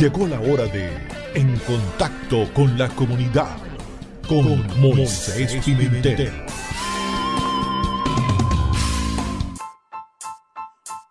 Llegó 0.00 0.26
la 0.26 0.40
hora 0.40 0.64
de 0.64 0.88
En 1.34 1.58
Contacto 1.58 2.50
con 2.54 2.78
la 2.78 2.88
Comunidad 2.88 3.58
con 4.26 4.80
Moisés 4.80 5.62
Pimentel. 5.62 6.32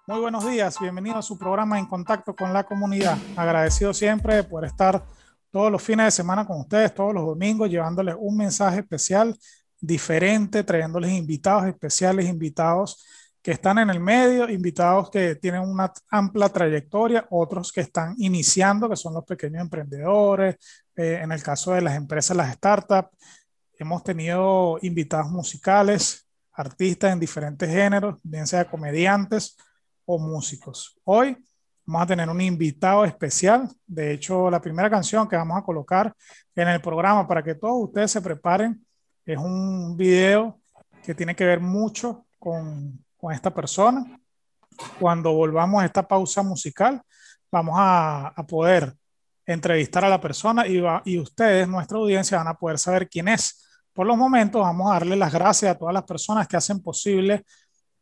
Muy 0.08 0.20
buenos 0.20 0.50
días, 0.50 0.78
bienvenido 0.82 1.18
a 1.18 1.22
su 1.22 1.38
programa 1.38 1.78
En 1.78 1.86
Contacto 1.86 2.36
con 2.36 2.52
la 2.52 2.64
Comunidad. 2.64 3.16
Agradecido 3.36 3.94
siempre 3.94 4.44
por 4.44 4.66
estar 4.66 5.06
todos 5.52 5.72
los 5.72 5.84
fines 5.84 6.08
de 6.08 6.12
semana 6.12 6.48
con 6.48 6.62
ustedes, 6.62 6.92
todos 6.92 7.14
los 7.14 7.28
domingos, 7.28 7.70
llevándoles 7.70 8.16
un 8.18 8.38
mensaje 8.38 8.80
especial, 8.80 9.38
diferente, 9.80 10.64
trayéndoles 10.64 11.12
invitados 11.12 11.68
especiales, 11.68 12.28
invitados 12.28 13.06
que 13.50 13.54
están 13.54 13.80
en 13.80 13.90
el 13.90 14.00
medio, 14.00 14.48
invitados 14.48 15.10
que 15.10 15.34
tienen 15.34 15.62
una 15.62 15.92
amplia 16.12 16.50
trayectoria, 16.50 17.26
otros 17.32 17.72
que 17.72 17.82
están 17.82 18.14
iniciando, 18.20 18.88
que 18.88 18.96
son 18.96 19.16
los 19.16 19.26
pequeños 19.26 19.64
emprendedores, 19.64 20.58
eh, 20.96 21.20
en 21.24 21.32
el 21.32 21.42
caso 21.42 21.72
de 21.72 21.82
las 21.82 21.96
empresas, 21.96 22.38
las 22.38 22.54
startups. 22.54 23.10
Hemos 23.80 24.04
tenido 24.04 24.78
invitados 24.84 25.32
musicales, 25.32 26.28
artistas 26.52 27.12
en 27.12 27.20
diferentes 27.20 27.68
géneros, 27.68 28.20
bien 28.22 28.46
sea 28.46 28.70
comediantes 28.70 29.58
o 30.06 30.20
músicos. 30.20 31.00
Hoy 31.04 31.36
vamos 31.88 32.04
a 32.04 32.06
tener 32.06 32.30
un 32.30 32.42
invitado 32.42 33.04
especial. 33.04 33.68
De 33.88 34.12
hecho, 34.12 34.52
la 34.52 34.62
primera 34.62 34.92
canción 34.92 35.28
que 35.28 35.36
vamos 35.36 35.58
a 35.58 35.64
colocar 35.64 36.14
en 36.54 36.68
el 36.68 36.82
programa 36.82 37.28
para 37.28 37.42
que 37.42 37.56
todos 37.56 37.86
ustedes 37.86 38.12
se 38.12 38.22
preparen 38.22 38.86
es 39.26 39.40
un 39.40 39.98
video 39.98 40.62
que 41.04 41.16
tiene 41.16 41.36
que 41.36 41.46
ver 41.46 41.60
mucho 41.60 42.28
con 42.38 43.04
con 43.20 43.34
esta 43.34 43.54
persona. 43.54 44.20
Cuando 45.00 45.34
volvamos 45.34 45.82
a 45.82 45.86
esta 45.86 46.08
pausa 46.08 46.42
musical, 46.42 47.02
vamos 47.52 47.76
a, 47.78 48.34
poder 48.48 48.96
entrevistar 49.46 50.06
a 50.06 50.10
la 50.10 50.22
persona 50.22 50.66
y, 50.66 50.82
y 51.06 51.20
ustedes, 51.20 51.68
nuestra 51.68 51.98
audiencia, 51.98 52.38
van 52.38 52.48
a 52.48 52.54
poder 52.54 52.80
saber 52.80 53.10
quién 53.10 53.28
es. 53.28 53.66
Por 53.94 54.08
los 54.08 54.16
momentos, 54.16 54.62
vamos 54.62 54.90
a 54.90 54.94
darle 54.94 55.16
las 55.16 55.34
gracias 55.34 55.72
a 55.72 55.78
todas 55.78 55.94
las 55.94 56.04
personas 56.04 56.48
que 56.48 56.56
hacen 56.56 56.82
posible 56.82 57.44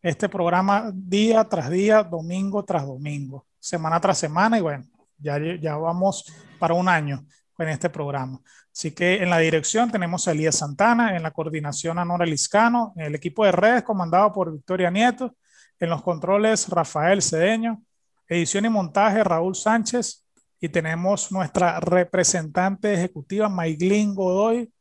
este 0.02 0.30
programa 0.30 0.92
día 0.94 1.44
tras 1.46 1.70
día, 1.70 2.04
domingo 2.04 2.64
tras 2.64 2.86
domingo, 2.86 3.48
semana 3.60 4.00
tras 4.00 4.20
semana 4.20 4.58
y 4.58 4.62
bueno, 4.62 4.86
ya, 5.18 5.40
ya 5.60 5.76
vamos 5.76 6.32
para 6.60 6.76
un 6.76 6.88
año 6.88 7.26
en 7.58 7.70
este 7.70 7.90
programa. 7.90 8.40
Así 8.78 8.92
que 8.92 9.24
en 9.24 9.32
la 9.32 9.40
dirección 9.40 9.90
tenemos 9.90 10.28
a 10.28 10.34
Elías 10.34 10.58
Santana, 10.58 11.16
en 11.16 11.24
la 11.24 11.32
coordinación 11.32 11.98
a 11.98 12.06
Nora 12.06 12.28
Liscano, 12.28 12.94
en 12.96 13.08
el 13.08 13.16
equipo 13.16 13.44
de 13.44 13.52
redes 13.52 13.82
comandado 13.82 14.32
por 14.32 14.54
Victoria 14.54 14.92
Nieto, 14.92 15.36
en 15.80 15.90
los 15.90 16.04
controles 16.04 16.70
Rafael 16.70 17.24
Cedeño, 17.24 17.82
edición 18.28 18.66
y 18.66 18.70
montaje 18.70 19.24
Raúl 19.24 19.56
Sánchez 19.56 20.28
y 20.62 20.70
tenemos 20.70 21.32
nuestra 21.32 21.80
representante 21.80 22.94
ejecutiva 22.94 23.50
Maiglin 23.50 24.14
Godoy. 24.14 24.72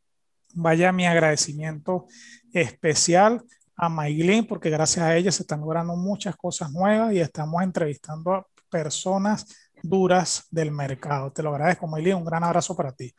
Vaya 0.53 0.93
mi 0.93 1.07
agradecimiento 1.07 2.05
especial 2.53 3.43
a 3.77 3.89
Maiglin 3.89 4.47
porque 4.47 4.69
gracias 4.69 5.07
a 5.07 5.17
ella 5.17 5.33
se 5.33 5.43
están 5.43 5.63
logrando 5.63 5.97
muchas 5.97 6.37
cosas 6.37 6.71
nuevas 6.71 7.15
y 7.15 7.21
estamos 7.21 7.63
entrevistando 7.63 8.35
a 8.35 8.47
personas 8.69 9.47
duras 9.83 10.45
del 10.51 10.71
mercado. 10.71 11.33
Te 11.33 11.43
lo 11.43 11.49
agradezco, 11.49 11.87
Maylin. 11.87 12.17
Un 12.17 12.27
gran 12.27 12.45
abrazo 12.45 12.77
para 12.77 12.93
ti. 12.93 13.15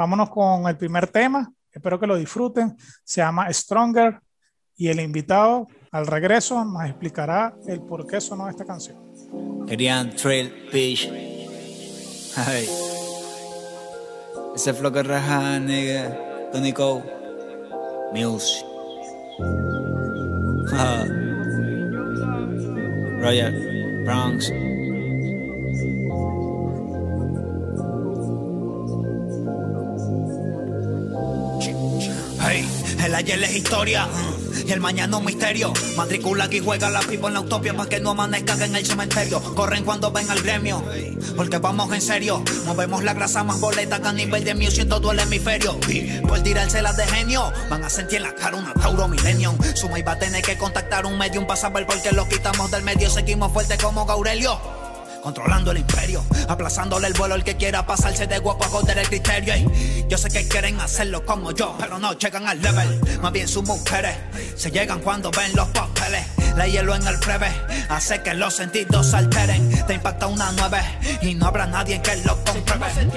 Vámonos 0.00 0.30
con 0.30 0.66
el 0.66 0.78
primer 0.78 1.08
tema. 1.08 1.52
Espero 1.70 2.00
que 2.00 2.06
lo 2.06 2.16
disfruten. 2.16 2.74
Se 3.04 3.20
llama 3.20 3.52
Stronger 3.52 4.18
y 4.74 4.88
el 4.88 4.98
invitado 4.98 5.66
al 5.90 6.06
regreso 6.06 6.64
nos 6.64 6.86
explicará 6.86 7.54
el 7.66 7.82
por 7.82 8.06
qué 8.06 8.18
sonó 8.18 8.48
esta 8.48 8.64
canción. 8.64 8.96
Querían 9.66 10.16
Trail 10.16 10.70
Beach. 10.72 11.06
Hey. 12.34 12.66
Ese 14.56 14.72
flow 14.72 14.90
que 14.90 15.02
raja, 15.02 15.60
nigga. 15.60 16.50
Tonico. 16.50 17.02
Music. 18.14 18.64
Royal 23.20 23.52
Bronx. 24.06 24.50
El 33.04 33.14
ayer 33.14 33.42
es 33.42 33.56
historia 33.56 34.06
y 34.66 34.72
el 34.72 34.80
mañana 34.80 35.16
un 35.16 35.24
misterio. 35.24 35.72
Matricula 35.96 36.44
aquí 36.44 36.60
juega 36.60 36.90
la 36.90 37.00
pipa 37.00 37.28
en 37.28 37.34
la 37.34 37.40
utopia 37.40 37.74
para 37.74 37.88
que 37.88 37.98
no 37.98 38.10
amanezcan 38.10 38.60
en 38.62 38.76
el 38.76 38.84
cementerio. 38.84 39.40
Corren 39.54 39.84
cuando 39.84 40.10
ven 40.12 40.30
al 40.30 40.42
gremio, 40.42 40.84
porque 41.34 41.58
vamos 41.58 41.92
en 41.92 42.02
serio. 42.02 42.42
Movemos 42.66 43.02
la 43.02 43.14
grasa 43.14 43.42
más 43.42 43.58
boleta 43.58 44.00
que 44.00 44.08
a 44.08 44.12
nivel 44.12 44.44
de 44.44 44.54
mío 44.54 44.68
en 44.76 44.88
todo 44.88 45.12
el 45.12 45.18
hemisferio. 45.18 45.78
Y 45.88 46.20
por 46.26 46.42
tirárselas 46.42 46.96
de 46.96 47.06
genio, 47.06 47.52
van 47.70 47.84
a 47.84 47.90
sentir 47.90 48.18
en 48.18 48.24
la 48.24 48.34
cara 48.34 48.56
una 48.56 48.74
Tauro 48.74 49.08
Millennium. 49.08 49.56
Suma 49.74 49.98
y 49.98 50.02
va 50.02 50.12
a 50.12 50.18
tener 50.18 50.42
que 50.42 50.58
contactar 50.58 51.06
un 51.06 51.16
medium 51.16 51.46
para 51.46 51.60
saber 51.60 51.86
por 51.86 52.00
qué 52.02 52.12
lo 52.12 52.28
quitamos 52.28 52.70
del 52.70 52.82
medio. 52.82 53.08
Seguimos 53.08 53.52
fuertes 53.52 53.82
como 53.82 54.04
Gaurelio 54.04 54.79
controlando 55.20 55.70
el 55.70 55.78
imperio, 55.78 56.24
aplazándole 56.48 57.06
el 57.06 57.12
vuelo 57.14 57.34
al 57.34 57.44
que 57.44 57.56
quiera 57.56 57.86
pasarse 57.86 58.26
de 58.26 58.38
guapo 58.38 58.64
a 58.64 58.68
joder 58.68 58.98
el 58.98 59.08
criterio. 59.08 59.54
yo 60.08 60.18
sé 60.18 60.30
que 60.30 60.46
quieren 60.48 60.80
hacerlo 60.80 61.24
como 61.24 61.52
yo, 61.52 61.76
pero 61.78 61.98
no 61.98 62.12
llegan 62.14 62.46
al 62.46 62.60
level. 62.60 63.00
Más 63.20 63.32
bien 63.32 63.48
sus 63.48 63.64
mujeres 63.64 64.16
se 64.56 64.70
llegan 64.70 65.00
cuando 65.00 65.30
ven 65.30 65.54
los 65.54 65.68
papeles. 65.68 66.26
La 66.56 66.66
hielo 66.66 66.94
en 66.94 67.06
el 67.06 67.16
breve 67.18 67.48
hace 67.88 68.22
que 68.22 68.34
los 68.34 68.54
sentidos 68.54 69.10
se 69.10 69.16
alteren. 69.16 69.86
Te 69.86 69.94
impacta 69.94 70.26
una 70.26 70.52
nueve 70.52 70.80
y 71.22 71.34
no 71.34 71.46
habrá 71.46 71.66
nadie 71.66 72.00
que 72.02 72.16
lo 72.16 72.36
compruebe. 72.44 73.10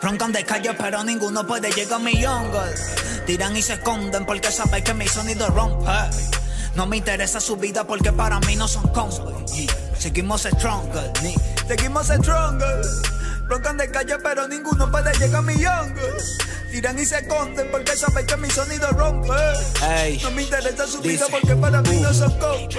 Roncan 0.00 0.32
de 0.32 0.44
calle, 0.44 0.74
pero 0.74 1.02
ninguno 1.04 1.46
puede 1.46 1.70
llegar 1.72 1.94
a 1.94 1.98
mi 1.98 2.12
jungle. 2.12 2.74
Tiran 3.26 3.56
y 3.56 3.62
se 3.62 3.74
esconden 3.74 4.24
porque 4.24 4.50
saben 4.50 4.82
que 4.82 4.94
mi 4.94 5.08
sonido 5.08 5.48
rompe. 5.48 5.90
No 6.74 6.86
me 6.86 6.96
interesa 6.96 7.40
su 7.40 7.56
vida 7.56 7.84
porque 7.84 8.12
para 8.12 8.38
mí 8.40 8.54
no 8.54 8.68
son 8.68 8.86
cons. 8.88 9.20
Seguimos 9.98 10.42
stronger, 10.42 11.10
ni 11.22 11.34
seguimos 11.66 12.06
stronger. 12.06 12.82
Roncan 13.48 13.78
de 13.78 13.90
calle, 13.90 14.16
pero 14.22 14.46
ninguno 14.46 14.90
puede 14.90 15.12
llegar 15.18 15.36
a 15.36 15.42
mi 15.42 15.54
younger. 15.54 16.14
Tiran 16.70 16.98
y 16.98 17.04
se 17.06 17.18
esconden 17.18 17.68
porque 17.70 17.96
saben 17.96 18.26
que 18.26 18.36
mi 18.36 18.50
sonido 18.50 18.88
rompe. 18.90 19.28
no 20.22 20.30
me 20.32 20.42
interesa 20.42 20.86
su 20.86 21.00
vida 21.00 21.26
porque 21.30 21.56
para 21.56 21.80
mí 21.82 21.98
no 22.00 22.12
son 22.12 22.30
cons. 22.38 22.76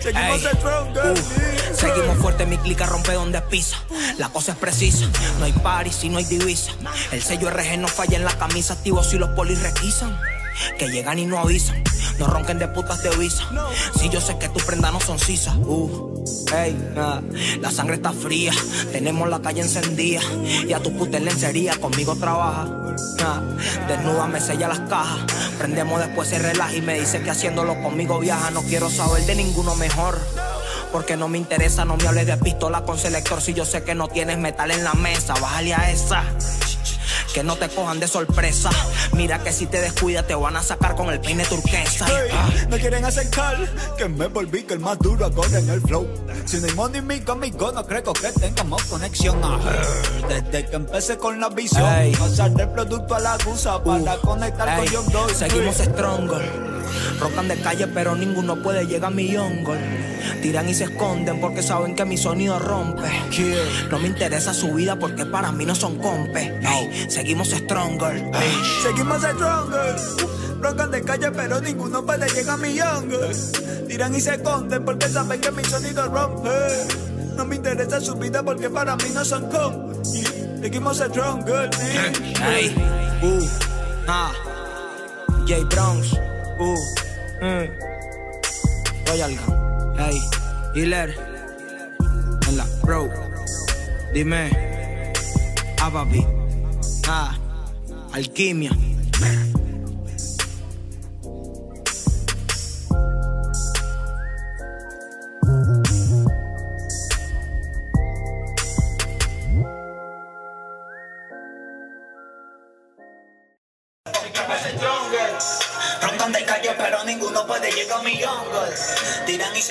Seguimos 0.00 0.40
stronger. 0.40 1.12
Uh, 1.12 1.76
seguimos 1.76 2.18
fuerte, 2.18 2.46
mi 2.46 2.56
clica 2.56 2.86
rompe 2.86 3.12
donde 3.12 3.42
pisa. 3.42 3.76
La 4.16 4.28
cosa 4.28 4.52
es 4.52 4.58
precisa, 4.58 5.06
no 5.38 5.44
hay 5.44 5.52
party 5.52 5.90
si 5.90 6.08
no 6.08 6.18
hay 6.18 6.24
divisa. 6.24 6.70
El 7.10 7.20
sello 7.22 7.50
RG 7.50 7.78
no 7.78 7.88
falla 7.88 8.16
en 8.16 8.24
la 8.24 8.38
camisa, 8.38 8.74
activo 8.74 9.02
si 9.02 9.18
los 9.18 9.30
polis 9.30 9.60
requisan. 9.60 10.16
Que 10.78 10.88
llegan 10.88 11.18
y 11.18 11.26
no 11.26 11.38
avisan. 11.38 11.82
No 12.18 12.26
ronquen 12.26 12.58
de 12.58 12.68
putas 12.68 13.02
de 13.02 13.14
visa. 13.16 13.44
Si 13.98 14.08
yo 14.08 14.20
sé 14.20 14.38
que 14.38 14.48
tus 14.48 14.64
prendas 14.64 14.92
no 14.92 15.00
son 15.00 15.18
sisas. 15.18 15.54
Uh, 15.56 16.24
hey, 16.52 16.76
la 17.60 17.70
sangre 17.70 17.96
está 17.96 18.12
fría. 18.12 18.52
Tenemos 18.92 19.28
la 19.28 19.40
calle 19.40 19.62
encendida. 19.62 20.20
Y 20.66 20.72
a 20.72 20.80
tu 20.80 20.96
puta 20.96 21.18
en 21.18 21.26
conmigo 21.80 22.16
trabaja. 22.16 22.66
desnuda 23.88 24.26
me 24.28 24.40
sella 24.40 24.68
las 24.68 24.80
cajas. 24.80 25.20
Prendemos 25.58 26.00
después 26.00 26.28
se 26.28 26.38
relaja 26.38 26.74
y 26.74 26.82
me 26.82 26.98
dice 26.98 27.22
que 27.22 27.30
haciéndolo 27.30 27.82
conmigo 27.82 28.18
viaja. 28.18 28.50
No 28.50 28.62
quiero 28.62 28.88
saber 28.88 29.24
de 29.26 29.34
ninguno 29.34 29.74
mejor. 29.76 30.18
Porque 30.92 31.16
no 31.16 31.28
me 31.28 31.36
interesa, 31.36 31.84
no 31.84 31.96
me 31.96 32.06
hables 32.06 32.26
de 32.26 32.36
pistola 32.38 32.82
con 32.82 32.98
selector 32.98 33.42
si 33.42 33.52
yo 33.52 33.64
sé 33.64 33.82
que 33.82 33.94
no 33.94 34.08
tienes 34.08 34.38
metal 34.38 34.70
en 34.70 34.84
la 34.84 34.94
mesa. 34.94 35.34
Bájale 35.34 35.74
a 35.74 35.90
esa 35.90 36.24
que 37.36 37.44
no 37.44 37.54
te 37.56 37.68
cojan 37.68 38.00
de 38.00 38.08
sorpresa. 38.08 38.70
Mira 39.12 39.42
que 39.42 39.52
si 39.52 39.66
te 39.66 39.78
descuidas 39.78 40.26
te 40.26 40.34
van 40.34 40.56
a 40.56 40.62
sacar 40.62 40.96
con 40.96 41.10
el 41.10 41.20
peine 41.20 41.44
turquesa. 41.44 42.06
no 42.70 42.78
quieren 42.78 43.04
acercar 43.04 43.58
que 43.98 44.08
me 44.08 44.26
volví 44.28 44.62
que 44.62 44.72
el 44.72 44.80
más 44.80 44.98
duro 44.98 45.26
ahora 45.26 45.58
en 45.58 45.68
el 45.68 45.82
flow. 45.82 46.08
Si 46.46 46.56
no 46.56 46.66
hay 46.66 46.72
money 46.72 47.02
me 47.02 47.22
conmigo, 47.22 47.72
no 47.72 47.86
creo 47.86 48.02
que 48.14 48.32
tengamos 48.40 48.84
conexión. 48.84 49.38
Desde 50.26 50.64
que 50.64 50.76
empecé 50.76 51.18
con 51.18 51.38
la 51.38 51.50
visión, 51.50 51.84
pasar 52.18 52.52
del 52.52 52.70
producto 52.70 53.14
a 53.14 53.20
la 53.20 53.36
gusa 53.44 53.84
para 53.84 54.16
conectar 54.16 54.78
con 54.78 54.86
Young 54.86 55.12
Doy. 55.12 55.34
Seguimos 55.34 55.76
stronger. 55.76 56.75
Rocan 57.20 57.48
de 57.48 57.56
calle, 57.56 57.86
pero 57.88 58.14
ninguno 58.14 58.56
puede 58.62 58.86
llegar 58.86 59.12
a 59.12 59.14
mi 59.14 59.34
jungle. 59.34 59.78
Tiran 60.42 60.68
y 60.68 60.74
se 60.74 60.84
esconden 60.84 61.40
porque 61.40 61.62
saben 61.62 61.94
que 61.94 62.04
mi 62.04 62.16
sonido 62.16 62.58
rompe. 62.58 63.08
No 63.90 63.98
me 63.98 64.08
interesa 64.08 64.52
su 64.52 64.72
vida 64.72 64.98
porque 64.98 65.26
para 65.26 65.52
mí 65.52 65.64
no 65.64 65.74
son 65.74 65.96
compes. 65.98 66.52
seguimos 67.08 67.48
stronger. 67.48 68.24
Seguimos 68.82 69.22
stronger. 69.22 69.96
Rocan 70.60 70.90
de 70.90 71.02
calle, 71.02 71.30
pero 71.30 71.60
ninguno 71.60 72.04
puede 72.04 72.28
llegar 72.30 72.54
a 72.54 72.56
mi 72.56 72.78
jungle. 72.78 73.28
Tiran 73.88 74.14
y 74.14 74.20
se 74.20 74.34
esconden 74.34 74.84
porque 74.84 75.08
saben 75.08 75.40
que 75.40 75.50
mi 75.50 75.64
sonido 75.64 76.06
rompe. 76.06 76.50
No 77.36 77.44
me 77.44 77.56
interesa 77.56 78.00
su 78.00 78.14
vida 78.16 78.42
porque 78.42 78.70
para 78.70 78.96
mí 78.96 79.10
no 79.12 79.24
son 79.24 79.48
compes. 79.50 79.96
Seguimos 80.60 80.98
stronger. 80.98 81.70
Hey, 82.40 82.74
uh, 83.22 83.46
ah, 84.08 84.32
J 85.46 85.64
Bronx. 85.70 86.35
Uh, 86.58 86.74
mm. 87.42 87.68
Royal 89.08 89.34
Gun, 89.36 89.98
hey, 89.98 90.18
Hiller, 90.74 91.14
en 92.48 92.56
la 92.56 92.64
pro, 92.80 93.10
Dime, 94.14 94.48
ah, 95.82 95.90
papi, 95.90 96.24
ah, 97.08 97.36
alquimia. 98.14 98.70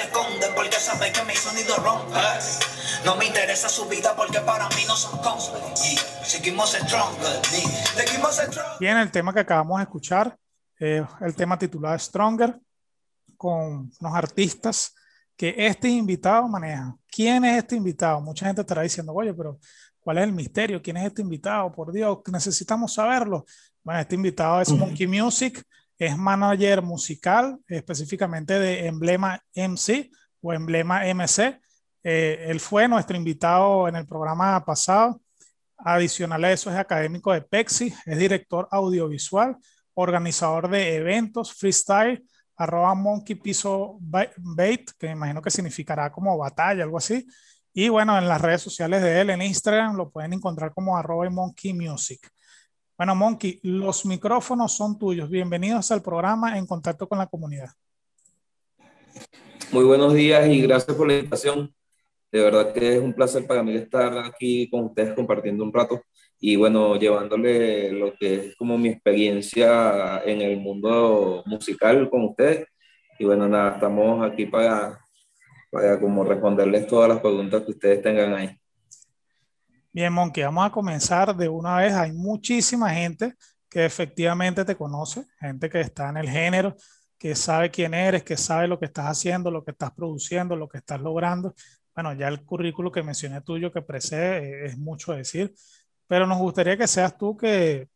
Esconden 0.06 0.54
porque 0.56 0.80
saben 0.80 1.12
que 1.12 1.24
mi 1.24 1.36
sonido 1.36 1.75
rompe. 1.78 2.19
No 3.04 3.16
me 3.16 3.25
interesa 3.25 3.69
su 3.69 3.88
vida 3.88 4.16
porque 4.16 4.40
para 4.40 4.68
mí 4.69 4.84
no 4.88 4.96
son 4.96 5.19
seguimos 6.24 6.72
stronger. 6.74 7.46
Seguimos 7.96 8.36
stronger. 8.36 8.63
Bien, 8.80 8.98
el 8.98 9.12
tema 9.12 9.34
que 9.34 9.40
acabamos 9.42 9.78
de 9.78 9.84
escuchar, 9.84 10.38
eh, 10.80 11.04
el 11.22 11.36
tema 11.36 11.57
titulado 11.57 11.98
Stronger, 11.98 12.60
con 13.38 13.92
unos 14.00 14.16
artistas 14.16 14.94
que 15.36 15.54
este 15.57 15.90
invitado 15.90 16.48
maneja. 16.48 16.96
¿Quién 17.10 17.46
es 17.46 17.57
este 17.57 17.75
invitado? 17.75 18.22
Mucha 18.22 18.46
gente 18.46 18.62
estará 18.62 18.81
diciendo, 18.81 19.13
oye, 19.13 19.34
pero 19.34 19.60
¿cuál 20.00 20.18
es 20.19 20.24
el 20.24 20.31
misterio? 20.31 20.81
¿Quién 20.81 20.98
es 20.98 21.07
este 21.07 21.22
invitado? 21.22 21.72
Por 21.72 21.92
Dios, 21.92 22.19
necesitamos 22.31 22.94
saberlo. 22.94 23.46
Bueno, 23.84 24.00
este 24.00 24.16
invitado 24.16 24.62
es 24.62 24.72
Monkey 24.72 25.07
Music, 25.07 25.63
es 25.97 26.18
manager 26.18 26.81
musical, 26.81 27.59
específicamente 27.68 28.59
de 28.59 28.88
Emblema 28.88 29.42
MC 29.56 30.09
o 30.42 30.53
Emblema 30.53 31.06
MC. 31.06 31.59
Eh, 32.03 32.45
él 32.50 32.59
fue 32.59 32.88
nuestro 32.88 33.15
invitado 33.15 33.88
en 33.88 33.95
el 33.95 34.06
programa 34.06 34.63
pasado. 34.65 35.21
Adicional 35.77 36.44
a 36.45 36.51
eso, 36.51 36.71
es 36.71 36.77
académico 36.77 37.33
de 37.33 37.42
PEXI, 37.42 37.94
es 38.06 38.18
director 38.18 38.68
audiovisual, 38.71 39.57
organizador 39.94 40.69
de 40.69 40.95
eventos, 40.95 41.53
freestyle, 41.53 42.24
arroba 42.56 42.95
monkey 42.95 43.36
piso 43.36 43.97
bait, 44.00 44.89
que 44.97 45.07
me 45.07 45.13
imagino 45.13 45.42
que 45.42 45.51
significará 45.51 46.12
como 46.12 46.38
batalla, 46.38 46.83
algo 46.83 46.97
así. 46.97 47.27
Y 47.74 47.89
bueno, 47.89 48.18
en 48.18 48.27
las 48.27 48.39
redes 48.39 48.62
sociales 48.62 49.01
de 49.01 49.19
él, 49.19 49.30
en 49.30 49.42
Instagram, 49.42 49.95
lo 49.97 50.09
pueden 50.09 50.31
encontrar 50.33 50.74
como 50.74 50.97
arroba 50.97 51.30
monkey 51.30 51.74
music. 51.74 52.30
Bueno, 52.97 53.13
Monkey, 53.13 53.59
los 53.63 54.06
micrófonos 54.06 54.71
son 54.71 54.97
tuyos. 54.97 55.30
Bienvenidos 55.30 55.92
al 55.92 56.01
programa 56.01 56.57
En 56.57 56.65
Contacto 56.65 57.09
con 57.09 57.18
la 57.18 57.27
Comunidad. 57.27 57.71
Muy 59.74 59.83
buenos 59.83 60.13
días 60.13 60.47
y 60.47 60.62
gracias 60.62 60.95
por 60.95 61.06
la 61.06 61.18
invitación. 61.18 61.75
De 62.31 62.39
verdad 62.39 62.71
que 62.74 62.95
es 62.95 63.03
un 63.03 63.12
placer 63.12 63.45
para 63.45 63.63
mí 63.63 63.75
estar 63.75 64.18
aquí 64.19 64.69
con 64.69 64.86
ustedes 64.86 65.13
compartiendo 65.13 65.65
un 65.65 65.74
rato 65.74 66.03
y 66.39 66.56
bueno, 66.56 66.95
llevándole 66.95 67.92
lo 67.92 68.13
que 68.13 68.36
es 68.36 68.56
como 68.56 68.77
mi 68.77 68.88
experiencia 68.88 70.24
en 70.24 70.39
el 70.39 70.57
mundo 70.62 71.44
musical 71.47 72.09
con 72.09 72.24
ustedes. 72.24 72.65
Y 73.19 73.25
bueno, 73.25 73.50
nada, 73.50 73.74
estamos 73.74 74.25
aquí 74.25 74.45
para, 74.45 75.01
para 75.69 76.00
como 76.00 76.24
responderles 76.24 76.88
todas 76.88 77.09
las 77.09 77.19
preguntas 77.19 77.62
que 77.63 77.71
ustedes 77.71 78.01
tengan 78.01 78.33
ahí. 78.36 78.57
Bien, 79.95 80.12
Monkey, 80.12 80.44
vamos 80.44 80.65
a 80.65 80.71
comenzar 80.71 81.33
de 81.38 81.47
una 81.47 81.77
vez. 81.77 81.94
Hay 81.94 82.12
muchísima 82.12 82.89
gente 82.89 83.36
que 83.69 83.86
efectivamente 83.86 84.65
te 84.65 84.75
conoce, 84.75 85.25
gente 85.39 85.69
que 85.69 85.80
está 85.80 86.09
en 86.09 86.18
el 86.18 86.30
género, 86.30 86.75
que 87.18 87.33
sabe 87.33 87.71
quién 87.71 87.94
eres, 87.94 88.21
que 88.21 88.36
sabe 88.36 88.68
lo 88.68 88.77
que 88.77 88.88
estás 88.88 89.06
haciendo, 89.06 89.50
lo 89.50 89.63
que 89.63 89.71
estás 89.71 89.92
produciendo, 89.92 90.57
lo 90.57 90.68
que 90.68 90.80
estás 90.80 91.00
logrando. 91.00 91.56
Bueno, 91.94 92.12
ya 92.12 92.27
el 92.27 92.44
currículo 92.44 92.92
que 92.92 93.03
mencioné 93.03 93.39
tuyo 93.39 93.71
que 93.71 93.81
precede 93.83 94.65
eh, 94.65 94.65
es 94.65 94.77
mucho 94.77 95.13
decir, 95.13 95.56
pero 96.07 96.27
nos 96.27 96.39
gustaría 96.39 96.75
que 96.75 96.88
seas 96.88 97.18
tú 97.18 97.38
que 97.38 97.88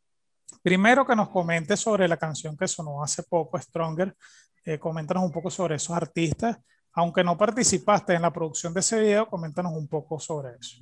primero 0.63 1.05
que 1.05 1.17
nos 1.17 1.27
comentes 1.27 1.81
sobre 1.81 2.07
la 2.07 2.15
canción 2.15 2.55
que 2.55 2.69
sonó 2.69 3.03
hace 3.03 3.23
poco, 3.23 3.59
Stronger. 3.59 4.15
Eh, 4.63 4.79
coméntanos 4.79 5.23
un 5.25 5.33
poco 5.33 5.51
sobre 5.51 5.75
esos 5.75 5.97
artistas. 5.97 6.59
Aunque 6.93 7.25
no 7.25 7.37
participaste 7.37 8.13
en 8.13 8.21
la 8.21 8.31
producción 8.31 8.73
de 8.73 8.79
ese 8.79 9.01
video, 9.01 9.27
coméntanos 9.27 9.73
un 9.73 9.89
poco 9.89 10.17
sobre 10.17 10.51
eso. 10.57 10.77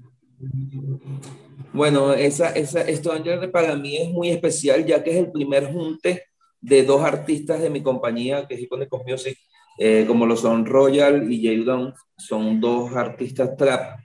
Bueno, 1.74 2.14
esa, 2.14 2.50
esa, 2.52 2.82
esto 2.82 3.12
para 3.52 3.76
mí 3.76 3.98
es 3.98 4.10
muy 4.10 4.30
especial, 4.30 4.86
ya 4.86 5.04
que 5.04 5.12
es 5.12 5.18
el 5.18 5.32
primer 5.32 5.72
junte 5.72 6.24
de 6.62 6.84
dos 6.84 7.02
artistas 7.02 7.62
de 7.62 7.70
mi 7.70 7.82
compañía, 7.82 8.48
que 8.48 8.56
es 8.56 8.62
Iconic 8.62 8.90
Music, 9.06 9.38
eh, 9.80 10.06
como 10.08 10.26
lo 10.26 10.36
son 10.36 10.66
Royal 10.66 11.32
y 11.32 11.44
Jay 11.44 11.64
Down, 11.64 11.94
son 12.18 12.60
dos 12.60 12.96
artistas 12.96 13.56
trap, 13.58 14.00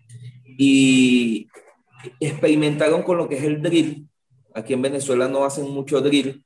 y 0.59 1.49
experimentaron 2.21 3.03
con 3.03 3.17
lo 3.17 3.29
que 3.29 3.37
es 3.37 3.45
el 3.45 3.63
drill. 3.63 4.07
Aquí 4.55 4.75
en 4.75 4.83
Venezuela 4.83 5.29
no 5.29 5.45
hacen 5.45 5.71
mucho 5.71 6.01
drill, 6.01 6.45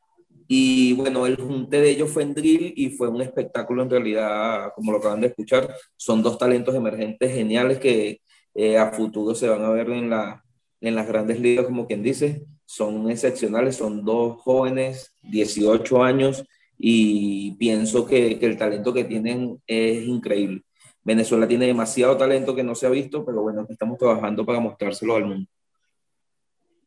y 0.49 0.93
bueno, 0.93 1.27
el 1.27 1.37
junte 1.37 1.81
de 1.81 1.91
ellos 1.91 2.11
fue 2.11 2.23
en 2.23 2.35
drill 2.35 2.73
y 2.77 2.91
fue 2.91 3.09
un 3.09 3.21
espectáculo 3.21 3.83
en 3.83 3.91
realidad, 3.91 4.71
como 4.75 4.93
lo 4.93 4.99
acaban 4.99 5.21
de 5.21 5.29
escuchar. 5.29 5.75
Son 5.97 6.23
dos 6.23 6.39
talentos 6.39 6.75
emergentes 6.75 7.33
geniales 7.35 7.79
que 7.79 8.21
eh, 8.57 8.79
a 8.79 8.91
futuro 8.91 9.35
se 9.35 9.49
van 9.49 9.63
a 9.63 9.71
ver 9.71 9.91
en, 9.91 10.09
la, 10.09 10.43
en 10.81 10.95
las 10.95 11.07
grandes 11.07 11.39
ligas, 11.41 11.67
como 11.67 11.87
quien 11.87 12.03
dice. 12.03 12.47
Son 12.65 13.11
excepcionales, 13.11 13.77
son 13.77 14.05
dos 14.05 14.41
jóvenes, 14.41 15.15
18 15.23 16.03
años, 16.03 16.45
y 16.79 17.53
pienso 17.57 18.07
que, 18.07 18.39
que 18.39 18.47
el 18.47 18.57
talento 18.57 18.95
que 18.95 19.05
tienen 19.05 19.63
es 19.67 20.05
increíble. 20.05 20.63
Venezuela 21.05 21.47
tiene 21.47 21.67
demasiado 21.67 22.17
talento 22.17 22.57
que 22.57 22.65
no 22.65 22.75
se 22.75 22.87
ha 22.87 22.91
visto, 22.91 23.25
pero 23.25 23.43
bueno, 23.43 23.67
estamos 23.69 23.99
trabajando 23.99 24.45
para 24.45 24.59
mostrárselo 24.59 25.15
al 25.15 25.27
mundo. 25.27 25.51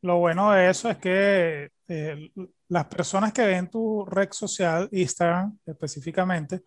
Lo 0.02 0.18
bueno 0.18 0.52
de 0.52 0.70
eso 0.70 0.90
es 0.90 0.98
que 0.98 1.70
eh, 1.88 2.32
las 2.68 2.86
personas 2.86 3.32
que 3.32 3.46
ven 3.46 3.70
tu 3.70 4.06
red 4.06 4.30
social, 4.32 4.90
Instagram 4.92 5.58
específicamente, 5.66 6.64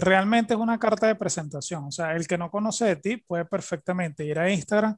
realmente 0.00 0.54
es 0.54 0.60
una 0.60 0.78
carta 0.78 1.06
de 1.06 1.14
presentación. 1.14 1.84
O 1.84 1.90
sea, 1.92 2.14
el 2.16 2.26
que 2.26 2.38
no 2.38 2.50
conoce 2.50 2.86
de 2.86 2.96
ti 2.96 3.16
puede 3.18 3.44
perfectamente 3.44 4.24
ir 4.24 4.38
a 4.38 4.50
Instagram 4.50 4.96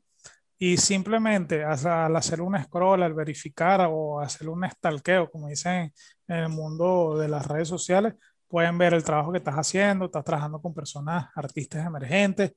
y 0.58 0.76
simplemente 0.76 1.64
al 1.64 2.17
hacer 2.17 2.41
un 2.41 2.56
scroll, 2.62 3.02
al 3.02 3.14
verificar 3.14 3.88
o 3.91 4.20
hacer 4.20 4.49
un 4.49 4.69
stalkeo, 4.69 5.31
como 5.31 5.49
dicen 5.49 5.93
en 6.29 6.37
el 6.37 6.49
mundo 6.49 7.19
de 7.19 7.29
las 7.29 7.46
redes 7.46 7.69
sociales, 7.69 8.14
pueden 8.49 8.79
ver 8.79 8.94
el 8.94 9.02
trabajo 9.02 9.32
que 9.32 9.38
estás 9.38 9.56
haciendo, 9.56 10.06
estás 10.06 10.25
trabajando 10.25 10.61
con 10.62 10.73
personas, 10.73 11.29
artistas 11.35 11.85
emergentes. 11.85 12.52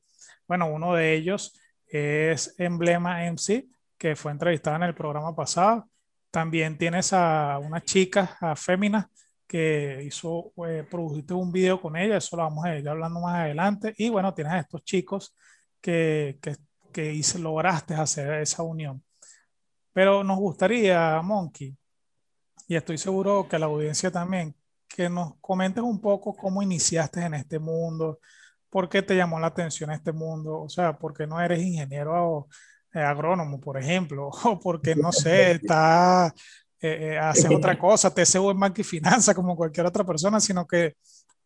Bueno, 0.47 0.71
uno 0.71 0.93
de 0.93 1.13
ellos 1.15 1.59
es 1.87 2.53
Emblema 2.59 3.25
MC, 3.25 3.67
que 3.97 4.15
fue 4.15 4.31
entrevistada 4.31 4.75
en 4.77 4.83
el 4.83 4.95
programa 4.95 5.35
pasado. 5.35 5.89
También 6.29 6.77
tienes 6.77 7.13
a 7.13 7.59
una 7.59 7.81
chica, 7.81 8.37
a 8.39 8.56
Fémina, 8.56 9.09
que 9.47 10.04
hizo, 10.06 10.51
eh, 10.68 10.85
produjiste 10.89 11.33
un 11.33 11.51
video 11.51 11.81
con 11.81 11.95
ella, 11.95 12.18
eso 12.18 12.35
lo 12.35 12.44
vamos 12.44 12.66
a 12.66 12.77
ir 12.77 12.87
hablando 12.87 13.21
más 13.21 13.35
adelante. 13.35 13.94
Y 13.97 14.09
bueno, 14.09 14.33
tienes 14.33 14.54
a 14.54 14.59
estos 14.59 14.83
chicos 14.83 15.35
que, 15.81 16.37
que, 16.42 16.57
que 16.92 17.13
hice, 17.13 17.39
lograste 17.39 17.95
hacer 17.95 18.42
esa 18.42 18.63
unión. 18.63 19.04
Pero 19.94 20.23
nos 20.23 20.37
gustaría, 20.37 21.21
Monkey, 21.23 21.75
y 22.68 22.75
estoy 22.75 22.97
seguro 22.97 23.47
que 23.49 23.57
la 23.57 23.68
audiencia 23.68 24.11
también, 24.11 24.56
que 24.87 25.09
nos 25.09 25.35
comentes 25.39 25.83
un 25.83 26.01
poco 26.01 26.35
cómo 26.35 26.61
iniciaste 26.61 27.21
en 27.21 27.33
este 27.33 27.59
mundo, 27.59 28.19
por 28.69 28.89
qué 28.89 29.01
te 29.01 29.16
llamó 29.16 29.39
la 29.39 29.47
atención 29.47 29.92
este 29.92 30.11
mundo, 30.11 30.61
o 30.61 30.69
sea, 30.69 30.97
por 30.97 31.13
qué 31.13 31.25
no 31.25 31.42
eres 31.42 31.61
ingeniero 31.61 32.47
eh, 32.94 32.99
agrónomo, 32.99 33.59
por 33.59 33.77
ejemplo, 33.77 34.30
o 34.44 34.59
porque, 34.59 34.95
no 34.95 35.11
sé, 35.11 35.51
está 35.63 36.33
eh, 36.81 37.13
eh, 37.13 37.17
haces 37.17 37.49
otra 37.51 37.77
cosa, 37.79 38.13
hace 38.15 38.37
en 38.37 38.59
banca 38.59 38.81
y 38.81 38.83
finanza 38.83 39.33
como 39.33 39.55
cualquier 39.55 39.85
otra 39.85 40.03
persona, 40.03 40.39
sino 40.39 40.67
que 40.67 40.95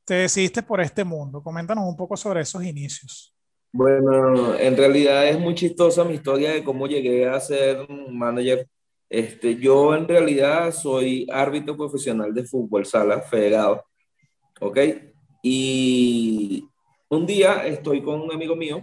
te 0.04 0.16
decidiste 0.16 0.64
por 0.64 0.82
este 0.82 1.04
mundo. 1.04 1.42
Coméntanos 1.42 1.86
un 1.86 1.96
poco 1.96 2.18
sobre 2.18 2.42
esos 2.42 2.64
inicios. 2.64 3.34
Bueno, 3.74 4.56
en 4.56 4.76
realidad 4.76 5.28
es 5.28 5.40
muy 5.40 5.56
chistosa 5.56 6.04
mi 6.04 6.16
historia 6.16 6.52
de 6.52 6.64
cómo 6.64 6.88
llegué 6.88 7.28
a 7.28 7.40
ser 7.40 7.88
manager. 8.10 8.68
Este, 9.10 9.56
yo 9.56 9.96
en 9.96 10.08
realidad 10.08 10.74
soy 10.74 11.28
árbitro 11.32 11.78
profesional 11.78 12.34
de 12.34 12.44
fútbol 12.44 12.86
sala 12.86 13.22
federado, 13.22 13.86
¿ok? 14.60 14.78
Y 15.42 16.66
un 17.10 17.26
día 17.26 17.66
estoy 17.66 18.02
con 18.02 18.22
un 18.22 18.32
amigo 18.34 18.56
mío, 18.56 18.82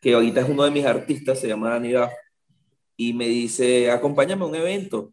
que 0.00 0.14
ahorita 0.14 0.40
es 0.40 0.48
uno 0.48 0.64
de 0.64 0.70
mis 0.70 0.84
artistas, 0.84 1.40
se 1.40 1.48
llama 1.48 1.70
Dani 1.70 1.92
y 2.96 3.12
me 3.12 3.26
dice, 3.26 3.90
acompáñame 3.90 4.44
a 4.44 4.48
un 4.48 4.54
evento 4.54 5.12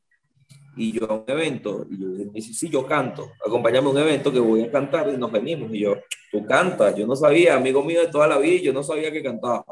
y 0.77 0.91
yo 0.91 1.10
a 1.10 1.15
un 1.15 1.24
evento, 1.27 1.86
y 1.89 2.00
yo 2.00 2.07
me 2.07 2.34
dice, 2.34 2.53
sí, 2.53 2.69
yo 2.69 2.86
canto, 2.86 3.31
acompáñame 3.46 3.88
a 3.88 3.91
un 3.91 3.98
evento 3.98 4.31
que 4.31 4.39
voy 4.39 4.62
a 4.62 4.72
cantar 4.72 5.12
y 5.12 5.17
nos 5.17 5.31
venimos. 5.31 5.74
Y 5.74 5.79
yo, 5.79 5.96
tú 6.31 6.46
cantas, 6.46 6.96
yo 6.96 7.07
no 7.07 7.15
sabía, 7.15 7.55
amigo 7.55 7.84
mío 7.84 8.01
de 8.01 8.07
toda 8.07 8.27
la 8.27 8.38
vida, 8.38 8.62
yo 8.62 8.74
no 8.74 8.84
sabía 8.84 9.12
que 9.12 9.24
cantaba. 9.24 9.65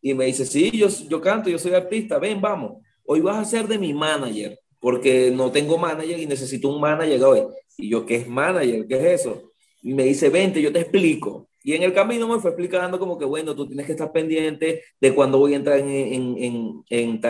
Y 0.00 0.14
me 0.14 0.24
dice, 0.24 0.46
sí, 0.46 0.70
yo, 0.70 0.88
yo 1.08 1.20
canto, 1.20 1.50
yo 1.50 1.58
soy 1.58 1.74
artista, 1.74 2.18
ven, 2.18 2.40
vamos, 2.40 2.82
hoy 3.04 3.20
vas 3.20 3.36
a 3.36 3.44
ser 3.44 3.68
de 3.68 3.78
mi 3.78 3.92
manager, 3.92 4.58
porque 4.80 5.30
no 5.30 5.52
tengo 5.52 5.78
manager 5.78 6.18
y 6.18 6.26
necesito 6.26 6.68
un 6.68 6.80
manager 6.80 7.22
hoy. 7.24 7.42
Y 7.76 7.90
yo, 7.90 8.04
¿qué 8.06 8.16
es 8.16 8.28
manager? 8.28 8.86
¿Qué 8.86 8.96
es 8.96 9.20
eso? 9.20 9.52
Y 9.82 9.94
me 9.94 10.04
dice, 10.04 10.30
vente, 10.30 10.62
yo 10.62 10.72
te 10.72 10.80
explico. 10.80 11.48
Y 11.64 11.74
en 11.74 11.82
el 11.82 11.92
camino 11.92 12.28
me 12.28 12.40
fue 12.40 12.50
explicando 12.50 12.98
como 12.98 13.18
que, 13.18 13.24
bueno, 13.24 13.54
tú 13.54 13.66
tienes 13.66 13.86
que 13.86 13.92
estar 13.92 14.10
pendiente 14.12 14.82
de 15.00 15.14
cuándo 15.14 15.38
voy 15.38 15.54
a 15.54 15.56
entrar 15.56 15.78
en, 15.78 15.88
en, 15.88 16.36
en, 16.38 16.84
en 16.88 17.20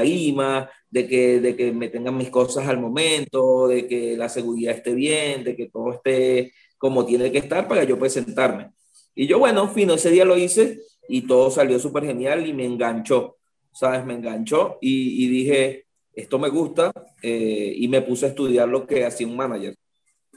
de 0.90 1.06
que, 1.06 1.40
de 1.40 1.56
que 1.56 1.72
me 1.72 1.88
tengan 1.88 2.16
mis 2.16 2.30
cosas 2.30 2.66
al 2.68 2.78
momento, 2.80 3.68
de 3.68 3.86
que 3.86 4.16
la 4.16 4.28
seguridad 4.28 4.74
esté 4.74 4.94
bien, 4.94 5.44
de 5.44 5.54
que 5.54 5.68
todo 5.68 5.92
esté 5.92 6.52
como 6.78 7.04
tiene 7.04 7.30
que 7.30 7.38
estar 7.38 7.68
para 7.68 7.84
yo 7.84 7.98
presentarme. 7.98 8.70
Y 9.14 9.26
yo, 9.26 9.38
bueno, 9.38 9.68
fino, 9.68 9.94
ese 9.94 10.10
día 10.10 10.24
lo 10.24 10.36
hice 10.36 10.80
y 11.08 11.22
todo 11.22 11.50
salió 11.50 11.78
súper 11.78 12.04
genial 12.04 12.46
y 12.46 12.52
me 12.52 12.64
enganchó, 12.64 13.36
¿sabes? 13.72 14.04
Me 14.04 14.14
enganchó 14.14 14.78
y, 14.80 15.24
y 15.24 15.28
dije, 15.28 15.86
esto 16.14 16.38
me 16.38 16.48
gusta 16.48 16.92
eh, 17.22 17.74
y 17.76 17.88
me 17.88 18.02
puse 18.02 18.26
a 18.26 18.28
estudiar 18.30 18.68
lo 18.68 18.86
que 18.86 19.04
hacía 19.04 19.26
un 19.26 19.36
manager 19.36 19.74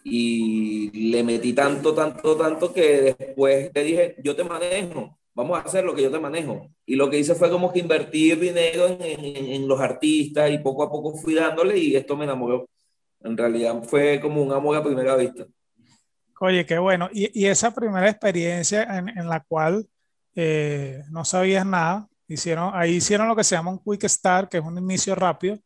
y 0.08 1.10
le 1.10 1.24
metí 1.24 1.54
tanto, 1.54 1.96
tanto, 1.96 2.38
tanto 2.38 2.72
que 2.72 3.16
después 3.18 3.74
te 3.74 3.84
dije, 3.84 4.16
yo 4.24 4.36
te 4.36 4.44
manejo, 4.44 5.18
vamos 5.34 5.58
a 5.58 5.64
hacer 5.64 5.84
lo 5.84 5.96
que 5.96 6.04
yo 6.04 6.12
te 6.12 6.20
manejo. 6.20 6.70
Y 6.86 6.96
lo 6.96 7.10
que 7.10 7.18
hice 7.18 7.34
fue 7.34 7.50
como 7.50 7.74
que 7.74 7.80
invertir 7.80 8.40
dinero 8.40 8.86
en, 8.86 9.02
en, 9.02 9.46
en 9.48 9.68
los 9.68 9.80
artistas 9.80 10.52
y 10.52 10.60
poco 10.60 10.84
a 10.84 10.92
poco 10.92 11.18
fui 11.18 11.34
dándole 11.34 11.80
y 11.80 11.96
esto 11.96 12.16
me 12.16 12.26
enamoró. 12.26 12.70
En 13.22 13.36
realidad 13.36 13.82
fue 13.84 14.22
como 14.22 14.44
un 14.44 14.54
amor 14.54 14.78
a 14.78 14.84
primera 14.84 15.16
vista. 15.16 15.48
Oye, 16.40 16.68
qué 16.68 16.78
bueno. 16.78 17.10
Y, 17.12 17.42
y 17.42 17.48
esa 17.48 17.74
primera 17.74 18.08
experiencia 18.08 18.84
en, 18.84 19.10
en 19.10 19.28
la 19.28 19.40
cual 19.40 19.88
eh, 20.36 21.02
no 21.10 21.26
sabías 21.26 21.66
nada, 21.66 22.08
hicieron, 22.28 22.70
ahí 22.76 22.98
hicieron 22.98 23.28
lo 23.28 23.36
que 23.36 23.44
se 23.44 23.56
llama 23.56 23.72
un 23.72 23.80
quick 23.80 24.08
start, 24.08 24.52
que 24.52 24.58
es 24.58 24.64
un 24.64 24.78
inicio 24.78 25.16
rápido, 25.16 25.58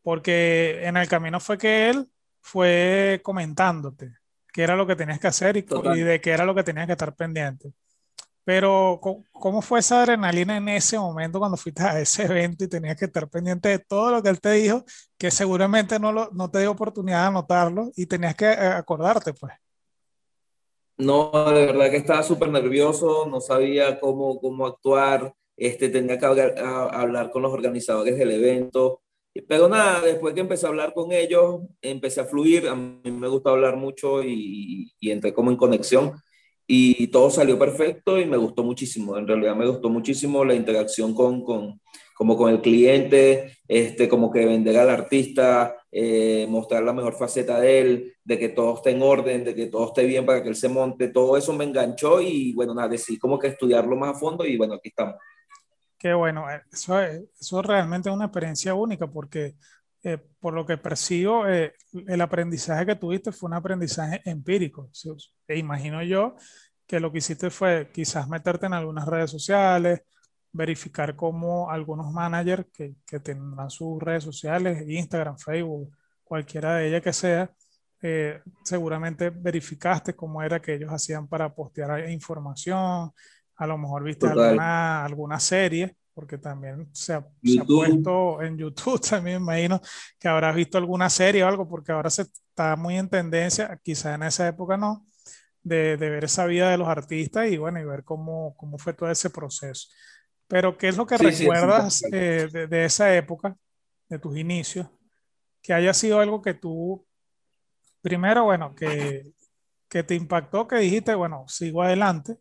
porque 0.00 0.78
en 0.84 0.96
el 0.96 1.08
camino 1.08 1.40
fue 1.40 1.58
que 1.58 1.90
él 1.90 2.06
fue 2.40 3.20
comentándote 3.22 4.14
qué 4.52 4.62
era 4.62 4.76
lo 4.76 4.86
que 4.86 4.96
tenías 4.96 5.20
que 5.20 5.28
hacer 5.28 5.56
y, 5.56 5.66
y, 5.94 6.00
de 6.00 6.20
qué 6.20 6.30
era 6.30 6.44
lo 6.44 6.54
que 6.54 6.64
tenías 6.64 6.86
que 6.86 6.92
estar 6.92 7.14
pendiente. 7.14 7.72
Pero, 8.44 9.00
¿cómo 9.32 9.62
fue 9.62 9.80
esa 9.80 10.02
adrenalina 10.02 10.56
en 10.56 10.68
ese 10.68 10.98
momento 10.98 11.38
cuando 11.38 11.56
fuiste 11.56 11.82
a 11.82 12.00
ese 12.00 12.24
evento 12.24 12.64
y 12.64 12.68
tenías 12.68 12.96
que 12.96 13.04
estar 13.04 13.28
pendiente 13.28 13.68
de 13.68 13.78
todo 13.78 14.10
lo 14.10 14.22
que 14.22 14.30
él 14.30 14.40
te 14.40 14.52
dijo, 14.52 14.84
que 15.18 15.30
seguramente 15.30 16.00
no, 16.00 16.10
lo, 16.10 16.30
no 16.32 16.50
te 16.50 16.60
dio 16.60 16.70
oportunidad 16.70 17.22
de 17.22 17.28
anotarlo 17.28 17.92
y 17.94 18.06
tenías 18.06 18.34
que 18.34 18.46
eh, 18.46 18.66
acordarte, 18.66 19.34
pues? 19.34 19.52
No, 20.96 21.30
de 21.52 21.66
verdad 21.66 21.90
que 21.90 21.96
estaba 21.96 22.22
súper 22.22 22.50
nervioso, 22.50 23.26
no 23.26 23.40
sabía 23.40 24.00
cómo, 24.00 24.38
cómo 24.40 24.66
actuar, 24.66 25.32
este, 25.56 25.88
tenía 25.88 26.18
que 26.18 26.26
hablar, 26.26 26.54
hablar 26.58 27.30
con 27.30 27.42
los 27.42 27.52
organizadores 27.52 28.18
del 28.18 28.32
evento, 28.32 29.02
pero 29.46 29.68
nada, 29.68 30.00
después 30.00 30.34
que 30.34 30.40
empecé 30.40 30.66
a 30.66 30.70
hablar 30.70 30.92
con 30.92 31.12
ellos, 31.12 31.60
empecé 31.80 32.20
a 32.20 32.24
fluir, 32.24 32.68
a 32.68 32.74
mí 32.74 33.10
me 33.10 33.28
gusta 33.28 33.50
hablar 33.50 33.76
mucho 33.76 34.22
y, 34.22 34.92
y, 34.98 35.10
entré 35.10 35.32
como 35.32 35.50
en 35.50 35.56
conexión 35.56 36.12
y 36.66 37.08
todo 37.08 37.30
salió 37.30 37.58
perfecto 37.58 38.18
y 38.18 38.26
me 38.26 38.36
gustó 38.36 38.62
muchísimo, 38.64 39.16
en 39.16 39.26
realidad 39.26 39.56
me 39.56 39.66
gustó 39.68 39.88
muchísimo 39.88 40.44
la 40.44 40.54
interacción 40.54 41.14
con, 41.14 41.42
con 41.44 41.80
como 42.20 42.36
con 42.36 42.52
el 42.52 42.60
cliente, 42.60 43.56
este, 43.66 44.06
como 44.06 44.30
que 44.30 44.44
vender 44.44 44.76
al 44.76 44.90
artista, 44.90 45.74
eh, 45.90 46.46
mostrar 46.50 46.82
la 46.82 46.92
mejor 46.92 47.14
faceta 47.14 47.58
de 47.58 47.80
él, 47.80 48.14
de 48.22 48.38
que 48.38 48.50
todo 48.50 48.74
esté 48.74 48.90
en 48.90 49.00
orden, 49.00 49.42
de 49.42 49.54
que 49.54 49.68
todo 49.68 49.86
esté 49.86 50.04
bien 50.04 50.26
para 50.26 50.42
que 50.42 50.50
él 50.50 50.54
se 50.54 50.68
monte, 50.68 51.08
todo 51.08 51.38
eso 51.38 51.54
me 51.54 51.64
enganchó 51.64 52.20
y 52.20 52.52
bueno, 52.52 52.74
nada, 52.74 52.88
decidí 52.88 53.18
como 53.18 53.38
que 53.38 53.46
estudiarlo 53.46 53.96
más 53.96 54.16
a 54.16 54.18
fondo 54.18 54.44
y 54.44 54.58
bueno, 54.58 54.74
aquí 54.74 54.90
estamos. 54.90 55.14
Qué 56.00 56.14
bueno, 56.14 56.50
eh, 56.50 56.62
eso, 56.72 56.98
eso 56.98 57.62
realmente 57.62 58.08
es 58.08 58.14
una 58.14 58.24
experiencia 58.24 58.72
única 58.74 59.06
porque 59.06 59.54
eh, 60.02 60.16
por 60.40 60.54
lo 60.54 60.64
que 60.64 60.78
percibo, 60.78 61.46
eh, 61.46 61.74
el 62.06 62.20
aprendizaje 62.22 62.86
que 62.86 62.96
tuviste 62.96 63.32
fue 63.32 63.48
un 63.48 63.54
aprendizaje 63.54 64.22
empírico. 64.24 64.90
E 65.46 65.58
imagino 65.58 66.02
yo 66.02 66.36
que 66.86 67.00
lo 67.00 67.12
que 67.12 67.18
hiciste 67.18 67.50
fue 67.50 67.90
quizás 67.92 68.28
meterte 68.28 68.66
en 68.66 68.72
algunas 68.72 69.06
redes 69.06 69.30
sociales, 69.30 70.02
verificar 70.52 71.14
cómo 71.16 71.70
algunos 71.70 72.10
managers 72.12 72.66
que, 72.72 72.94
que 73.06 73.20
tendrán 73.20 73.70
sus 73.70 74.02
redes 74.02 74.24
sociales, 74.24 74.88
Instagram, 74.88 75.36
Facebook, 75.38 75.94
cualquiera 76.24 76.76
de 76.76 76.88
ellas 76.88 77.02
que 77.02 77.12
sea, 77.12 77.50
eh, 78.02 78.40
seguramente 78.64 79.28
verificaste 79.30 80.14
cómo 80.16 80.42
era 80.42 80.60
que 80.60 80.74
ellos 80.74 80.90
hacían 80.90 81.28
para 81.28 81.54
postear 81.54 82.08
información, 82.08 83.12
a 83.60 83.66
lo 83.66 83.76
mejor 83.76 84.02
viste 84.02 84.26
alguna, 84.26 85.04
alguna 85.04 85.38
serie, 85.38 85.94
porque 86.14 86.38
también 86.38 86.88
se 86.94 87.12
ha, 87.12 87.26
se 87.44 87.60
ha, 87.60 87.64
puesto 87.64 88.40
en 88.42 88.56
YouTube, 88.56 88.98
también 89.10 89.44
me 89.44 89.52
imagino 89.52 89.82
que 90.18 90.28
habrás 90.28 90.56
visto 90.56 90.78
alguna 90.78 91.10
serie 91.10 91.44
o 91.44 91.46
algo, 91.46 91.68
porque 91.68 91.92
ahora 91.92 92.08
se 92.08 92.22
está 92.22 92.74
muy 92.74 92.96
en 92.96 93.10
tendencia, 93.10 93.78
quizás 93.82 94.14
en 94.14 94.22
esa 94.22 94.48
época 94.48 94.78
no, 94.78 95.04
de, 95.62 95.98
de, 95.98 96.08
ver 96.08 96.24
esa 96.24 96.46
vida 96.46 96.70
de 96.70 96.78
los 96.78 96.88
artistas 96.88 97.50
y 97.50 97.58
bueno, 97.58 97.78
y 97.78 97.84
ver 97.84 98.02
cómo, 98.02 98.56
cómo 98.56 98.78
fue 98.78 98.94
todo 98.94 99.10
ese 99.10 99.28
proceso. 99.28 99.88
Pero, 100.48 100.78
¿qué 100.78 100.88
es 100.88 100.96
lo 100.96 101.06
que 101.06 101.18
sí, 101.18 101.24
recuerdas 101.26 101.96
sí, 101.96 102.06
eh, 102.12 102.48
de, 102.50 102.66
de, 102.66 102.84
esa 102.86 103.14
época, 103.14 103.54
de 104.08 104.18
tus 104.18 104.38
inicios, 104.38 104.88
que 105.60 105.74
haya 105.74 105.92
sido 105.92 106.18
algo 106.18 106.40
que 106.40 106.54
tú, 106.54 107.06
primero, 108.00 108.44
bueno, 108.44 108.74
que, 108.74 109.34
que 109.86 110.02
te 110.02 110.14
impactó, 110.14 110.66
que 110.66 110.76
dijiste, 110.76 111.14
bueno, 111.14 111.44
sigo 111.46 111.82
adelante, 111.82 112.38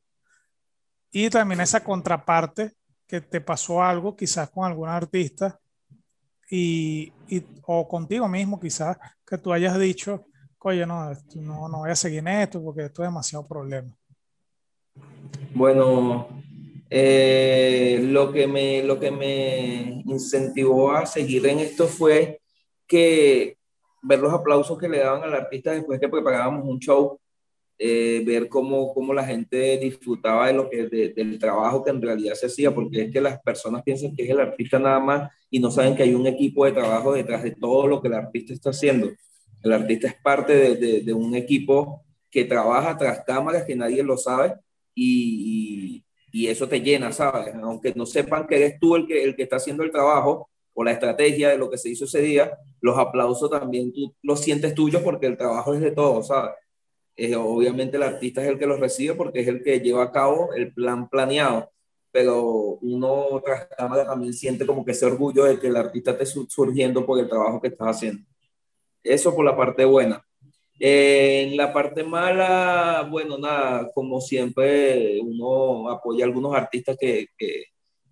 y 1.11 1.29
también 1.29 1.61
esa 1.61 1.83
contraparte 1.83 2.73
que 3.07 3.21
te 3.21 3.41
pasó 3.41 3.81
algo 3.81 4.15
quizás 4.15 4.49
con 4.49 4.65
algún 4.65 4.89
artista 4.89 5.59
y, 6.49 7.11
y, 7.27 7.43
o 7.65 7.87
contigo 7.87 8.27
mismo 8.27 8.59
quizás 8.59 8.97
que 9.25 9.37
tú 9.37 9.51
hayas 9.51 9.79
dicho, 9.79 10.25
oye, 10.59 10.85
no, 10.85 11.11
no, 11.35 11.69
no 11.69 11.77
voy 11.79 11.91
a 11.91 11.95
seguir 11.95 12.19
en 12.19 12.27
esto 12.27 12.63
porque 12.63 12.85
esto 12.85 13.03
es 13.03 13.09
demasiado 13.09 13.47
problema. 13.47 13.95
Bueno, 15.53 16.27
eh, 16.89 17.99
lo, 18.03 18.31
que 18.31 18.47
me, 18.47 18.83
lo 18.83 18.99
que 18.99 19.11
me 19.11 20.03
incentivó 20.05 20.91
a 20.91 21.05
seguir 21.05 21.45
en 21.47 21.59
esto 21.59 21.87
fue 21.87 22.41
que 22.87 23.57
ver 24.01 24.19
los 24.19 24.33
aplausos 24.33 24.77
que 24.77 24.89
le 24.89 24.99
daban 24.99 25.23
al 25.23 25.33
artista 25.33 25.71
después 25.71 25.99
que 25.99 26.09
preparábamos 26.09 26.65
un 26.65 26.79
show 26.79 27.19
eh, 27.81 28.21
ver 28.25 28.50
cómo, 28.50 28.93
cómo, 28.93 29.13
la 29.13 29.25
gente 29.25 29.77
disfrutaba 29.77 30.48
de 30.48 30.53
lo 30.53 30.69
que, 30.69 30.88
de, 30.88 31.13
del 31.13 31.39
trabajo 31.39 31.81
que 31.81 31.91
en 31.91 32.01
realidad 32.01 32.33
se 32.36 32.48
hacía, 32.48 32.75
porque 32.75 33.03
es 33.03 33.12
que 33.13 33.21
las 33.21 33.41
personas 33.41 33.83
piensan 33.83 34.13
que 34.13 34.24
es 34.24 34.29
el 34.29 34.41
artista 34.41 34.77
nada 34.77 35.00
más 35.00 35.31
y 35.50 35.62
no 35.62 35.71
saben 35.71 35.95
que 35.95 36.03
hay 36.03 36.13
un 36.13 36.27
equipo 36.27 36.65
de 36.65 36.74
trabajo 36.74 37.13
detrás 37.13 37.41
de 37.41 37.51
todo 37.51 37.88
lo 37.88 38.01
que 38.01 38.09
el 38.09 38.15
artista 38.15 38.53
está 38.53 38.71
haciendo. 38.71 39.09
El 39.63 39.71
artista 39.71 40.07
es 40.07 40.15
parte 40.21 40.75
de, 40.75 41.01
de, 41.01 41.13
un 41.13 41.33
equipo 41.36 42.03
que 42.29 42.43
trabaja 42.43 42.98
tras 42.98 43.24
cámaras, 43.24 43.63
que 43.63 43.77
nadie 43.77 44.03
lo 44.03 44.17
sabe, 44.17 44.55
y, 44.93 46.03
y, 46.33 46.43
y, 46.43 46.48
eso 46.48 46.67
te 46.67 46.81
llena, 46.81 47.13
¿sabes? 47.13 47.55
Aunque 47.55 47.93
no 47.95 48.05
sepan 48.05 48.45
que 48.45 48.57
eres 48.57 48.79
tú 48.79 48.98
el 48.98 49.07
que, 49.07 49.24
el 49.24 49.38
que 49.38 49.43
está 49.43 49.55
haciendo 49.55 49.83
el 49.83 49.91
trabajo 49.91 50.50
o 50.74 50.83
la 50.83 50.91
estrategia 50.91 51.48
de 51.50 51.57
lo 51.57 51.69
que 51.69 51.77
se 51.77 51.89
hizo 51.89 52.03
ese 52.03 52.21
día, 52.21 52.57
los 52.81 52.98
aplausos 52.98 53.50
también 53.50 53.93
tú 53.93 54.13
los 54.21 54.41
sientes 54.41 54.75
tuyos 54.75 55.01
porque 55.01 55.27
el 55.27 55.38
trabajo 55.38 55.74
es 55.74 55.79
de 55.79 55.91
todos, 55.91 56.27
¿sabes? 56.27 56.51
Obviamente 57.35 57.97
el 57.97 58.03
artista 58.03 58.41
es 58.41 58.49
el 58.49 58.59
que 58.59 58.67
los 58.67 58.79
recibe 58.79 59.15
porque 59.15 59.41
es 59.41 59.47
el 59.47 59.63
que 59.63 59.79
lleva 59.79 60.03
a 60.03 60.11
cabo 60.11 60.53
el 60.53 60.73
plan 60.73 61.09
planeado, 61.09 61.71
pero 62.11 62.43
uno 62.81 63.41
tras 63.43 63.67
cámara 63.77 64.05
también 64.05 64.33
siente 64.33 64.65
como 64.65 64.85
que 64.85 64.91
ese 64.91 65.05
orgullo 65.05 65.45
de 65.45 65.59
que 65.59 65.67
el 65.67 65.75
artista 65.77 66.11
esté 66.11 66.25
surgiendo 66.25 67.05
por 67.05 67.19
el 67.19 67.29
trabajo 67.29 67.61
que 67.61 67.69
estás 67.69 67.97
haciendo. 67.97 68.23
Eso 69.03 69.35
por 69.35 69.45
la 69.45 69.55
parte 69.55 69.85
buena. 69.85 70.23
Eh, 70.79 71.43
en 71.43 71.57
la 71.57 71.73
parte 71.73 72.03
mala, 72.03 73.07
bueno, 73.09 73.38
nada, 73.38 73.91
como 73.93 74.21
siempre, 74.21 75.19
uno 75.21 75.89
apoya 75.89 76.23
a 76.23 76.27
algunos 76.27 76.55
artistas 76.55 76.97
que, 76.99 77.27
que, 77.38 77.65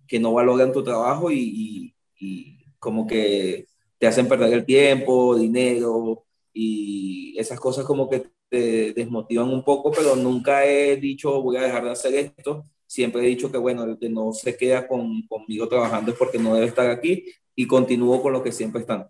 que 0.06 0.20
no 0.20 0.34
valoran 0.34 0.72
tu 0.72 0.84
trabajo 0.84 1.30
y, 1.30 1.38
y, 1.38 1.94
y 2.20 2.64
como 2.78 3.06
que 3.06 3.66
te 3.98 4.06
hacen 4.06 4.28
perder 4.28 4.52
el 4.52 4.66
tiempo, 4.66 5.36
dinero 5.36 6.24
y 6.52 7.34
esas 7.38 7.58
cosas 7.58 7.84
como 7.84 8.08
que 8.08 8.24
te 8.48 8.92
desmotivan 8.92 9.48
un 9.48 9.62
poco, 9.62 9.90
pero 9.90 10.16
nunca 10.16 10.64
he 10.64 10.96
dicho 10.96 11.42
voy 11.42 11.56
a 11.56 11.62
dejar 11.62 11.84
de 11.84 11.90
hacer 11.90 12.14
esto. 12.14 12.66
Siempre 12.86 13.22
he 13.22 13.26
dicho 13.26 13.52
que, 13.52 13.58
bueno, 13.58 13.84
el 13.84 13.98
que 13.98 14.08
no 14.08 14.32
se 14.32 14.56
queda 14.56 14.88
con, 14.88 15.26
conmigo 15.26 15.68
trabajando 15.68 16.12
es 16.12 16.18
porque 16.18 16.38
no 16.38 16.54
debe 16.54 16.66
estar 16.66 16.88
aquí 16.90 17.26
y 17.54 17.66
continúo 17.66 18.22
con 18.22 18.32
lo 18.32 18.42
que 18.42 18.52
siempre 18.52 18.80
están. 18.80 19.08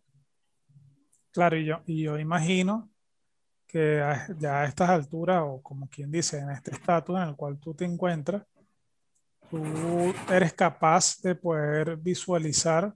Claro, 1.30 1.56
y 1.56 1.66
yo, 1.66 1.80
y 1.86 2.02
yo 2.02 2.18
imagino 2.18 2.90
que 3.68 4.02
ya 4.38 4.62
a 4.62 4.64
estas 4.64 4.88
alturas, 4.88 5.42
o 5.44 5.62
como 5.62 5.88
quien 5.88 6.10
dice, 6.10 6.38
en 6.38 6.50
este 6.50 6.72
estatus 6.72 7.16
en 7.16 7.28
el 7.28 7.36
cual 7.36 7.58
tú 7.60 7.74
te 7.74 7.84
encuentras, 7.84 8.42
tú 9.50 9.62
eres 10.32 10.54
capaz 10.54 11.20
de 11.22 11.34
poder 11.34 11.96
visualizar 11.96 12.94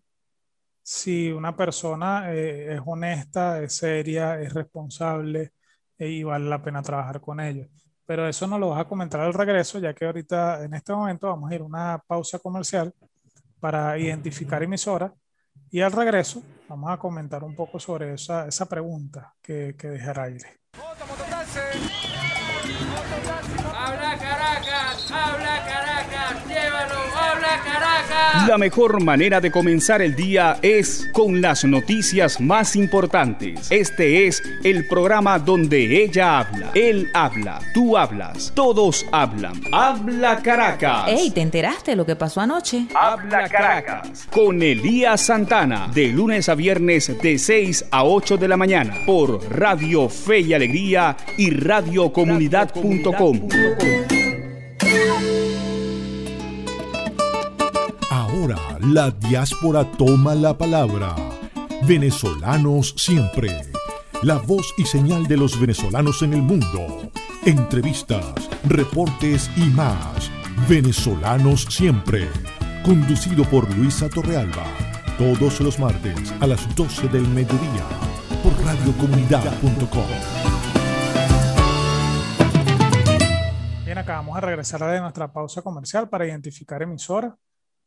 si 0.82 1.30
una 1.30 1.54
persona 1.54 2.34
eh, 2.34 2.74
es 2.74 2.80
honesta, 2.84 3.62
es 3.62 3.74
seria, 3.74 4.40
es 4.40 4.52
responsable, 4.52 5.52
y 6.08 6.22
vale 6.22 6.48
la 6.48 6.62
pena 6.62 6.82
trabajar 6.82 7.20
con 7.20 7.40
ellos. 7.40 7.68
Pero 8.04 8.28
eso 8.28 8.46
nos 8.46 8.58
lo 8.58 8.70
vas 8.70 8.80
a 8.80 8.84
comentar 8.84 9.20
al 9.20 9.34
regreso, 9.34 9.78
ya 9.78 9.94
que 9.94 10.04
ahorita 10.06 10.64
en 10.64 10.74
este 10.74 10.92
momento 10.92 11.28
vamos 11.28 11.50
a 11.50 11.54
ir 11.54 11.60
a 11.60 11.64
una 11.64 12.02
pausa 12.06 12.38
comercial 12.38 12.92
para 13.60 13.96
identificar 13.98 14.62
emisoras 14.62 15.12
y 15.70 15.80
al 15.80 15.92
regreso 15.92 16.42
vamos 16.68 16.90
a 16.90 16.98
comentar 16.98 17.44
un 17.44 17.54
poco 17.54 17.78
sobre 17.78 18.14
esa, 18.14 18.46
esa 18.48 18.66
pregunta 18.66 19.34
que, 19.40 19.76
que 19.78 19.88
dejé 19.88 20.10
al 20.10 20.20
aire. 20.20 20.60
¡Habla 23.74 24.18
Caracas! 24.18 25.10
Habla 25.10 25.64
Caracas, 25.64 25.91
Caracas. 27.60 28.48
La 28.48 28.58
mejor 28.58 29.02
manera 29.02 29.40
de 29.40 29.50
comenzar 29.50 30.02
el 30.02 30.14
día 30.14 30.58
es 30.62 31.08
con 31.12 31.40
las 31.40 31.64
noticias 31.64 32.40
más 32.40 32.76
importantes. 32.76 33.70
Este 33.70 34.26
es 34.26 34.42
el 34.64 34.86
programa 34.88 35.38
donde 35.38 36.02
ella 36.02 36.40
habla, 36.40 36.70
él 36.74 37.10
habla, 37.14 37.60
tú 37.74 37.96
hablas, 37.96 38.52
todos 38.54 39.06
hablan. 39.12 39.60
Habla 39.72 40.42
Caracas. 40.42 41.08
Ey, 41.08 41.30
¿te 41.30 41.40
enteraste 41.40 41.94
lo 41.96 42.04
que 42.06 42.16
pasó 42.16 42.40
anoche? 42.40 42.86
Habla 42.94 43.48
Caracas. 43.48 44.26
Con 44.30 44.62
Elías 44.62 45.20
Santana, 45.20 45.88
de 45.92 46.08
lunes 46.08 46.48
a 46.48 46.54
viernes 46.54 47.12
de 47.20 47.38
6 47.38 47.86
a 47.90 48.04
8 48.04 48.36
de 48.36 48.48
la 48.48 48.56
mañana, 48.56 48.94
por 49.06 49.40
Radio 49.50 50.08
Fe 50.08 50.40
y 50.40 50.54
Alegría 50.54 51.16
y 51.36 51.50
radiocomunidad.com. 51.50 53.48
la 58.92 59.10
diáspora 59.10 59.90
toma 59.92 60.34
la 60.34 60.58
palabra. 60.58 61.16
Venezolanos 61.88 62.94
siempre. 62.98 63.62
La 64.22 64.36
voz 64.36 64.74
y 64.76 64.84
señal 64.84 65.26
de 65.26 65.38
los 65.38 65.58
venezolanos 65.58 66.20
en 66.20 66.34
el 66.34 66.42
mundo. 66.42 67.10
Entrevistas, 67.46 68.50
reportes 68.64 69.50
y 69.56 69.64
más. 69.70 70.30
Venezolanos 70.68 71.62
siempre. 71.70 72.28
Conducido 72.84 73.44
por 73.44 73.74
Luisa 73.74 74.10
Torrealba. 74.10 74.66
Todos 75.16 75.62
los 75.62 75.78
martes 75.78 76.30
a 76.40 76.46
las 76.46 76.74
12 76.76 77.08
del 77.08 77.26
mediodía. 77.28 77.86
Por 78.42 78.52
radiocomunidad.com. 78.62 80.06
Bien, 83.86 83.96
acabamos 83.96 84.34
de 84.34 84.40
regresar 84.42 84.84
de 84.84 85.00
nuestra 85.00 85.32
pausa 85.32 85.62
comercial 85.62 86.10
para 86.10 86.26
identificar 86.26 86.82
emisora. 86.82 87.38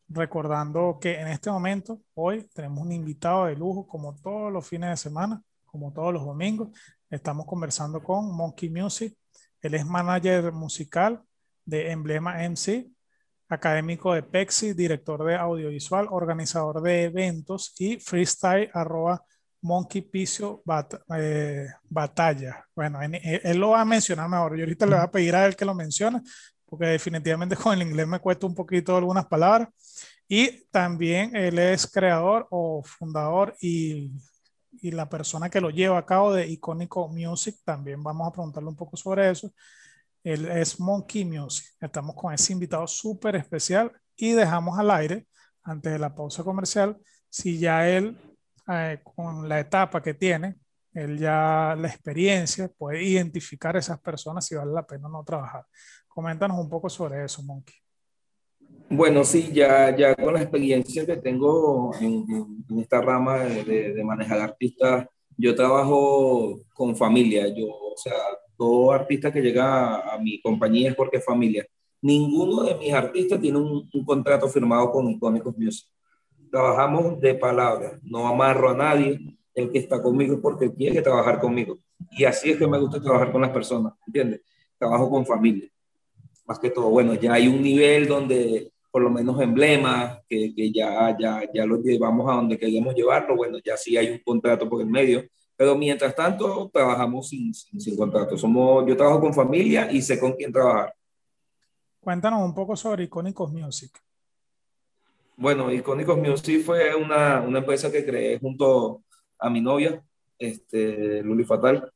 Recordando 0.07 0.99
que 1.01 1.19
en 1.19 1.27
este 1.27 1.49
momento, 1.49 2.01
hoy, 2.13 2.47
tenemos 2.53 2.85
un 2.85 2.91
invitado 2.91 3.45
de 3.45 3.55
lujo, 3.55 3.87
como 3.87 4.15
todos 4.21 4.51
los 4.51 4.67
fines 4.67 4.89
de 4.91 4.97
semana, 4.97 5.41
como 5.65 5.91
todos 5.91 6.13
los 6.13 6.25
domingos. 6.25 6.69
Estamos 7.09 7.45
conversando 7.45 8.01
con 8.03 8.31
Monkey 8.31 8.69
Music. 8.69 9.17
Él 9.61 9.73
es 9.73 9.85
manager 9.85 10.51
musical 10.51 11.23
de 11.65 11.91
Emblema 11.91 12.43
MC, 12.47 12.87
académico 13.49 14.13
de 14.13 14.23
PEXI, 14.23 14.73
director 14.73 15.23
de 15.23 15.35
audiovisual, 15.35 16.07
organizador 16.11 16.81
de 16.81 17.03
eventos 17.03 17.73
y 17.79 17.99
freestyle 17.99 18.69
arroba 18.73 19.23
Monkey 19.61 20.01
Picio 20.01 20.63
eh, 21.17 21.67
Batalla. 21.89 22.65
Bueno, 22.75 23.01
en, 23.01 23.15
él 23.15 23.57
lo 23.57 23.71
va 23.71 23.81
a 23.81 23.85
mencionar 23.85 24.29
mejor. 24.29 24.55
Yo 24.55 24.63
ahorita 24.63 24.85
le 24.85 24.95
voy 24.95 25.03
a 25.03 25.11
pedir 25.11 25.35
a 25.35 25.45
él 25.45 25.55
que 25.55 25.65
lo 25.65 25.73
mencione, 25.73 26.21
porque 26.65 26.85
definitivamente 26.85 27.55
con 27.61 27.73
el 27.73 27.87
inglés 27.87 28.07
me 28.07 28.19
cuesta 28.19 28.45
un 28.45 28.55
poquito 28.55 28.95
algunas 28.95 29.25
palabras. 29.25 29.69
Y 30.27 30.65
también 30.71 31.35
él 31.35 31.59
es 31.59 31.85
creador 31.87 32.47
o 32.49 32.81
fundador 32.83 33.55
y, 33.61 34.11
y 34.81 34.91
la 34.91 35.07
persona 35.07 35.49
que 35.49 35.61
lo 35.61 35.69
lleva 35.69 35.97
a 35.97 36.05
cabo 36.05 36.33
de 36.33 36.47
Icónico 36.47 37.07
Music. 37.07 37.57
También 37.63 38.01
vamos 38.03 38.27
a 38.27 38.31
preguntarle 38.31 38.69
un 38.69 38.75
poco 38.75 38.97
sobre 38.97 39.29
eso. 39.29 39.51
Él 40.23 40.45
es 40.47 40.79
Monkey 40.79 41.25
Music. 41.25 41.67
Estamos 41.79 42.15
con 42.15 42.33
ese 42.33 42.53
invitado 42.53 42.87
súper 42.87 43.35
especial 43.35 43.91
y 44.15 44.31
dejamos 44.31 44.77
al 44.79 44.91
aire, 44.91 45.27
antes 45.63 45.93
de 45.93 45.99
la 45.99 46.13
pausa 46.13 46.43
comercial, 46.43 46.97
si 47.29 47.59
ya 47.59 47.87
él 47.87 48.17
eh, 48.67 48.99
con 49.03 49.47
la 49.47 49.59
etapa 49.59 50.01
que 50.01 50.13
tiene, 50.13 50.55
él 50.93 51.19
ya 51.19 51.75
la 51.77 51.87
experiencia 51.87 52.69
puede 52.69 53.03
identificar 53.03 53.75
a 53.75 53.79
esas 53.79 53.99
personas 53.99 54.45
si 54.45 54.55
vale 54.55 54.71
la 54.71 54.87
pena 54.87 55.07
o 55.07 55.11
no 55.11 55.23
trabajar. 55.23 55.65
Coméntanos 56.07 56.57
un 56.57 56.69
poco 56.69 56.89
sobre 56.89 57.23
eso, 57.25 57.43
Monkey. 57.43 57.84
Bueno, 58.89 59.23
sí, 59.23 59.49
ya, 59.51 59.95
ya 59.95 60.15
con 60.15 60.33
la 60.33 60.41
experiencia 60.41 61.05
que 61.05 61.17
tengo 61.17 61.91
en, 61.99 62.25
esta 62.79 63.01
rama 63.01 63.39
de, 63.39 64.01
manejar 64.03 64.39
artistas, 64.39 65.07
yo 65.37 65.55
trabajo 65.55 66.59
con 66.73 66.95
familia. 66.95 67.47
Yo, 67.47 67.67
o 67.67 67.97
sea, 67.97 68.13
todo 68.57 68.91
artista 68.91 69.31
que 69.31 69.41
llega 69.41 70.13
a, 70.13 70.19
mi 70.19 70.39
compañía 70.41 70.89
es 70.89 70.95
porque 70.95 71.17
es 71.17 71.25
familia. 71.25 71.65
Ninguno 72.01 72.63
de 72.63 72.75
mis 72.75 72.93
artistas 72.93 73.41
tiene 73.41 73.57
un, 73.57 73.89
contrato 74.05 74.47
firmado 74.47 74.91
con 74.91 75.09
Icónicos 75.09 75.57
Music 75.57 75.87
trabajamos 76.55 77.19
de 77.19 77.35
palabra, 77.35 77.99
no 78.01 78.27
amarro 78.29 78.69
a 78.69 78.73
nadie, 78.73 79.19
el 79.53 79.71
que 79.71 79.79
está 79.79 80.01
conmigo 80.01 80.35
es 80.35 80.39
porque 80.39 80.73
quiere 80.73 81.01
trabajar 81.01 81.41
conmigo. 81.41 81.77
Y 82.11 82.23
así 82.23 82.49
es 82.49 82.57
que 82.57 82.65
me 82.65 82.79
gusta 82.79 83.01
trabajar 83.01 83.33
con 83.33 83.41
las 83.41 83.49
personas, 83.49 83.91
¿entiendes? 84.07 84.39
Trabajo 84.77 85.09
con 85.09 85.25
familia, 85.25 85.69
más 86.45 86.57
que 86.57 86.69
todo. 86.69 86.89
Bueno, 86.89 87.13
ya 87.15 87.33
hay 87.33 87.49
un 87.49 87.61
nivel 87.61 88.07
donde 88.07 88.71
por 88.95 89.01
lo 89.01 89.09
menos 89.09 89.41
emblemas, 89.41 90.21
que, 90.25 90.55
que 90.55 90.71
ya, 90.71 91.13
ya, 91.19 91.41
ya 91.53 91.65
lo 91.65 91.81
llevamos 91.81 92.31
a 92.31 92.35
donde 92.35 92.57
queremos 92.57 92.95
llevarlo, 92.95 93.35
bueno, 93.35 93.57
ya 93.61 93.75
sí 93.75 93.97
hay 93.97 94.09
un 94.09 94.19
contrato 94.19 94.69
por 94.69 94.79
el 94.79 94.87
medio, 94.87 95.21
pero 95.57 95.77
mientras 95.77 96.15
tanto 96.15 96.69
trabajamos 96.71 97.27
sin, 97.27 97.53
sin, 97.53 97.81
sin 97.81 97.97
contrato. 97.97 98.37
Somos, 98.37 98.87
yo 98.87 98.95
trabajo 98.95 99.19
con 99.19 99.33
familia 99.33 99.91
y 99.91 100.01
sé 100.01 100.17
con 100.17 100.31
quién 100.31 100.53
trabajar. 100.53 100.95
Cuéntanos 101.99 102.41
un 102.41 102.55
poco 102.55 102.77
sobre 102.77 103.03
Icónicos 103.03 103.51
Music. 103.51 104.01
Bueno, 105.35 105.69
Icónicos 105.73 106.17
Music 106.17 106.63
fue 106.63 106.95
una, 106.95 107.41
una, 107.41 107.59
empresa 107.59 107.91
que 107.91 108.05
creé 108.05 108.39
junto 108.39 109.03
a 109.37 109.49
mi 109.49 109.59
novia, 109.59 110.01
este, 110.39 111.21
Luli 111.21 111.43
Fatal. 111.43 111.91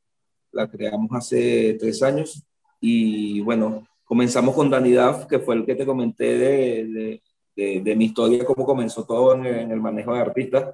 La 0.52 0.70
creamos 0.70 1.12
hace 1.14 1.78
tres 1.80 2.04
años 2.04 2.44
y 2.82 3.40
bueno, 3.40 3.88
comenzamos 4.10 4.56
con 4.56 4.72
Danny 4.72 4.94
Duff, 4.94 5.28
que 5.28 5.38
fue 5.38 5.54
el 5.54 5.68
que 5.68 5.76
te 5.76 5.86
comenté 5.86 6.36
de, 6.36 6.86
de, 6.88 7.24
de, 7.56 7.82
de 7.82 7.96
mi 7.96 8.06
historia, 8.06 8.44
cómo 8.44 8.66
comenzó 8.66 9.06
todo 9.06 9.36
en, 9.36 9.46
en, 9.46 9.72
el 9.72 9.80
manejo 9.80 10.16
de 10.16 10.20
artistas. 10.20 10.74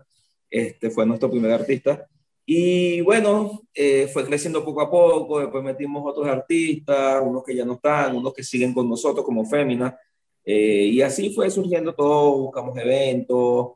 Este 0.49 0.89
fue 0.89 1.05
nuestro 1.05 1.29
primer 1.29 1.51
artista. 1.51 2.07
Y 2.45 3.01
bueno, 3.01 3.63
eh, 3.73 4.07
fue 4.07 4.25
creciendo 4.25 4.63
poco 4.63 4.79
a 4.79 4.89
poco, 4.89 5.41
después 5.41 5.61
metimos 5.65 6.01
otros 6.05 6.25
artistas, 6.27 7.21
unos 7.21 7.43
que 7.43 7.53
ya 7.53 7.65
no 7.65 7.73
están, 7.73 8.15
unos 8.15 8.33
que 8.33 8.41
siguen 8.41 8.73
con 8.73 8.87
nosotros 8.87 9.25
como 9.25 9.43
Fémina. 9.45 9.99
Eh, 10.45 10.85
y 10.93 11.01
así 11.01 11.31
fue 11.31 11.49
surgiendo 11.49 11.93
todo, 11.93 12.37
buscamos 12.37 12.77
eventos. 12.77 13.73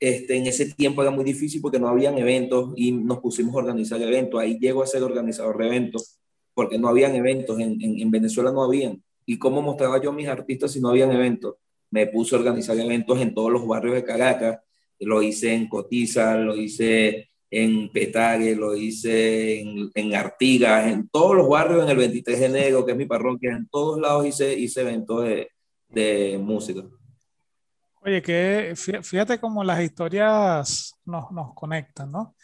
Este, 0.00 0.36
en 0.36 0.46
ese 0.46 0.72
tiempo 0.72 1.02
era 1.02 1.10
muy 1.10 1.24
difícil 1.24 1.60
porque 1.60 1.78
no 1.78 1.88
habían 1.88 2.16
eventos 2.16 2.72
y 2.76 2.92
nos 2.92 3.18
pusimos 3.18 3.54
a 3.56 3.58
organizar 3.58 4.00
eventos. 4.00 4.40
Ahí 4.40 4.58
llego 4.58 4.82
a 4.82 4.86
ser 4.86 5.02
organizador 5.02 5.58
de 5.58 5.66
eventos 5.66 6.18
porque 6.56 6.78
no 6.78 6.88
habían 6.88 7.14
eventos. 7.14 7.60
En, 7.60 7.76
en, 7.82 8.00
en 8.00 8.10
Venezuela 8.10 8.50
no 8.50 8.64
habían. 8.64 9.02
¿Y 9.26 9.38
cómo 9.38 9.60
mostraba 9.60 10.00
yo 10.00 10.10
mis 10.10 10.26
artistas 10.26 10.72
si 10.72 10.80
no 10.80 10.88
habían 10.88 11.12
eventos? 11.12 11.56
Me 11.90 12.06
puse 12.06 12.34
a 12.34 12.38
organizar 12.38 12.78
eventos 12.78 13.20
en 13.20 13.34
todos 13.34 13.52
los 13.52 13.66
barrios 13.66 13.94
de 13.94 14.04
Caracas. 14.04 14.60
Lo 15.00 15.20
hice 15.22 15.52
en 15.52 15.68
Cotiza, 15.68 16.38
lo 16.38 16.56
hice 16.56 17.28
en 17.50 17.90
Petare, 17.92 18.56
lo 18.56 18.74
hice 18.74 19.60
en, 19.60 20.14
Artigas, 20.14 20.90
en 20.90 21.08
todos 21.10 21.36
los 21.36 21.46
barrios, 21.46 21.84
en 21.84 21.90
el 21.90 21.96
23 21.98 22.40
de 22.40 22.46
enero, 22.46 22.86
que 22.86 22.92
es 22.92 22.98
mi 22.98 23.04
parroquia, 23.04 23.52
en 23.52 23.68
todos 23.68 24.00
lados 24.00 24.26
hice, 24.26 24.58
hice 24.58 24.80
eventos 24.80 25.24
de, 25.24 25.50
de 25.88 26.38
música. 26.38 26.82
Oye, 28.00 28.22
que 28.22 28.72
fíjate 29.02 29.38
cómo 29.38 29.62
las 29.62 29.82
historias 29.82 30.94
nos, 31.04 31.30
nos 31.32 31.52
conectan, 31.54 32.10
¿no? 32.10 32.36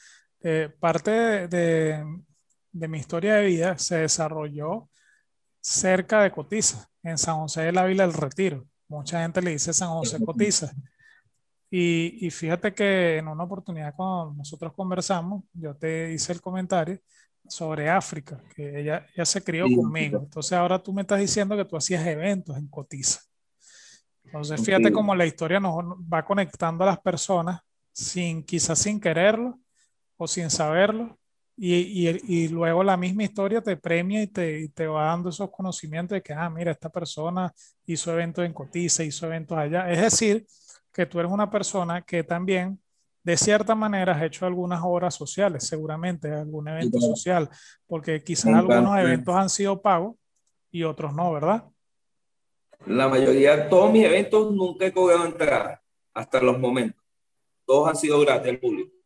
Eh, 0.42 0.68
parte 0.78 1.46
de, 1.46 2.04
de, 2.72 2.88
mi 2.88 2.98
historia 2.98 3.34
de 3.34 3.46
vida 3.46 3.78
se 3.78 3.98
desarrolló 3.98 4.88
cerca 5.60 6.22
de 6.22 6.32
Cotiza, 6.32 6.88
en 7.02 7.18
San 7.18 7.36
José 7.36 7.62
de 7.62 7.72
la 7.72 7.84
Vila 7.84 8.06
del 8.06 8.14
Retiro. 8.14 8.66
Mucha 8.88 9.22
gente 9.22 9.40
le 9.42 9.52
dice 9.52 9.72
San 9.72 9.90
José 9.90 10.24
Cotiza. 10.24 10.72
Y, 11.70 12.26
y, 12.26 12.30
fíjate 12.30 12.74
que 12.74 13.16
en 13.16 13.28
una 13.28 13.44
oportunidad 13.44 13.94
cuando 13.96 14.34
nosotros 14.34 14.74
conversamos, 14.74 15.44
yo 15.54 15.74
te 15.74 16.12
hice 16.12 16.32
el 16.32 16.40
comentario 16.42 16.98
sobre 17.48 17.88
África, 17.88 18.42
que 18.54 18.80
ella, 18.80 19.06
ella 19.14 19.24
se 19.24 19.42
crió 19.42 19.66
sí, 19.66 19.76
conmigo. 19.76 20.18
Entonces 20.18 20.52
ahora 20.52 20.82
tú 20.82 20.92
me 20.92 21.02
estás 21.02 21.20
diciendo 21.20 21.56
que 21.56 21.64
tú 21.64 21.76
hacías 21.76 22.06
eventos 22.06 22.56
en 22.56 22.68
Cotiza. 22.68 23.20
Entonces, 24.24 24.64
fíjate 24.64 24.90
cómo 24.92 25.14
la 25.14 25.26
historia 25.26 25.60
nos 25.60 25.74
va 26.10 26.24
conectando 26.24 26.84
a 26.84 26.86
las 26.86 27.00
personas 27.00 27.60
sin, 27.92 28.42
quizás 28.42 28.78
sin 28.78 28.98
quererlo 28.98 29.60
o 30.16 30.26
sin 30.26 30.48
saberlo. 30.48 31.18
Y, 31.56 32.08
y, 32.08 32.20
y 32.26 32.48
luego 32.48 32.82
la 32.82 32.96
misma 32.96 33.24
historia 33.24 33.60
te 33.60 33.76
premia 33.76 34.22
y 34.22 34.26
te, 34.26 34.60
y 34.60 34.68
te, 34.68 34.86
va 34.86 35.06
dando 35.06 35.28
esos 35.28 35.50
conocimientos 35.50 36.16
de 36.16 36.22
que, 36.22 36.32
ah, 36.32 36.48
mira, 36.48 36.72
esta 36.72 36.88
persona 36.88 37.52
hizo 37.86 38.12
eventos 38.12 38.44
en 38.44 38.52
Cotiza, 38.52 39.04
hizo 39.04 39.26
eventos 39.26 39.58
allá. 39.58 39.90
Es 39.90 40.00
decir, 40.00 40.46
que 40.92 41.06
tú 41.06 41.20
eres 41.20 41.30
una 41.30 41.50
persona 41.50 42.02
que 42.02 42.24
también, 42.24 42.80
de 43.22 43.36
cierta 43.36 43.74
manera, 43.74 44.12
has 44.12 44.22
hecho 44.22 44.46
algunas 44.46 44.80
obras 44.82 45.14
sociales, 45.14 45.66
seguramente 45.66 46.30
algún 46.30 46.68
evento 46.68 46.98
sí, 46.98 47.06
social, 47.06 47.48
porque 47.86 48.22
quizás 48.22 48.54
algunos 48.54 48.98
eventos 48.98 49.34
han 49.34 49.48
sido 49.48 49.80
pagos 49.80 50.16
y 50.70 50.82
otros 50.82 51.14
no, 51.14 51.32
¿verdad? 51.32 51.64
La 52.86 53.08
mayoría, 53.08 53.68
todos 53.68 53.92
mis 53.92 54.04
eventos 54.04 54.52
nunca 54.52 54.86
he 54.86 54.92
cobrado 54.92 55.24
entrada, 55.24 55.80
hasta 56.12 56.40
los 56.40 56.58
momentos. 56.58 57.00
Todos 57.64 57.88
han 57.88 57.96
sido 57.96 58.18
gratis 58.20 58.50
al 58.50 58.58
público. 58.58 59.01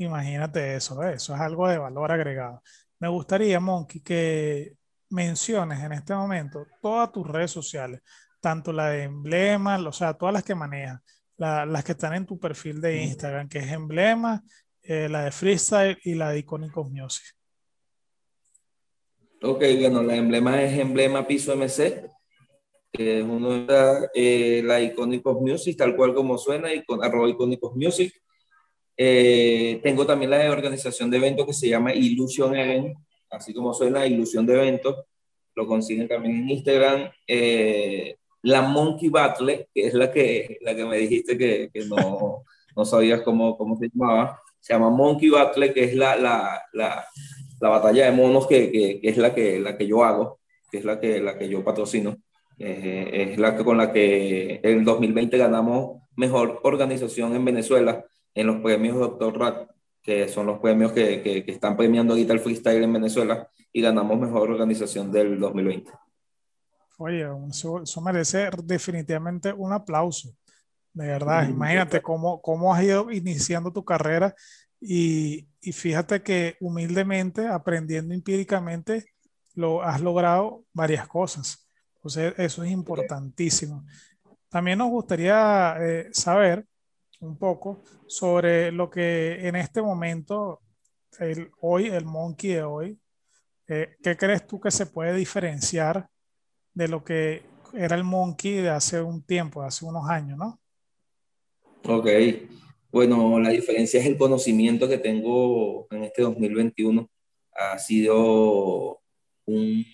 Imagínate 0.00 0.76
eso, 0.76 1.02
eso 1.02 1.34
es 1.34 1.40
algo 1.40 1.68
de 1.68 1.76
valor 1.76 2.10
agregado. 2.10 2.62
Me 3.00 3.08
gustaría, 3.08 3.60
Monkey, 3.60 4.00
que 4.00 4.72
menciones 5.10 5.78
en 5.80 5.92
este 5.92 6.14
momento 6.14 6.66
todas 6.80 7.12
tus 7.12 7.26
redes 7.26 7.50
sociales, 7.50 8.00
tanto 8.40 8.72
la 8.72 8.88
de 8.88 9.02
Emblema, 9.02 9.76
o 9.86 9.92
sea, 9.92 10.14
todas 10.14 10.32
las 10.32 10.42
que 10.42 10.54
manejas, 10.54 11.02
las 11.36 11.84
que 11.84 11.92
están 11.92 12.14
en 12.14 12.24
tu 12.24 12.38
perfil 12.38 12.80
de 12.80 13.02
Instagram, 13.02 13.46
que 13.46 13.58
es 13.58 13.70
Emblema, 13.70 14.42
eh, 14.82 15.06
la 15.10 15.24
de 15.24 15.32
Freestyle 15.32 15.98
y 16.02 16.14
la 16.14 16.30
de 16.30 16.38
Icónicos 16.38 16.90
Music. 16.90 17.36
Ok, 19.42 19.62
bueno, 19.80 20.02
la 20.02 20.16
emblema 20.16 20.62
es 20.62 20.78
Emblema 20.78 21.26
Piso 21.26 21.54
MC, 21.54 22.10
que 22.90 23.18
es 23.18 23.24
uno 23.24 23.66
de 23.66 24.08
eh, 24.14 24.62
la 24.64 24.80
Icónicos 24.80 25.38
Music, 25.42 25.76
tal 25.76 25.94
cual 25.94 26.14
como 26.14 26.38
suena, 26.38 26.72
y 26.72 26.82
con 26.84 27.04
arroba 27.04 27.28
Icónicos 27.28 27.76
Music. 27.76 28.14
Eh, 29.02 29.80
tengo 29.82 30.04
también 30.04 30.30
la 30.30 30.36
de 30.36 30.50
organización 30.50 31.10
de 31.10 31.16
eventos 31.16 31.46
que 31.46 31.54
se 31.54 31.70
llama 31.70 31.94
Illusion 31.94 32.54
Event, 32.54 32.98
así 33.30 33.54
como 33.54 33.72
suena, 33.72 34.06
Ilusión 34.06 34.44
de 34.44 34.52
Eventos. 34.52 35.06
Lo 35.54 35.66
consiguen 35.66 36.06
también 36.06 36.36
en 36.36 36.50
Instagram. 36.50 37.10
Eh, 37.26 38.16
la 38.42 38.60
Monkey 38.60 39.08
Battle, 39.08 39.70
que 39.72 39.86
es 39.86 39.94
la 39.94 40.12
que, 40.12 40.58
la 40.60 40.76
que 40.76 40.84
me 40.84 40.98
dijiste 40.98 41.38
que, 41.38 41.70
que 41.72 41.86
no, 41.86 42.44
no 42.76 42.84
sabías 42.84 43.22
cómo, 43.22 43.56
cómo 43.56 43.78
se 43.78 43.88
llamaba. 43.88 44.38
Se 44.60 44.74
llama 44.74 44.90
Monkey 44.90 45.30
Battle, 45.30 45.72
que 45.72 45.84
es 45.84 45.94
la, 45.94 46.16
la, 46.16 46.60
la, 46.74 47.06
la 47.58 47.68
batalla 47.70 48.04
de 48.04 48.12
monos 48.12 48.46
que, 48.46 48.70
que, 48.70 49.00
es 49.02 49.16
la 49.16 49.34
que, 49.34 49.60
la 49.60 49.78
que 49.78 49.86
yo 49.86 50.04
hago, 50.04 50.40
que 50.70 50.76
es 50.76 50.84
la 50.84 51.00
que, 51.00 51.22
la 51.22 51.38
que 51.38 51.48
yo 51.48 51.64
patrocino. 51.64 52.18
Eh, 52.58 53.30
es 53.32 53.38
la 53.38 53.56
que, 53.56 53.64
con 53.64 53.78
la 53.78 53.94
que 53.94 54.60
en 54.62 54.84
2020 54.84 55.38
ganamos 55.38 56.02
mejor 56.16 56.60
organización 56.64 57.34
en 57.34 57.46
Venezuela 57.46 58.04
en 58.34 58.46
los 58.46 58.56
premios 58.62 58.98
Doctor 58.98 59.38
Rat, 59.38 59.70
que 60.02 60.28
son 60.28 60.46
los 60.46 60.58
premios 60.60 60.92
que, 60.92 61.22
que, 61.22 61.44
están 61.46 61.76
premiando 61.76 62.12
ahorita 62.12 62.32
el 62.32 62.40
freestyle 62.40 62.82
en 62.82 62.92
Venezuela, 62.92 63.48
y 63.72 63.82
ganamos 63.82 64.18
mejor 64.18 64.50
organización 64.50 65.12
del 65.12 65.38
2020. 65.38 65.92
Oye, 66.98 67.26
eso, 67.48 68.00
merece 68.02 68.50
definitivamente 68.64 69.52
un 69.52 69.72
aplauso, 69.72 70.34
de 70.92 71.06
verdad. 71.06 71.48
Imagínate 71.48 72.02
cómo, 72.02 72.42
cómo 72.42 72.74
has 72.74 72.82
ido 72.82 73.10
iniciando 73.10 73.72
tu 73.72 73.84
carrera 73.84 74.34
y, 74.80 75.48
y 75.60 75.72
fíjate 75.72 76.22
que 76.22 76.56
humildemente, 76.60 77.46
aprendiendo 77.46 78.12
empíricamente, 78.12 79.06
lo 79.54 79.82
has 79.82 80.00
logrado 80.00 80.64
varias 80.72 81.06
cosas. 81.06 81.66
Entonces, 81.96 82.34
eso 82.38 82.64
es 82.64 82.70
importantísimo. 82.70 83.84
También 84.48 84.78
nos 84.78 84.88
gustaría 84.88 85.76
eh, 85.80 86.08
saber 86.12 86.66
un 87.20 87.36
poco 87.36 87.82
sobre 88.06 88.72
lo 88.72 88.90
que 88.90 89.46
en 89.46 89.56
este 89.56 89.82
momento, 89.82 90.60
el, 91.18 91.50
hoy, 91.60 91.86
el 91.86 92.04
monkey 92.04 92.50
de 92.50 92.62
hoy, 92.62 92.98
eh, 93.68 93.96
¿qué 94.02 94.16
crees 94.16 94.46
tú 94.46 94.60
que 94.60 94.70
se 94.70 94.86
puede 94.86 95.14
diferenciar 95.14 96.08
de 96.74 96.88
lo 96.88 97.04
que 97.04 97.42
era 97.74 97.96
el 97.96 98.04
monkey 98.04 98.56
de 98.56 98.70
hace 98.70 99.00
un 99.00 99.22
tiempo, 99.22 99.60
de 99.60 99.68
hace 99.68 99.84
unos 99.84 100.08
años, 100.08 100.38
¿no? 100.38 100.58
Ok, 101.84 102.08
bueno, 102.90 103.38
la 103.38 103.50
diferencia 103.50 104.00
es 104.00 104.06
el 104.06 104.18
conocimiento 104.18 104.88
que 104.88 104.98
tengo 104.98 105.86
en 105.90 106.04
este 106.04 106.22
2021. 106.22 107.08
Ha 107.54 107.78
sido 107.78 109.00
un 109.46 109.84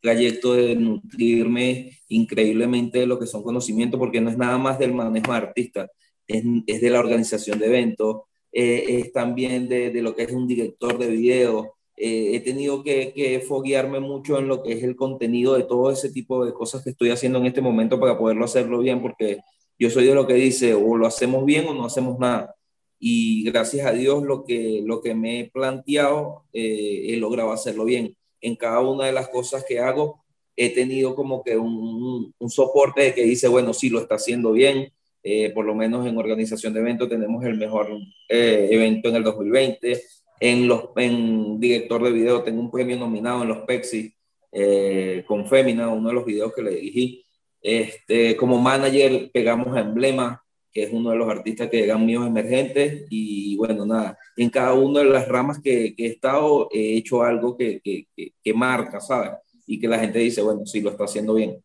trayecto 0.00 0.54
de 0.54 0.74
nutrirme 0.74 1.98
increíblemente 2.08 3.00
de 3.00 3.06
lo 3.06 3.18
que 3.18 3.26
son 3.26 3.42
conocimientos, 3.42 3.98
porque 3.98 4.20
no 4.20 4.30
es 4.30 4.38
nada 4.38 4.56
más 4.58 4.78
del 4.78 4.94
manejo 4.94 5.32
de 5.32 5.38
artistas, 5.38 5.90
es, 6.28 6.80
de 6.80 6.90
la 6.90 7.00
organización 7.00 7.58
de 7.58 7.66
eventos, 7.66 8.22
eh, 8.52 8.84
es 9.00 9.12
también 9.12 9.68
de, 9.68 9.90
lo 10.02 10.14
que 10.14 10.24
es 10.24 10.32
un 10.32 10.46
director 10.46 10.98
de 10.98 11.08
video. 11.08 11.74
Eh, 11.96 12.36
he 12.36 12.40
tenido 12.40 12.82
que, 12.84 13.12
que 13.14 13.40
foguearme 13.40 14.00
mucho 14.00 14.38
en 14.38 14.46
lo 14.46 14.62
que 14.62 14.74
es 14.74 14.84
el 14.84 14.94
contenido 14.94 15.54
de 15.54 15.64
todo 15.64 15.90
ese 15.90 16.10
tipo 16.10 16.44
de 16.44 16.52
cosas 16.52 16.84
que 16.84 16.90
estoy 16.90 17.10
haciendo 17.10 17.38
en 17.40 17.46
este 17.46 17.60
momento 17.60 17.98
para 17.98 18.18
poderlo 18.18 18.44
hacerlo 18.44 18.78
bien, 18.80 19.02
porque 19.02 19.38
yo 19.78 19.90
soy 19.90 20.06
de 20.06 20.14
lo 20.14 20.26
que 20.26 20.34
dice, 20.34 20.74
o 20.74 20.96
lo 20.96 21.06
hacemos 21.06 21.44
bien 21.44 21.66
o 21.66 21.74
no 21.74 21.86
hacemos 21.86 22.18
nada. 22.18 22.54
Y 23.00 23.44
gracias 23.44 23.86
a 23.86 23.92
Dios 23.92 24.22
lo 24.24 24.44
que, 24.44 24.82
lo 24.84 25.00
que 25.00 25.14
me 25.14 25.40
he 25.40 25.50
planteado, 25.50 26.44
eh, 26.52 27.06
he 27.08 27.16
logrado 27.16 27.52
hacerlo 27.52 27.84
bien. 27.84 28.16
En 28.40 28.56
cada 28.56 28.80
una 28.80 29.06
de 29.06 29.12
las 29.12 29.28
cosas 29.28 29.64
que 29.64 29.78
hago, 29.80 30.24
he 30.56 30.70
tenido 30.70 31.14
como 31.14 31.42
que 31.44 31.56
un, 31.56 32.34
un 32.36 32.50
soporte 32.50 33.14
que 33.14 33.22
dice, 33.22 33.48
bueno, 33.48 33.72
sí, 33.72 33.88
lo 33.90 34.00
está 34.00 34.16
haciendo 34.16 34.52
bien, 34.52 34.92
eh, 35.22 35.50
por 35.50 35.64
lo 35.64 35.74
menos 35.74 36.06
en 36.06 36.16
organización 36.16 36.72
de 36.72 36.80
eventos 36.80 37.08
tenemos 37.08 37.44
el 37.44 37.56
mejor 37.56 37.88
eh, 38.28 38.68
evento 38.70 39.08
en 39.08 39.16
el 39.16 39.24
2020. 39.24 40.00
En, 40.40 40.68
los, 40.68 40.90
en 40.96 41.58
director 41.58 42.02
de 42.02 42.12
video 42.12 42.42
tengo 42.42 42.60
un 42.60 42.70
premio 42.70 42.96
nominado 42.96 43.42
en 43.42 43.48
los 43.48 43.58
Pexi 43.58 44.14
eh, 44.52 45.24
con 45.26 45.46
Femina, 45.46 45.88
uno 45.88 46.08
de 46.08 46.14
los 46.14 46.24
videos 46.24 46.54
que 46.54 46.62
le 46.62 46.70
dirigí. 46.70 47.24
Este, 47.60 48.36
como 48.36 48.58
manager 48.58 49.30
pegamos 49.32 49.76
a 49.76 49.80
Emblema, 49.80 50.42
que 50.72 50.84
es 50.84 50.92
uno 50.92 51.10
de 51.10 51.16
los 51.16 51.28
artistas 51.28 51.68
que 51.68 51.78
llegan 51.78 52.06
míos 52.06 52.26
emergentes. 52.26 53.06
Y 53.10 53.56
bueno, 53.56 53.84
nada, 53.84 54.16
en 54.36 54.50
cada 54.50 54.74
una 54.74 55.00
de 55.00 55.06
las 55.06 55.28
ramas 55.28 55.60
que, 55.60 55.94
que 55.96 56.06
he 56.06 56.10
estado 56.10 56.68
he 56.72 56.96
hecho 56.96 57.22
algo 57.22 57.56
que, 57.56 57.80
que, 57.80 58.06
que, 58.16 58.54
marca, 58.54 59.00
¿sabes? 59.00 59.32
Y 59.66 59.78
que 59.78 59.88
la 59.88 59.98
gente 59.98 60.20
dice, 60.20 60.40
bueno, 60.40 60.64
sí, 60.64 60.80
lo 60.80 60.90
está 60.90 61.04
haciendo 61.04 61.34
bien. 61.34 61.62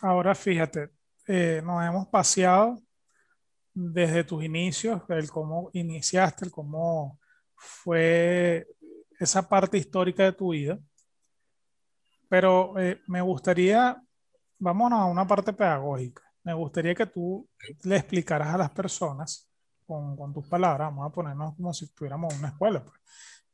Ahora 0.00 0.34
fíjate, 0.34 0.90
eh, 1.26 1.62
nos 1.64 1.82
hemos 1.84 2.08
paseado 2.08 2.82
desde 3.72 4.24
tus 4.24 4.44
inicios, 4.44 5.02
el 5.08 5.30
cómo 5.30 5.70
iniciaste, 5.72 6.44
el 6.44 6.50
cómo 6.50 7.18
fue 7.54 8.66
esa 9.18 9.48
parte 9.48 9.78
histórica 9.78 10.24
de 10.24 10.32
tu 10.32 10.52
vida. 10.52 10.78
Pero 12.28 12.78
eh, 12.78 13.00
me 13.06 13.20
gustaría, 13.20 14.00
vámonos 14.58 15.00
a 15.00 15.06
una 15.06 15.26
parte 15.26 15.52
pedagógica. 15.52 16.22
Me 16.42 16.52
gustaría 16.52 16.94
que 16.94 17.06
tú 17.06 17.48
le 17.84 17.96
explicaras 17.96 18.54
a 18.54 18.58
las 18.58 18.70
personas, 18.70 19.48
con, 19.86 20.16
con 20.16 20.32
tus 20.32 20.46
palabras, 20.46 20.88
vamos 20.88 21.06
a 21.06 21.12
ponernos 21.12 21.54
como 21.56 21.72
si 21.72 21.84
estuviéramos 21.84 22.32
en 22.32 22.38
una 22.38 22.48
escuela, 22.48 22.82
pues, 22.82 23.00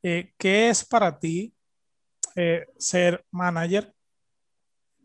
eh, 0.01 0.33
¿qué 0.37 0.69
es 0.69 0.85
para 0.85 1.17
ti 1.19 1.53
ser 2.77 3.25
manager? 3.31 3.93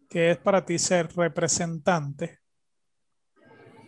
¿Qué 0.08 0.30
es 0.30 0.38
para 0.38 0.64
ti 0.64 0.78
ser 0.78 1.12
representante? 1.16 2.45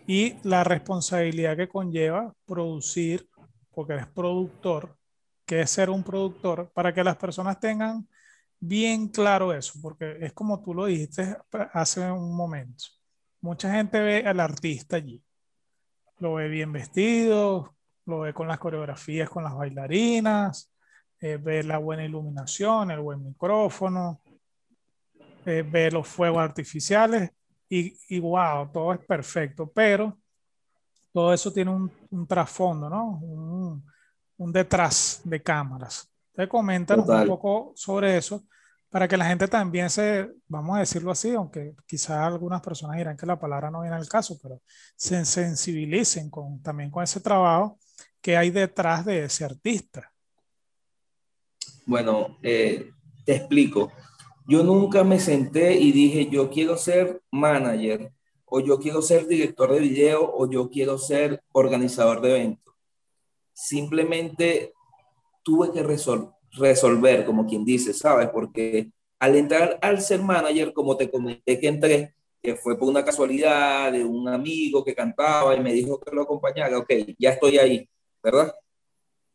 Y 0.09 0.39
la 0.43 0.65
responsabilidad 0.65 1.55
que 1.55 1.69
conlleva 1.69 2.35
producir, 2.47 3.29
porque 3.71 3.93
eres 3.93 4.07
productor, 4.07 4.97
que 5.45 5.61
es 5.61 5.71
ser 5.71 5.91
un 5.91 6.03
productor, 6.03 6.71
para 6.73 6.95
que 6.95 7.05
las 7.05 7.17
personas 7.17 7.61
tengan 7.61 8.09
bien 8.59 9.09
claro 9.09 9.53
eso, 9.53 9.75
porque 9.83 10.17
es 10.21 10.33
como 10.33 10.63
tú 10.63 10.73
lo 10.73 10.87
dijiste 10.87 11.37
hace 11.75 12.11
un 12.11 12.35
momento. 12.35 12.85
Mucha 13.43 13.71
gente 13.71 14.01
ve 14.01 14.27
al 14.27 14.41
artista 14.41 14.97
allí, 14.97 15.23
lo 16.21 16.35
ve 16.35 16.49
bien 16.49 16.73
vestido, 16.73 17.77
lo 18.07 18.21
ve 18.21 18.33
con 18.33 18.49
las 18.49 18.59
coreografías, 18.59 19.29
con 19.29 19.45
las 19.45 19.55
bailarinas, 19.55 20.73
eh, 21.21 21.37
ve 21.37 21.63
la 21.63 21.77
buena 21.77 22.07
iluminación, 22.07 22.91
el 22.91 23.01
buen 23.01 23.23
micrófono, 23.23 24.23
eh, 25.45 25.63
ve 25.71 25.91
los 25.91 26.09
fuegos 26.09 26.39
artificiales 26.39 27.31
y, 27.69 27.97
y 28.09 28.19
wow, 28.19 28.71
todo 28.73 28.93
es 28.93 29.01
perfecto, 29.01 29.71
pero 29.71 30.17
todo 31.13 31.33
eso 31.33 31.53
tiene 31.53 31.71
un, 31.71 31.91
un 32.11 32.27
trasfondo, 32.27 32.89
¿no? 32.89 33.19
Un, 33.21 33.85
un, 34.37 34.53
detrás 34.53 35.21
de 35.25 35.43
cámaras. 35.43 36.11
Te 36.33 36.49
comentan 36.49 37.01
un 37.01 37.27
poco 37.27 37.73
sobre 37.75 38.17
eso 38.17 38.45
para 38.91 39.07
que 39.07 39.17
la 39.17 39.27
gente 39.27 39.49
también 39.49 39.91
se, 39.91 40.31
vamos 40.47 40.77
a 40.77 40.81
decirlo 40.81 41.11
así, 41.11 41.35
aunque 41.35 41.75
quizás 41.87 42.19
algunas 42.19 42.63
personas 42.63 42.97
dirán 42.97 43.17
que 43.17 43.27
la 43.27 43.39
palabra 43.39 43.71
no 43.71 43.83
viene 43.83 43.97
al 43.97 44.09
caso, 44.09 44.39
pero 44.43 44.63
se 44.97 45.25
sensibilicen 45.25 46.31
con, 46.31 46.63
también 46.63 46.91
con 46.91 47.03
ese 47.03 47.21
trabajo 47.21 47.79
que 48.21 48.37
hay 48.37 48.51
detrás 48.51 49.05
de 49.05 49.25
ese 49.25 49.45
artista. 49.45 50.11
Bueno, 51.85 52.39
eh, 52.43 52.91
te 53.25 53.37
explico. 53.37 53.93
Yo 54.51 54.63
nunca 54.63 55.05
me 55.05 55.21
senté 55.21 55.75
y 55.75 55.93
dije, 55.93 56.31
yo 56.31 56.49
quiero 56.49 56.79
ser 56.79 57.21
manager, 57.31 58.11
o 58.47 58.61
yo 58.61 58.79
quiero 58.79 59.03
ser 59.03 59.27
director 59.27 59.71
de 59.71 59.81
video, 59.81 60.23
o 60.35 60.51
yo 60.51 60.71
quiero 60.71 60.97
ser 60.97 61.43
organizador 61.53 62.23
de 62.23 62.31
eventos. 62.31 62.75
Simplemente 63.53 64.73
tuve 65.43 65.71
que 65.71 65.83
resolver, 65.83 67.27
como 67.27 67.47
quien 67.47 67.63
dice, 67.63 67.93
¿sabes? 67.93 68.31
Porque 68.31 68.91
al 69.19 69.37
entrar 69.37 69.79
al 69.83 70.01
ser 70.01 70.23
manager, 70.23 70.73
como 70.73 70.97
te 70.97 71.11
comenté 71.11 71.61
que 71.61 71.69
entré, 71.69 72.15
que 72.43 72.57
fue 72.57 72.79
por 72.79 72.89
una 72.89 73.05
casualidad 73.05 73.93
de 73.93 74.03
un 74.03 74.29
amigo 74.29 74.83
que 74.83 74.95
cantaba 74.95 75.55
y 75.55 75.61
me 75.61 75.75
dijo 75.75 76.01
que 76.01 76.11
lo 76.11 76.23
acompañara, 76.23 76.79
ok, 76.79 76.91
ya 77.19 77.33
estoy 77.33 77.59
ahí, 77.59 77.87
¿verdad? 78.23 78.55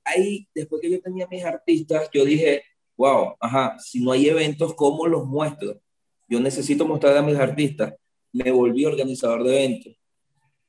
Ahí, 0.03 0.47
después 0.55 0.81
que 0.81 0.89
yo 0.89 0.99
tenía 0.99 1.27
mis 1.27 1.45
artistas, 1.45 2.09
yo 2.11 2.25
dije, 2.25 2.63
wow, 2.97 3.35
ajá, 3.39 3.77
si 3.79 4.03
no 4.03 4.11
hay 4.11 4.27
eventos, 4.27 4.73
¿cómo 4.75 5.07
los 5.07 5.25
muestro? 5.25 5.79
Yo 6.27 6.39
necesito 6.39 6.85
mostrar 6.85 7.17
a 7.17 7.21
mis 7.21 7.37
artistas. 7.37 7.93
Me 8.31 8.51
volví 8.51 8.85
organizador 8.85 9.43
de 9.43 9.55
eventos. 9.55 9.93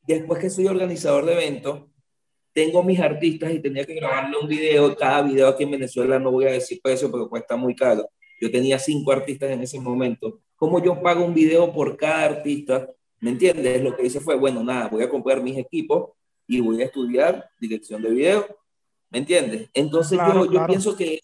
Después 0.06 0.40
que 0.40 0.50
soy 0.50 0.66
organizador 0.66 1.24
de 1.24 1.32
eventos, 1.32 1.84
tengo 2.52 2.82
mis 2.82 3.00
artistas 3.00 3.52
y 3.52 3.60
tenía 3.60 3.84
que 3.84 3.94
grabarle 3.94 4.36
un 4.36 4.48
video. 4.48 4.94
Cada 4.96 5.22
video 5.22 5.48
aquí 5.48 5.64
en 5.64 5.72
Venezuela, 5.72 6.18
no 6.18 6.30
voy 6.30 6.44
a 6.46 6.52
decir 6.52 6.80
precio, 6.82 7.10
pero 7.10 7.28
cuesta 7.28 7.56
muy 7.56 7.74
caro. 7.74 8.08
yo 8.40 8.50
tenía 8.50 8.78
cinco 8.78 9.12
artistas 9.12 9.50
en 9.50 9.62
ese 9.62 9.80
momento. 9.80 10.40
¿Cómo 10.56 10.82
yo 10.82 11.00
pago 11.02 11.24
un 11.24 11.34
video 11.34 11.72
por 11.72 11.96
cada 11.96 12.24
artista? 12.24 12.88
¿Me 13.20 13.30
entiendes? 13.30 13.82
Lo 13.82 13.96
que 13.96 14.04
hice 14.06 14.20
fue, 14.20 14.36
bueno, 14.36 14.62
nada, 14.62 14.88
voy 14.88 15.02
a 15.02 15.08
comprar 15.08 15.42
mis 15.42 15.56
equipos 15.56 16.10
y 16.46 16.60
voy 16.60 16.82
a 16.82 16.84
estudiar 16.84 17.48
dirección 17.58 18.02
de 18.02 18.10
video. 18.10 18.46
¿Me 19.10 19.20
entiendes? 19.20 19.70
Entonces 19.72 20.18
yo, 20.18 20.50
yo 20.52 20.66
pienso 20.66 20.96
que 20.96 21.20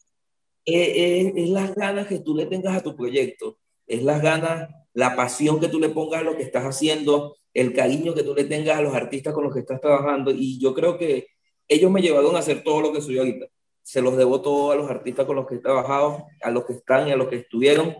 es, 0.64 1.48
las 1.50 1.74
ganas 1.74 2.06
que 2.06 2.18
tú 2.18 2.34
le 2.34 2.46
tengas 2.46 2.76
a 2.76 2.82
tu 2.82 2.96
proyecto, 2.96 3.58
es 3.86 4.02
las 4.02 4.22
ganas, 4.22 4.70
la 4.92 5.16
pasión 5.16 5.60
que 5.60 5.68
tú 5.68 5.80
le 5.80 5.88
pongas 5.88 6.20
a 6.20 6.24
lo 6.24 6.36
que 6.36 6.42
estás 6.42 6.64
haciendo, 6.64 7.36
el 7.54 7.72
cariño 7.72 8.14
que 8.14 8.22
tú 8.22 8.34
le 8.34 8.44
tengas 8.44 8.78
a 8.78 8.82
los 8.82 8.94
artistas 8.94 9.34
con 9.34 9.44
los 9.44 9.52
que 9.52 9.60
estás 9.60 9.80
trabajando. 9.80 10.30
Y 10.30 10.58
yo 10.60 10.74
creo 10.74 10.98
que 10.98 11.26
ellos 11.68 11.90
me 11.90 12.02
llevaron 12.02 12.36
a 12.36 12.40
hacer 12.40 12.62
todo 12.62 12.80
lo 12.80 12.92
que 12.92 13.00
soy 13.00 13.18
ahorita. 13.18 13.46
Se 13.82 14.02
los 14.02 14.16
debo 14.16 14.40
todo 14.40 14.72
a 14.72 14.76
los 14.76 14.90
artistas 14.90 15.26
con 15.26 15.36
los 15.36 15.46
que 15.46 15.56
he 15.56 15.58
trabajado, 15.58 16.26
a 16.42 16.50
los 16.50 16.64
que 16.64 16.74
están 16.74 17.08
y 17.08 17.12
a 17.12 17.16
los 17.16 17.28
que 17.28 17.36
estuvieron. 17.36 17.96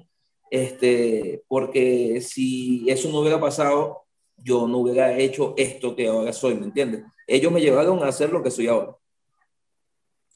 Este, 0.50 1.42
porque 1.48 2.20
si 2.20 2.88
eso 2.88 3.08
no 3.08 3.20
hubiera 3.20 3.40
pasado, 3.40 4.02
yo 4.36 4.66
no 4.66 4.78
hubiera 4.78 5.16
hecho 5.18 5.54
esto 5.56 5.94
que 5.94 6.08
ahora 6.08 6.32
soy, 6.32 6.54
¿me 6.54 6.66
entiendes? 6.66 7.04
Ellos 7.26 7.52
me 7.52 7.60
llevaron 7.60 8.02
a 8.02 8.08
hacer 8.08 8.30
lo 8.30 8.42
que 8.42 8.50
soy 8.50 8.66
ahora. 8.66 8.96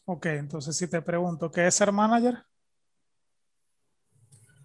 Ok, 0.07 0.27
entonces 0.27 0.77
si 0.77 0.87
te 0.87 1.01
pregunto, 1.01 1.51
¿qué 1.51 1.67
es 1.67 1.75
ser 1.75 1.91
manager? 1.91 2.45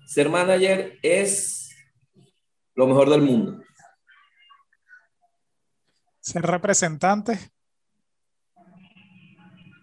Ser 0.05 0.29
manager 0.29 0.97
es 1.01 1.69
lo 2.75 2.87
mejor 2.87 3.09
del 3.09 3.21
mundo. 3.21 3.63
Ser 6.19 6.41
representante. 6.41 7.39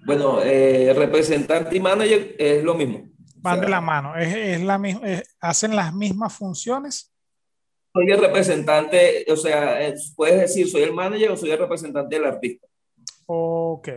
Bueno, 0.04 0.42
eh, 0.42 0.92
representante 0.94 1.74
y 1.74 1.80
manager 1.80 2.36
es 2.38 2.62
lo 2.62 2.74
mismo. 2.74 3.08
Van 3.36 3.60
de 3.60 3.68
la 3.68 3.80
mano, 3.80 4.14
es, 4.16 4.60
la 4.60 4.78
misma, 4.78 5.02
hacen 5.40 5.74
las 5.74 5.94
mismas 5.94 6.32
funciones. 6.34 7.12
Soy 7.92 8.10
el 8.10 8.20
representante, 8.20 9.24
o 9.28 9.36
sea, 9.36 9.78
puedes 10.14 10.40
decir, 10.40 10.68
soy 10.68 10.82
el 10.82 10.92
manager 10.92 11.30
o 11.30 11.36
soy 11.36 11.50
el 11.50 11.58
representante 11.58 12.16
del 12.16 12.26
artista. 12.26 12.66
Ok, 13.26 13.88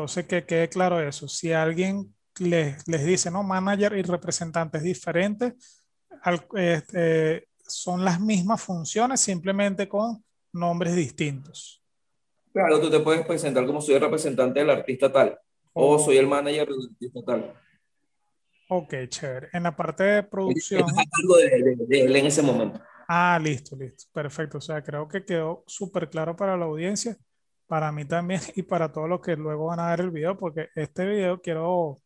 entonces 0.00 0.26
que 0.26 0.46
quede 0.46 0.68
claro 0.70 0.98
eso. 0.98 1.28
Si 1.28 1.52
alguien 1.52 2.14
les, 2.38 2.88
les 2.88 3.04
dice, 3.04 3.30
no, 3.30 3.42
manager 3.42 3.92
y 3.98 4.02
representantes 4.02 4.82
diferentes, 4.82 5.84
este, 6.54 7.48
son 7.66 8.02
las 8.02 8.18
mismas 8.18 8.62
funciones, 8.62 9.20
simplemente 9.20 9.86
con 9.86 10.24
nombres 10.54 10.96
distintos. 10.96 11.84
Claro, 12.50 12.80
tú 12.80 12.90
te 12.90 13.00
puedes 13.00 13.26
presentar 13.26 13.66
como 13.66 13.82
soy 13.82 13.96
el 13.96 14.00
representante 14.00 14.60
del 14.60 14.70
artista 14.70 15.12
tal 15.12 15.38
o 15.74 15.98
soy 15.98 16.16
el 16.16 16.26
manager 16.26 16.66
del 16.66 16.88
artista 16.90 17.20
tal. 17.26 17.54
Ok, 18.70 18.94
chévere. 19.08 19.48
En 19.52 19.64
la 19.64 19.76
parte 19.76 20.02
de 20.02 20.22
producción. 20.22 20.82
algo 20.82 21.36
de, 21.36 21.76
de, 21.86 22.00
él 22.00 22.16
en 22.16 22.26
ese 22.26 22.40
momento. 22.40 22.80
Ah, 23.06 23.38
listo, 23.42 23.76
listo. 23.76 24.04
Perfecto. 24.14 24.58
O 24.58 24.60
sea, 24.62 24.82
creo 24.82 25.06
que 25.06 25.26
quedó 25.26 25.62
súper 25.66 26.08
claro 26.08 26.34
para 26.34 26.56
la 26.56 26.64
audiencia, 26.64 27.18
para 27.70 27.92
mí 27.92 28.04
también 28.04 28.40
y 28.56 28.62
para 28.64 28.90
todos 28.90 29.08
los 29.08 29.20
que 29.20 29.36
luego 29.36 29.66
van 29.66 29.78
a 29.78 29.90
ver 29.90 30.00
el 30.00 30.10
video, 30.10 30.36
porque 30.36 30.70
este 30.74 31.06
video 31.06 31.40
quiero, 31.40 31.98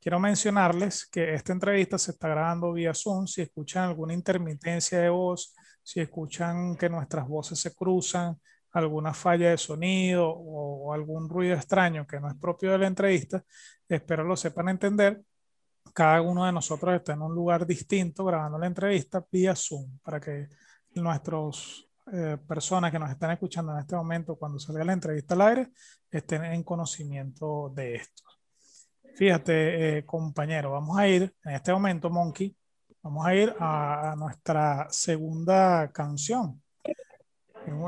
quiero 0.00 0.20
mencionarles 0.20 1.08
que 1.08 1.34
esta 1.34 1.52
entrevista 1.52 1.98
se 1.98 2.12
está 2.12 2.28
grabando 2.28 2.72
vía 2.72 2.94
Zoom. 2.94 3.26
Si 3.26 3.42
escuchan 3.42 3.88
alguna 3.88 4.14
intermitencia 4.14 5.00
de 5.00 5.08
voz, 5.08 5.56
si 5.82 5.98
escuchan 5.98 6.76
que 6.76 6.88
nuestras 6.88 7.26
voces 7.26 7.58
se 7.58 7.74
cruzan, 7.74 8.40
alguna 8.70 9.12
falla 9.12 9.50
de 9.50 9.58
sonido 9.58 10.28
o, 10.30 10.92
algún 10.92 11.28
ruido 11.28 11.56
extraño 11.56 12.06
que 12.06 12.20
no 12.20 12.28
es 12.28 12.36
propio 12.36 12.70
de 12.70 12.78
la 12.78 12.86
entrevista, 12.86 13.42
espero 13.88 14.22
lo 14.22 14.36
sepan 14.36 14.68
entender. 14.68 15.20
Cada 15.94 16.22
uno 16.22 16.44
de 16.46 16.52
nosotros 16.52 16.94
está 16.94 17.14
en 17.14 17.22
un 17.22 17.34
lugar 17.34 17.66
distinto 17.66 18.24
grabando 18.24 18.56
la 18.56 18.68
entrevista 18.68 19.24
vía 19.32 19.56
Zoom 19.56 19.98
para 19.98 20.20
que 20.20 20.48
nuestras 20.94 21.85
eh, 22.12 22.36
personas 22.46 22.92
que 22.92 22.98
nos 22.98 23.10
están 23.10 23.30
escuchando 23.32 23.72
en 23.72 23.78
este 23.78 23.96
momento 23.96 24.36
cuando 24.36 24.58
salga 24.58 24.84
la 24.84 24.92
entrevista 24.92 25.34
al 25.34 25.42
aire 25.42 25.70
estén 26.10 26.44
en 26.44 26.62
conocimiento 26.62 27.72
de 27.74 27.96
esto. 27.96 28.22
Fíjate, 29.14 29.98
eh, 29.98 30.04
compañero, 30.04 30.72
vamos 30.72 30.98
a 30.98 31.08
ir 31.08 31.34
en 31.44 31.54
este 31.54 31.72
momento, 31.72 32.10
Monkey, 32.10 32.54
vamos 33.02 33.26
a 33.26 33.34
ir 33.34 33.54
a 33.58 34.14
nuestra 34.16 34.86
segunda 34.90 35.90
canción. 35.92 36.62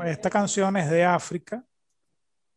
Esta 0.05 0.29
canción 0.29 0.75
es 0.77 0.89
de 0.89 1.05
África, 1.05 1.63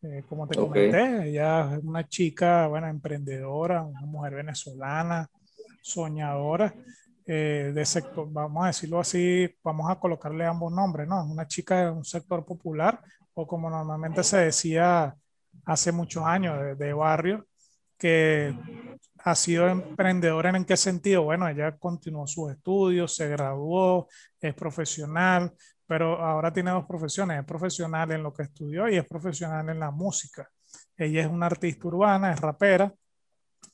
eh, 0.02 0.24
como 0.28 0.48
te 0.48 0.56
comenté, 0.58 1.28
ella 1.28 1.76
es 1.76 1.84
una 1.84 2.08
chica, 2.08 2.66
bueno, 2.66 2.88
emprendedora, 2.88 3.82
una 3.82 4.00
mujer 4.00 4.34
venezolana, 4.34 5.30
soñadora, 5.80 6.74
eh, 7.26 7.72
de 7.74 7.84
sector, 7.84 8.26
vamos 8.30 8.64
a 8.64 8.66
decirlo 8.68 9.00
así, 9.00 9.48
vamos 9.62 9.90
a 9.90 9.98
colocarle 9.98 10.44
ambos 10.44 10.72
nombres, 10.72 11.06
¿no? 11.08 11.24
Una 11.24 11.46
chica 11.46 11.84
de 11.84 11.90
un 11.90 12.04
sector 12.04 12.44
popular, 12.44 13.00
o 13.34 13.46
como 13.46 13.70
normalmente 13.70 14.22
se 14.24 14.38
decía 14.38 15.14
hace 15.64 15.92
muchos 15.92 16.24
años, 16.24 16.60
de, 16.60 16.74
de 16.74 16.92
barrio, 16.92 17.46
que 17.96 18.54
ha 19.18 19.34
sido 19.34 19.68
emprendedora 19.68 20.50
en 20.50 20.64
qué 20.64 20.76
sentido? 20.76 21.22
Bueno, 21.22 21.48
ella 21.48 21.76
continuó 21.78 22.26
sus 22.26 22.50
estudios, 22.50 23.14
se 23.14 23.28
graduó, 23.28 24.08
es 24.40 24.54
profesional, 24.54 25.52
pero 25.86 26.20
ahora 26.20 26.52
tiene 26.52 26.72
dos 26.72 26.86
profesiones, 26.86 27.38
es 27.38 27.44
profesional 27.44 28.10
en 28.10 28.22
lo 28.22 28.32
que 28.32 28.44
estudió 28.44 28.88
y 28.88 28.96
es 28.96 29.06
profesional 29.06 29.68
en 29.68 29.78
la 29.78 29.90
música. 29.90 30.48
Ella 30.96 31.22
es 31.22 31.28
una 31.28 31.46
artista 31.46 31.86
urbana, 31.86 32.32
es 32.32 32.40
rapera 32.40 32.92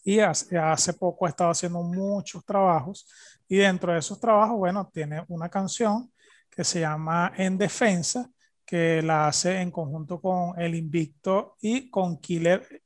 y 0.05 0.21
hace, 0.21 0.57
hace 0.57 0.95
poco 0.95 1.27
ha 1.27 1.31
estado 1.31 1.51
haciendo 1.51 1.83
muchos 1.83 2.45
trabajos 2.45 3.07
y 3.49 3.57
dentro 3.57 3.93
de 3.93 3.99
esos 3.99 4.21
trabajos, 4.21 4.57
bueno, 4.59 4.91
tiene 4.93 5.25
una 5.29 5.49
canción 5.49 6.13
que 6.51 6.65
se 6.65 6.81
llama 6.81 7.33
En 7.37 7.57
Defensa, 7.57 8.31
que 8.65 9.01
la 9.01 9.29
hace 9.29 9.61
en 9.61 9.71
conjunto 9.71 10.21
con 10.21 10.61
El 10.61 10.75
Invicto 10.75 11.57
y 11.61 11.89
con 11.89 12.19
Killer 12.19 12.83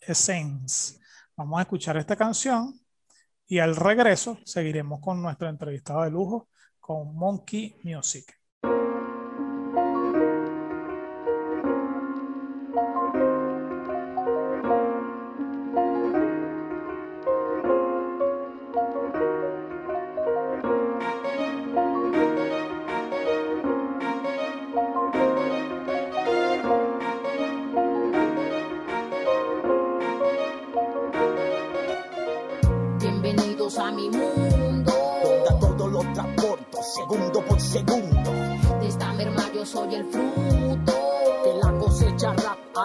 Essence. 0.00 0.98
Vamos 1.36 1.58
a 1.58 1.62
escuchar 1.62 1.96
esta 1.98 2.16
canción 2.16 2.80
y 3.46 3.58
al 3.58 3.76
regreso 3.76 4.38
seguiremos 4.44 5.00
con 5.00 5.20
nuestro 5.20 5.48
entrevistado 5.48 6.02
de 6.02 6.10
lujo, 6.10 6.48
con 6.80 7.14
Monkey 7.14 7.76
Music. 7.82 8.43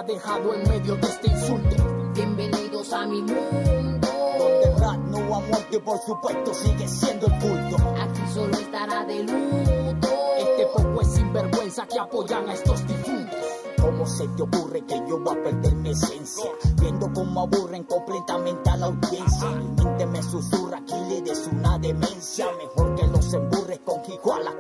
Dejado 0.08 0.54
en 0.56 0.68
medio 0.68 0.96
de 0.96 1.08
este 1.08 1.28
insulto. 1.28 1.76
Bienvenidos 2.16 2.92
a 2.94 3.06
mi 3.06 3.22
mundo. 3.22 4.08
Donde 4.40 4.64
el 4.64 4.80
rap 4.80 4.98
no 4.98 5.36
ha 5.36 5.40
muerte, 5.42 5.80
por 5.80 6.00
supuesto, 6.00 6.54
sigue 6.54 6.88
siendo 6.88 7.28
el 7.28 7.34
culto. 7.34 7.76
Aquí 8.02 8.22
solo 8.34 8.58
estará 8.58 9.06
de 9.06 9.24
luto. 9.24 10.08
Este 10.38 10.66
poco 10.74 11.02
es 11.02 11.08
sinvergüenza 11.10 11.86
que 11.86 12.00
apoyan 12.00 12.50
a 12.50 12.54
estos 12.54 12.88
difuntos. 12.88 13.40
¿Cómo 13.80 14.06
se 14.08 14.28
te 14.30 14.44
ocurre 14.44 14.86
que 14.86 14.96
yo 15.08 15.20
voy 15.20 15.38
a 15.38 15.44
perder 15.44 15.76
mi 15.76 15.92
esencia? 15.92 16.50
Viendo 16.82 17.12
cómo 17.14 17.42
aburren 17.42 17.84
completamente 17.84 18.70
a 18.70 18.78
la 18.78 18.88
audiencia. 18.88 19.50
Mi 19.52 19.84
mente 19.84 20.06
me 20.08 20.24
susurra 20.24 20.82
que 20.86 20.96
le 21.08 21.22
des 21.22 21.48
una 21.52 21.78
demencia. 21.78 22.48
Mejor 22.58 22.96
que 22.96 23.08
los 23.08 23.34
emburres 23.34 23.80
con 23.86 24.02
Kiko 24.02 24.34
a 24.34 24.40
la 24.40 24.60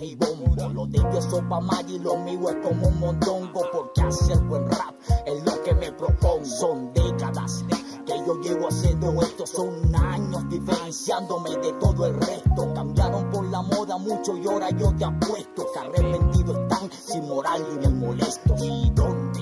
y 0.00 0.14
bombo. 0.14 0.68
Lo 0.68 0.86
de 0.86 0.98
ellos 0.98 1.16
es 1.16 1.24
sopa 1.24 1.60
y 1.88 1.98
lo 1.98 2.16
mío 2.18 2.48
es 2.50 2.56
como 2.66 2.88
un 2.88 3.00
mondongo. 3.00 3.62
Porque 3.72 4.02
hacer 4.02 4.38
buen 4.44 4.68
rap 4.70 4.94
es 5.26 5.44
lo 5.44 5.62
que 5.62 5.74
me 5.74 5.92
propongo. 5.92 6.44
Son 6.44 6.92
décadas 6.92 7.64
que 8.06 8.12
yo 8.26 8.40
llevo 8.40 8.68
haciendo 8.68 9.20
esto. 9.22 9.46
Son 9.46 9.94
años 9.94 10.48
diferenciándome 10.48 11.50
de 11.56 11.72
todo 11.74 12.06
el 12.06 12.14
resto. 12.14 12.74
Cambiaron 12.74 13.30
por 13.30 13.44
la 13.46 13.62
moda 13.62 13.98
mucho 13.98 14.36
y 14.36 14.46
ahora 14.46 14.70
yo 14.70 14.94
te 14.96 15.04
apuesto 15.04 15.66
que 15.72 15.78
arrepentidos 15.78 16.58
están 16.58 16.90
sin 16.92 17.28
moral 17.28 17.64
y 17.74 17.78
me 17.78 17.88
molesto. 17.88 18.54
¿Y 18.62 18.90
dónde? 18.90 19.40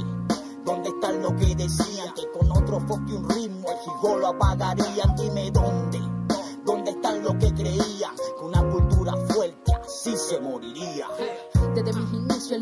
¿Dónde 0.65 0.89
están 0.89 1.23
los 1.23 1.33
que 1.35 1.55
decían 1.55 2.13
que 2.15 2.31
con 2.37 2.51
otro 2.51 2.79
un 2.79 3.29
ritmo 3.29 3.69
el 3.71 3.79
gigo 3.79 4.17
lo 4.19 4.29
apagarían? 4.29 5.15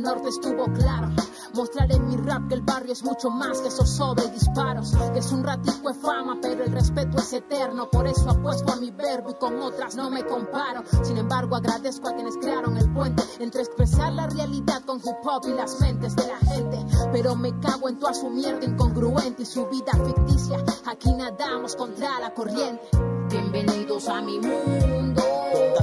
Norte 0.05 0.29
estuvo 0.29 0.65
claro. 0.67 1.09
Mostraré 1.55 1.99
mi 1.99 2.17
rap 2.17 2.49
que 2.49 2.55
el 2.55 2.63
barrio 2.63 2.93
es 2.93 3.03
mucho 3.05 3.31
más 3.31 3.61
que 3.61 3.69
esos 3.69 3.89
sobre 3.89 4.27
disparos. 4.29 4.95
Que 5.13 5.21
es 5.21 5.33
un 5.33 5.43
ratico 5.43 5.89
de 5.89 5.95
fama, 5.95 6.39
pero 6.43 6.63
el 6.65 6.73
respeto 6.73 7.19
es 7.19 7.33
eterno. 7.33 7.89
Por 7.91 8.07
eso 8.07 8.29
apuesto 8.29 8.73
a 8.73 8.77
mi 8.77 8.91
verbo 8.91 9.31
y 9.31 9.35
con 9.35 9.59
otras 9.61 9.97
no 9.97 10.11
me 10.11 10.25
comparo. 10.25 10.83
Sin 11.03 11.17
embargo, 11.17 11.57
agradezco 11.57 12.09
a 12.09 12.15
quienes 12.15 12.37
crearon 12.37 12.77
el 12.77 12.93
puente 12.93 13.23
entre 13.41 13.63
expresar 13.63 14.13
la 14.13 14.27
realidad 14.27 14.83
con 14.85 14.99
hip 14.99 15.25
hop 15.25 15.45
y 15.47 15.53
las 15.53 15.81
mentes 15.81 16.15
de 16.17 16.27
la 16.27 16.39
gente. 16.39 16.85
Pero 17.13 17.35
me 17.35 17.59
cago 17.61 17.89
en 17.89 17.99
toda 17.99 18.13
su 18.13 18.29
mierda 18.29 18.65
incongruente 18.65 19.43
y 19.43 19.47
su 19.47 19.67
vida 19.69 19.93
ficticia. 19.93 20.63
Aquí 20.87 21.13
nadamos 21.15 21.77
contra 21.77 22.21
la 22.21 22.35
corriente. 22.35 22.85
Bienvenidos 23.31 24.09
a 24.09 24.21
mi 24.21 24.39
mundo. 24.39 25.23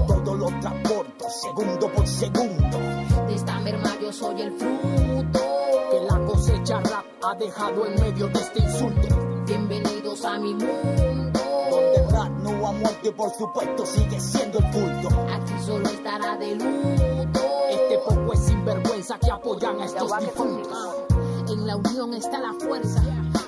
Todo 0.07 0.35
lo 0.35 0.47
transporto, 0.59 1.25
segundo 1.29 1.91
por 1.91 2.07
segundo. 2.07 2.77
Merma 3.63 3.95
yo 4.01 4.11
soy 4.11 4.41
el 4.41 4.51
fruto. 4.57 5.39
Que 5.91 5.99
la 6.09 6.25
cosecha 6.25 6.79
rap 6.79 7.05
ha 7.23 7.35
dejado 7.35 7.85
en 7.85 8.01
medio 8.01 8.27
de 8.27 8.39
este 8.39 8.59
insulto. 8.59 9.07
Bienvenidos 9.45 10.25
a 10.25 10.39
mi 10.39 10.53
mundo. 10.53 11.39
Donde 11.69 11.95
el 11.95 12.09
rap 12.09 12.29
no 12.39 12.67
ha 12.67 12.71
muerto 12.71 13.15
por 13.15 13.29
supuesto 13.31 13.85
sigue 13.85 14.19
siendo 14.19 14.57
el 14.59 14.65
culto. 14.71 15.09
Aquí 15.29 15.53
solo 15.63 15.87
estará 15.87 16.37
de 16.37 16.55
luto. 16.55 17.41
Este 17.69 17.97
poco 17.99 18.33
es 18.33 18.39
sinvergüenza 18.39 19.19
que 19.19 19.31
apoyan 19.31 19.79
a 19.79 19.85
estos 19.85 20.19
difuntos. 20.19 20.95
En 21.49 21.67
la 21.67 21.75
unión 21.75 22.13
está 22.15 22.39
la 22.39 22.53
fuerza. 22.53 23.03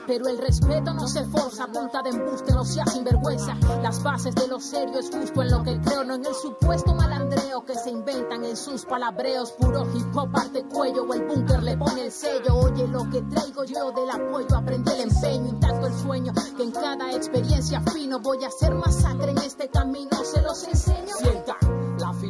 Pero 0.05 0.27
el 0.27 0.37
respeto 0.37 0.93
no 0.93 1.07
se 1.07 1.23
forza, 1.25 1.67
punta 1.67 2.01
de 2.01 2.09
embuste, 2.09 2.51
no 2.53 2.65
sea 2.65 2.85
sinvergüenza. 2.85 3.55
Las 3.81 4.03
bases 4.03 4.35
de 4.35 4.47
lo 4.47 4.59
serio 4.59 4.99
es 4.99 5.09
justo 5.09 5.41
en 5.41 5.51
lo 5.51 5.63
que 5.63 5.79
creo, 5.79 6.03
no 6.03 6.15
en 6.15 6.25
el 6.25 6.33
supuesto 6.33 6.93
malandreo 6.93 7.63
que 7.63 7.75
se 7.75 7.89
inventan 7.89 8.43
en 8.43 8.57
sus 8.57 8.85
palabreos. 8.85 9.51
Puro 9.53 9.87
hip 9.93 10.15
hop, 10.15 10.31
parte 10.31 10.63
cuello, 10.63 11.03
o 11.03 11.13
el 11.13 11.23
búnker 11.23 11.63
le 11.63 11.77
pone 11.77 12.05
el 12.05 12.11
sello. 12.11 12.55
Oye, 12.55 12.87
lo 12.87 13.09
que 13.09 13.21
traigo 13.21 13.63
yo 13.63 13.91
del 13.91 14.09
apoyo, 14.09 14.55
aprendí 14.55 14.91
el 14.91 15.09
empeño, 15.09 15.47
intacto 15.47 15.87
el 15.87 15.93
sueño. 15.93 16.33
Que 16.57 16.63
en 16.63 16.71
cada 16.71 17.11
experiencia 17.13 17.81
fino 17.93 18.19
voy 18.19 18.43
a 18.43 18.47
hacer 18.47 18.73
masacre 18.75 19.31
en 19.31 19.37
este 19.37 19.69
camino, 19.69 20.17
se 20.23 20.41
los 20.41 20.63
enseño. 20.67 21.15
Sienta 21.17 21.55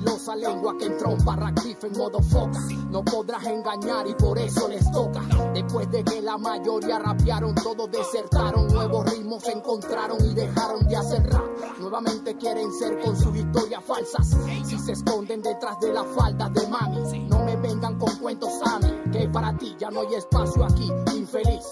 filosa 0.03 0.35
lengua 0.35 0.75
que 0.77 0.85
en 0.85 1.97
modo 1.97 2.19
foca. 2.21 2.59
No 2.89 3.03
podrás 3.03 3.45
engañar 3.45 4.07
y 4.07 4.13
por 4.15 4.37
eso 4.37 4.67
les 4.67 4.89
toca. 4.91 5.21
Después 5.53 5.89
de 5.91 6.03
que 6.03 6.21
la 6.21 6.37
mayoría 6.37 6.99
rapearon, 6.99 7.55
todos 7.55 7.89
desertaron. 7.91 8.67
Nuevos 8.67 9.09
ritmos 9.11 9.43
se 9.43 9.51
encontraron 9.51 10.17
y 10.25 10.33
dejaron 10.33 10.87
de 10.87 10.95
hacer 10.95 11.29
rap. 11.29 11.43
Nuevamente 11.79 12.35
quieren 12.37 12.71
ser 12.73 12.99
con 12.99 13.17
sus 13.17 13.35
historias 13.35 13.83
falsas. 13.83 14.35
Si 14.65 14.77
se 14.77 14.91
esconden 14.93 15.41
detrás 15.41 15.79
de 15.79 15.93
las 15.93 16.05
faldas 16.07 16.53
de 16.53 16.67
mami, 16.67 17.27
no 17.27 17.39
me 17.45 17.52
vengan 17.63 17.97
con 17.97 18.15
cuentos 18.17 18.52
mí. 18.82 19.12
Que 19.12 19.28
para 19.30 19.58
ti 19.58 19.76
ya 19.80 19.89
no 19.89 20.02
hay 20.02 20.15
espacio 20.15 20.63
aquí, 20.65 20.91
infeliz. 21.15 21.63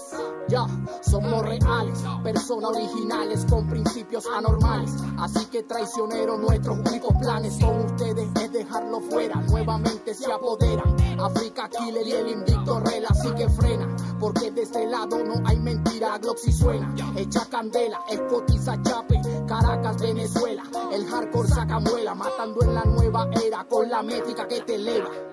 Ya, 0.48 0.66
somos 1.02 1.42
reales, 1.42 2.02
personas 2.22 2.70
originales 2.70 3.46
con 3.48 3.68
principios 3.68 4.24
anormales. 4.26 4.90
Así 5.18 5.46
que 5.46 5.62
traicionero 5.62 6.36
nuestros 6.36 6.78
únicos 6.78 7.14
planes 7.20 7.58
con 7.58 7.84
ustedes 7.84 8.28
es 8.40 8.52
dejarlo 8.52 9.00
fuera. 9.00 9.36
Nuevamente 9.36 10.14
se 10.14 10.30
apoderan. 10.32 10.96
África 11.20 11.68
Killer 11.68 12.06
y 12.06 12.12
el 12.12 12.28
invicto 12.28 12.80
rela, 12.80 13.08
así 13.10 13.30
que 13.32 13.48
frena. 13.48 13.96
Porque 14.18 14.50
de 14.50 14.62
este 14.62 14.86
lado 14.86 15.22
no 15.24 15.46
hay 15.46 15.58
mentira, 15.58 16.18
si 16.36 16.52
suena. 16.52 16.94
Echa 17.16 17.44
candela, 17.46 18.00
escotiza 18.08 18.80
chape, 18.82 19.20
Caracas, 19.46 20.00
Venezuela. 20.00 20.62
El 20.92 21.06
hardcore 21.06 21.48
saca 21.48 21.78
muela, 21.78 22.14
matando 22.14 22.62
en 22.62 22.74
la 22.74 22.84
nueva 22.84 23.28
era 23.44 23.64
con 23.64 23.88
la 23.88 24.02
métrica 24.02 24.48
que 24.48 24.60
te 24.62 24.74
eleva. 24.74 25.31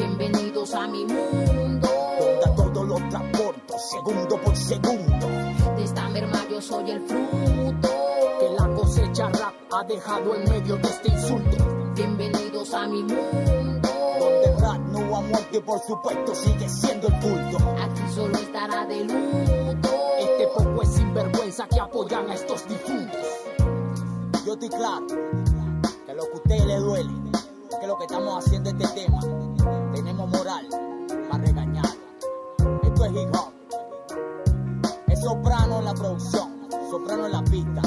Bienvenidos 0.00 0.72
a 0.72 0.86
mi 0.88 1.04
mundo. 1.04 1.86
Donde 2.18 2.56
todo 2.56 2.84
lo 2.84 2.94
transporto, 3.10 3.74
segundo 3.78 4.40
por 4.40 4.56
segundo. 4.56 5.28
De 5.76 5.84
esta 5.84 6.08
merma 6.08 6.42
yo 6.50 6.58
soy 6.62 6.90
el 6.92 7.06
fruto. 7.06 7.90
Que 8.40 8.48
la 8.58 8.74
cosecha 8.74 9.28
rap 9.28 9.52
ha 9.70 9.84
dejado 9.84 10.36
en 10.36 10.48
medio 10.48 10.76
de 10.76 10.88
este 10.88 11.10
insulto. 11.10 11.92
Bienvenidos 11.94 12.72
a 12.72 12.88
mi 12.88 13.02
mundo. 13.02 13.90
Donde 14.18 14.44
el 14.46 14.58
rap 14.58 14.78
no 14.88 15.16
ha 15.18 15.20
muerto 15.20 15.58
y 15.58 15.60
por 15.60 15.78
supuesto 15.80 16.34
sigue 16.34 16.66
siendo 16.66 17.08
el 17.08 17.20
culto. 17.20 17.58
Aquí 17.82 18.14
solo 18.14 18.38
estará 18.38 18.86
de 18.86 19.04
luto. 19.04 19.90
Este 20.18 20.46
poco 20.56 20.80
es 20.80 20.88
sinvergüenza 20.88 21.68
que 21.68 21.78
apoyan 21.78 22.30
a 22.30 22.34
estos 22.36 22.66
difuntos. 22.66 23.20
Yo 24.46 24.54
estoy 24.54 24.70
claro 24.70 25.06
que 26.06 26.14
lo 26.14 26.22
que 26.24 26.32
a 26.32 26.36
ustedes 26.36 26.64
les 26.64 26.80
duele 26.80 27.12
es 27.70 27.76
que 27.76 27.86
lo 27.86 27.98
que 27.98 28.04
estamos 28.04 28.46
haciendo 28.46 28.70
este 28.70 28.88
tema 28.88 29.20
para 31.30 31.44
regañar. 31.44 31.84
Esto 32.82 33.04
es 33.04 33.12
hip 33.12 33.34
hop. 33.34 33.52
Es 35.06 35.20
soprano 35.20 35.78
en 35.78 35.84
la 35.84 35.94
producción, 35.94 36.68
soprano 36.90 37.26
en 37.26 37.32
la 37.32 37.44
pista. 37.44 37.82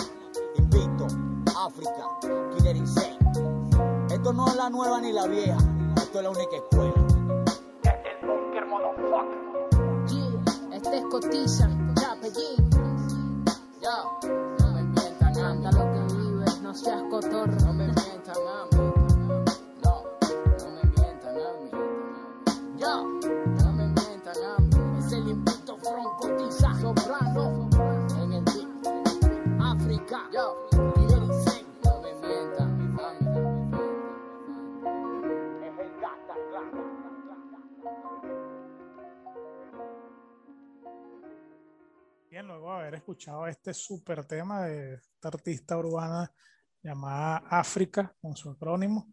Invicto, 0.55 1.07
África, 1.57 2.07
Killer 2.55 2.77
Insane. 2.77 3.17
Esto 4.09 4.31
no 4.31 4.47
es 4.47 4.55
la 4.55 4.69
nueva 4.69 5.01
ni 5.01 5.11
la 5.11 5.27
vieja, 5.27 5.57
esto 5.97 6.19
es 6.19 6.23
la 6.23 6.29
única 6.29 6.55
escuela. 6.55 6.93
El 10.71 10.73
este 10.73 10.97
es 10.97 11.03
cotiza, 11.05 11.69
rapellín. 11.95 13.43
Ya, 13.81 14.03
no 14.59 14.71
me 14.73 14.83
mientan. 14.83 15.37
Anda 15.37 15.71
lo 15.71 15.91
que 15.91 16.15
vives, 16.15 16.61
no 16.61 16.73
seas 16.73 17.03
cotorro. 17.09 17.55
No 17.65 17.73
me 17.73 17.87
mientan 17.87 18.37
a 18.47 18.92
luego 42.53 42.75
de 42.75 42.81
haber 42.81 42.95
escuchado 42.95 43.47
este 43.47 43.73
súper 43.73 44.25
tema 44.25 44.65
de 44.65 44.95
esta 44.95 45.29
artista 45.29 45.75
urbana 45.75 46.31
llamada 46.83 47.37
África, 47.49 48.13
con 48.21 48.35
su 48.35 48.51
acrónimo, 48.51 49.11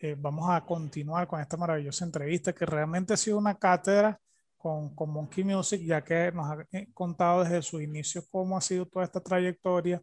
eh, 0.00 0.14
vamos 0.16 0.48
a 0.50 0.64
continuar 0.64 1.26
con 1.26 1.40
esta 1.40 1.56
maravillosa 1.56 2.04
entrevista 2.04 2.52
que 2.52 2.64
realmente 2.64 3.14
ha 3.14 3.16
sido 3.16 3.38
una 3.38 3.58
cátedra 3.58 4.20
con, 4.56 4.94
con 4.94 5.10
Monkey 5.10 5.42
Music, 5.42 5.80
ya 5.82 6.04
que 6.04 6.30
nos 6.30 6.48
ha 6.48 6.66
eh, 6.70 6.88
contado 6.94 7.42
desde 7.42 7.60
su 7.62 7.80
inicio 7.80 8.22
cómo 8.30 8.56
ha 8.56 8.60
sido 8.60 8.86
toda 8.86 9.04
esta 9.04 9.20
trayectoria, 9.20 10.00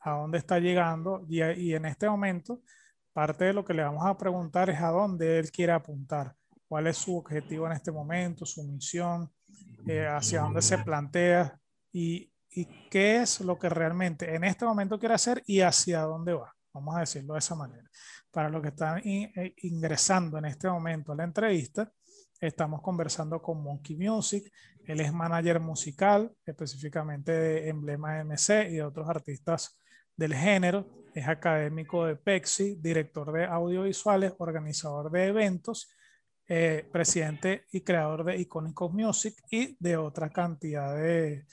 a 0.00 0.10
dónde 0.12 0.38
está 0.38 0.58
llegando 0.58 1.24
y, 1.28 1.40
y 1.42 1.74
en 1.74 1.86
este 1.86 2.08
momento 2.08 2.62
parte 3.12 3.44
de 3.44 3.52
lo 3.52 3.64
que 3.64 3.74
le 3.74 3.84
vamos 3.84 4.04
a 4.04 4.18
preguntar 4.18 4.70
es 4.70 4.80
a 4.80 4.88
dónde 4.88 5.38
él 5.38 5.52
quiere 5.52 5.72
apuntar, 5.72 6.34
cuál 6.66 6.88
es 6.88 6.96
su 6.96 7.16
objetivo 7.16 7.66
en 7.66 7.74
este 7.74 7.92
momento, 7.92 8.44
su 8.44 8.64
misión, 8.64 9.30
eh, 9.86 10.06
hacia 10.06 10.40
dónde 10.40 10.62
se 10.62 10.78
plantea 10.78 11.60
y, 11.94 12.28
y, 12.50 12.66
qué 12.90 13.22
es 13.22 13.40
lo 13.40 13.56
que 13.56 13.68
realmente 13.68 14.34
en 14.34 14.42
este 14.42 14.64
momento 14.64 14.98
quiere 14.98 15.14
hacer 15.14 15.42
y 15.46 15.60
hacia 15.60 16.00
dónde 16.00 16.34
va. 16.34 16.52
Vamos 16.72 16.96
a 16.96 17.00
decirlo 17.00 17.34
de 17.34 17.38
esa 17.38 17.54
manera. 17.54 17.88
Para 18.32 18.48
los 18.48 18.60
que 18.60 18.68
están 18.68 19.00
in, 19.04 19.30
eh, 19.36 19.54
ingresando 19.58 20.38
en 20.38 20.46
este 20.46 20.68
momento 20.68 21.12
a 21.12 21.16
la 21.16 21.22
entrevista, 21.22 21.90
estamos 22.40 22.82
conversando 22.82 23.40
con 23.40 23.62
Monkey 23.62 23.96
Music. 23.96 24.52
Él 24.84 25.00
es 25.00 25.12
manager 25.12 25.60
musical, 25.60 26.32
específicamente 26.44 27.30
de 27.30 27.68
Emblema 27.68 28.24
MC 28.24 28.68
y 28.70 28.74
de 28.74 28.82
otros 28.82 29.08
artistas 29.08 29.78
del 30.16 30.34
género. 30.34 31.04
Es 31.14 31.28
académico 31.28 32.06
de 32.06 32.16
PEXI, 32.16 32.74
director 32.80 33.32
de 33.32 33.44
audiovisuales, 33.44 34.32
organizador 34.38 35.12
de 35.12 35.26
eventos, 35.26 35.88
eh, 36.48 36.88
presidente 36.92 37.66
y 37.70 37.82
creador 37.82 38.24
de 38.24 38.36
Icónicos 38.36 38.92
Music 38.92 39.36
y 39.48 39.76
de 39.78 39.96
otra 39.96 40.30
cantidad 40.30 40.92
de, 40.96 41.46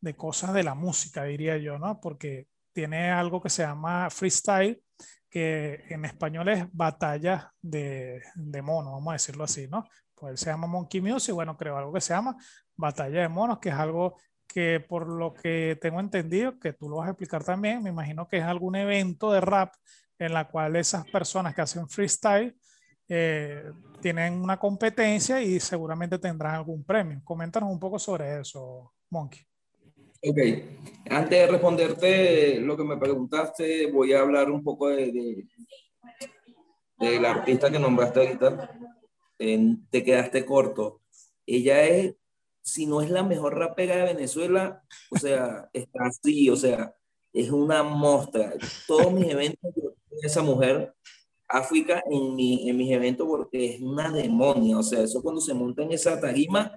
de 0.00 0.14
cosas 0.16 0.52
de 0.54 0.62
la 0.62 0.74
música, 0.74 1.24
diría 1.24 1.56
yo, 1.58 1.78
¿no? 1.78 2.00
Porque 2.00 2.48
tiene 2.72 3.10
algo 3.10 3.40
que 3.40 3.50
se 3.50 3.62
llama 3.62 4.10
freestyle, 4.10 4.82
que 5.30 5.84
en 5.88 6.04
español 6.04 6.48
es 6.48 6.66
batalla 6.72 7.52
de, 7.60 8.22
de 8.34 8.62
monos, 8.62 8.92
vamos 8.92 9.10
a 9.10 9.14
decirlo 9.14 9.44
así, 9.44 9.66
¿no? 9.68 9.84
Pues 10.14 10.40
se 10.40 10.46
llama 10.46 10.66
Monkey 10.66 11.00
Music, 11.00 11.34
bueno, 11.34 11.56
creo 11.56 11.76
algo 11.76 11.92
que 11.92 12.00
se 12.00 12.14
llama 12.14 12.36
batalla 12.76 13.22
de 13.22 13.28
monos, 13.28 13.58
que 13.58 13.70
es 13.70 13.74
algo 13.74 14.16
que 14.46 14.80
por 14.80 15.08
lo 15.08 15.34
que 15.34 15.78
tengo 15.80 16.00
entendido, 16.00 16.58
que 16.58 16.72
tú 16.72 16.88
lo 16.88 16.96
vas 16.96 17.08
a 17.08 17.10
explicar 17.10 17.44
también, 17.44 17.82
me 17.82 17.90
imagino 17.90 18.28
que 18.28 18.38
es 18.38 18.44
algún 18.44 18.76
evento 18.76 19.32
de 19.32 19.40
rap 19.40 19.74
en 20.18 20.32
la 20.32 20.48
cual 20.48 20.76
esas 20.76 21.04
personas 21.10 21.54
que 21.54 21.62
hacen 21.62 21.88
freestyle 21.88 22.56
eh, 23.08 23.64
tienen 24.00 24.34
una 24.34 24.58
competencia 24.58 25.40
y 25.42 25.60
seguramente 25.60 26.18
tendrán 26.18 26.54
algún 26.54 26.84
premio. 26.84 27.20
Coméntanos 27.24 27.70
un 27.70 27.78
poco 27.78 27.98
sobre 27.98 28.40
eso, 28.40 28.94
Monkey. 29.10 29.45
Ok, 30.28 30.38
antes 31.10 31.30
de 31.30 31.46
responderte 31.46 32.60
lo 32.60 32.76
que 32.76 32.84
me 32.84 32.96
preguntaste, 32.96 33.90
voy 33.92 34.12
a 34.12 34.20
hablar 34.20 34.50
un 34.50 34.64
poco 34.64 34.88
de, 34.88 35.12
de, 35.12 35.46
de 36.98 37.20
la 37.20 37.30
artista 37.30 37.70
que 37.70 37.78
nombraste 37.78 38.20
ahorita. 38.20 38.70
En, 39.38 39.86
te 39.88 40.02
quedaste 40.02 40.44
corto. 40.44 41.02
Ella 41.46 41.84
es 41.84 42.16
si 42.66 42.84
no 42.86 43.00
es 43.00 43.10
la 43.10 43.22
mejor 43.22 43.56
rapera 43.56 43.94
de 43.94 44.14
Venezuela, 44.14 44.82
o 45.10 45.18
sea, 45.18 45.70
está 45.72 46.06
así, 46.06 46.50
o 46.50 46.56
sea, 46.56 46.92
es 47.32 47.50
una 47.50 47.84
mostra. 47.84 48.54
Todos 48.88 49.12
mis 49.12 49.28
eventos, 49.28 49.72
esa 50.20 50.42
mujer, 50.42 50.92
África, 51.46 52.02
en, 52.10 52.34
mi, 52.34 52.68
en 52.68 52.76
mis 52.76 52.90
eventos, 52.90 53.28
porque 53.28 53.76
es 53.76 53.80
una 53.80 54.10
demonia, 54.10 54.78
o 54.78 54.82
sea, 54.82 55.02
eso 55.02 55.22
cuando 55.22 55.40
se 55.40 55.54
monta 55.54 55.84
en 55.84 55.92
esa 55.92 56.20
tarima, 56.20 56.76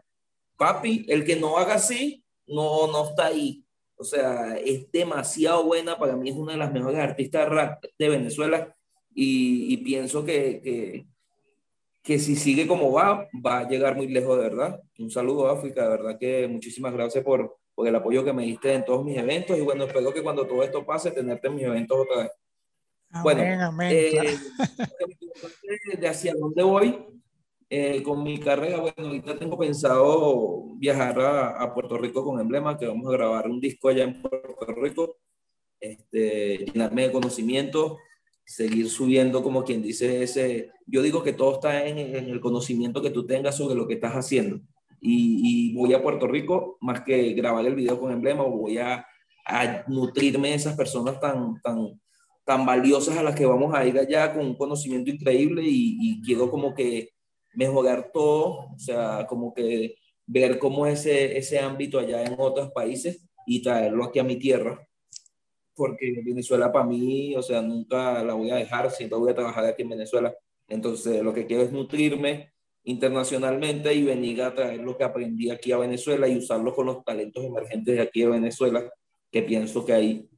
papi, 0.56 1.08
el 1.10 1.26
que 1.26 1.36
no 1.36 1.58
haga 1.58 1.76
así, 1.76 2.19
no, 2.50 2.88
no 2.88 3.10
está 3.10 3.28
ahí. 3.28 3.64
O 3.96 4.04
sea, 4.04 4.58
es 4.58 4.90
demasiado 4.92 5.66
buena, 5.66 5.98
para 5.98 6.16
mí 6.16 6.30
es 6.30 6.36
una 6.36 6.54
de 6.54 6.58
las 6.58 6.72
mejores 6.72 7.00
artistas 7.00 7.50
rap 7.50 7.84
de 7.98 8.10
Venezuela 8.10 8.74
y, 9.14 9.74
y 9.74 9.78
pienso 9.78 10.24
que, 10.24 10.62
que, 10.62 11.06
que, 12.02 12.20
si 12.20 12.38
sigue 12.38 12.66
como 12.66 12.94
va, 12.94 13.28
va 13.46 13.60
a 13.60 13.68
llegar 13.68 13.98
muy 13.98 14.08
lejos 14.08 14.38
de 14.38 14.44
verdad. 14.44 14.82
Un 14.98 15.12
saludo 15.12 15.50
África, 15.50 15.84
de 15.84 15.90
verdad 15.90 16.18
que 16.18 16.48
muchísimas 16.48 16.94
gracias 16.94 17.26
por, 17.26 17.58
por 17.76 17.88
el 17.88 17.96
apoyo 17.96 18.24
que 18.24 18.32
me 18.32 18.44
diste 18.44 18.74
en 18.74 18.86
todos 18.86 19.04
mis 19.04 19.18
eventos 19.18 19.58
y 19.58 19.62
bueno, 19.62 19.84
espero 19.84 20.14
que 20.14 20.24
cuando 20.24 20.48
todo 20.48 20.64
esto 20.64 20.86
pase, 20.86 21.12
tenerte 21.12 21.48
en 21.48 21.56
mis 21.56 21.66
eventos 21.66 21.98
otra 21.98 22.24
vez. 22.24 22.32
bueno, 23.22 23.66
amén, 23.66 23.90
eh, 23.92 24.38
de 26.00 26.08
hacia 26.08 26.34
dónde 26.36 26.64
voy, 26.64 27.06
eh, 27.72 28.02
con 28.02 28.24
mi 28.24 28.40
carrera, 28.40 28.80
bueno, 28.80 28.96
ahorita 28.98 29.38
tengo 29.38 29.58
pensado 29.58 30.64
viajar 30.78 31.20
a, 31.22 31.72
Puerto 31.74 32.00
Rico 32.00 32.24
con 32.24 32.40
Emblema, 32.40 32.78
que 32.78 32.88
vamos 32.88 33.08
a 33.08 33.12
grabar 33.12 33.48
un 33.48 33.60
disco 33.60 33.90
allá 33.90 34.06
en 34.06 34.22
Puerto 34.24 34.74
Rico, 34.82 35.18
este, 35.80 36.66
llenarme 36.66 37.04
de 37.04 37.12
conocimiento, 37.12 38.00
seguir 38.44 38.90
subiendo, 38.90 39.44
como 39.44 39.64
quien 39.64 39.84
dice 39.84 40.24
ese, 40.24 40.72
yo 40.88 41.04
digo 41.04 41.22
que 41.22 41.34
todo 41.34 41.54
está 41.54 41.86
en, 41.86 42.00
el 42.00 42.42
conocimiento 42.42 43.04
que 43.04 43.12
tú 43.12 43.28
tengas 43.28 43.58
sobre 43.58 43.76
lo 43.76 43.88
que 43.88 43.94
estás 43.94 44.14
haciendo. 44.14 44.62
Y, 45.00 45.74
voy 45.76 45.94
a 45.94 46.02
Puerto 46.02 46.28
Rico, 46.28 46.78
más 46.82 47.02
que 47.02 47.34
grabar 47.34 47.66
el 47.68 47.76
video 47.76 48.00
con 48.00 48.12
Emblema, 48.12 48.44
voy 48.44 48.80
a, 48.80 49.06
a 49.46 49.84
nutrirme 49.88 50.50
de 50.50 50.56
esas 50.56 50.76
personas 50.76 51.20
tan, 51.20 51.62
tan, 51.62 52.02
tan 52.44 52.66
valiosas 52.66 53.16
a 53.16 53.24
las 53.24 53.36
que 53.36 53.46
vamos 53.46 53.76
a 53.76 53.86
ir 53.86 53.98
allá 54.00 54.34
con 54.34 54.44
un 54.44 54.56
conocimiento 54.56 55.12
increíble 55.12 55.62
y, 55.64 55.98
y 56.02 56.22
quiero 56.24 56.50
como 56.50 56.74
que 56.74 57.12
mejorar 57.60 58.10
todo, 58.14 58.72
o 58.74 58.80
sea, 58.80 59.26
como 59.28 59.54
que 59.54 59.96
ver 60.26 60.58
cómo 60.60 60.88
es 60.88 61.02
ese, 61.02 61.38
ese 61.38 61.60
ámbito 61.60 62.00
allá 62.00 62.24
en 62.24 62.36
otros 62.38 62.72
países 62.72 63.28
y 63.46 63.62
traerlo 63.62 64.06
aquí 64.06 64.20
a 64.20 64.24
mi 64.24 64.38
tierra, 64.38 64.88
porque 65.76 66.22
Venezuela 66.24 66.72
para 66.72 66.86
mí, 66.86 67.36
o 67.36 67.42
sea, 67.42 67.62
nunca 67.62 68.24
la 68.24 68.34
voy 68.34 68.50
a 68.52 68.56
dejar, 68.56 68.90
siempre 68.92 69.20
voy 69.20 69.32
a 69.32 69.36
trabajar 69.36 69.66
aquí 69.66 69.82
en 69.82 69.90
Venezuela. 69.90 70.34
Entonces, 70.70 71.22
lo 71.22 71.34
que 71.34 71.46
quiero 71.48 71.64
es 71.64 71.72
nutrirme 71.74 72.54
internacionalmente 72.86 73.94
y 73.94 74.04
venir 74.04 74.42
a 74.42 74.56
traer 74.56 74.80
lo 74.80 74.98
que 74.98 75.04
aprendí 75.04 75.50
aquí 75.50 75.74
a 75.74 75.80
Venezuela 75.80 76.30
y 76.30 76.38
usarlo 76.38 76.74
con 76.74 76.86
los 76.86 77.04
talentos 77.04 77.44
emergentes 77.44 77.94
de 77.94 78.02
aquí 78.02 78.22
de 78.22 78.30
Venezuela, 78.30 78.90
que 79.30 79.42
pienso 79.42 79.86
que 79.86 79.94
hay 79.94 80.30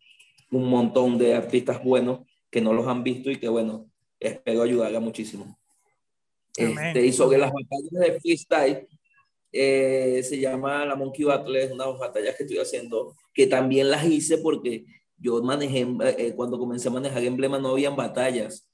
un 0.49 0.67
montón 0.67 1.19
de 1.19 1.36
artistas 1.36 1.84
buenos 1.84 2.22
que 2.49 2.61
no 2.61 2.74
los 2.74 2.88
han 2.88 3.03
visto 3.03 3.30
y 3.30 3.38
que, 3.38 3.47
bueno, 3.47 3.91
espero 4.19 4.63
ayudarla 4.63 4.99
muchísimo. 4.99 5.61
Este, 6.56 7.06
y 7.06 7.14
sobre 7.14 7.38
las 7.38 7.52
batallas 7.52 7.91
de 7.91 8.20
freestyle, 8.20 8.88
eh, 9.52 10.22
se 10.24 10.39
llama 10.39 10.86
la 10.86 10.95
Monkey 10.95 11.26
Battle, 11.26 11.64
es 11.64 11.72
una 11.72 11.86
batalla 11.88 12.36
que 12.36 12.43
estoy 12.43 12.58
haciendo, 12.58 13.16
que 13.34 13.47
también 13.47 13.89
las 13.89 14.06
hice 14.06 14.38
porque 14.38 14.86
yo 15.18 15.41
manejé, 15.43 15.88
eh, 16.18 16.34
cuando 16.36 16.58
comencé 16.58 16.88
a 16.88 16.91
manejar 16.91 17.24
emblema 17.24 17.60
no 17.60 17.70
habían 17.70 17.95
batallas, 17.95 18.68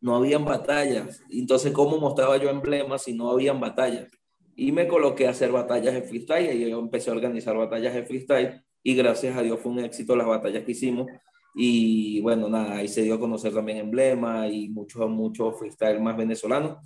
no 0.00 0.16
habían 0.16 0.44
batallas. 0.44 1.22
Entonces, 1.30 1.72
¿cómo 1.72 1.98
mostraba 1.98 2.36
yo 2.36 2.50
emblemas 2.50 3.02
si 3.02 3.14
no 3.14 3.30
habían 3.30 3.60
batallas? 3.60 4.08
Y 4.56 4.70
me 4.70 4.86
coloqué 4.86 5.26
a 5.26 5.30
hacer 5.30 5.50
batallas 5.50 5.94
de 5.94 6.02
freestyle 6.02 6.52
y 6.52 6.70
yo 6.70 6.78
empecé 6.78 7.10
a 7.10 7.14
organizar 7.14 7.56
batallas 7.56 7.94
de 7.94 8.04
freestyle 8.04 8.62
y 8.82 8.94
gracias 8.94 9.36
a 9.36 9.42
Dios 9.42 9.58
fue 9.60 9.72
un 9.72 9.80
éxito 9.80 10.14
las 10.14 10.26
batallas 10.26 10.64
que 10.64 10.72
hicimos. 10.72 11.06
Y 11.56 12.20
bueno, 12.20 12.48
nada, 12.48 12.76
ahí 12.76 12.88
se 12.88 13.02
dio 13.02 13.14
a 13.14 13.20
conocer 13.20 13.54
también 13.54 13.78
emblema 13.78 14.48
y 14.48 14.68
muchos, 14.68 15.08
muchos 15.08 15.58
freestyle 15.58 16.00
más 16.00 16.16
venezolanos 16.16 16.78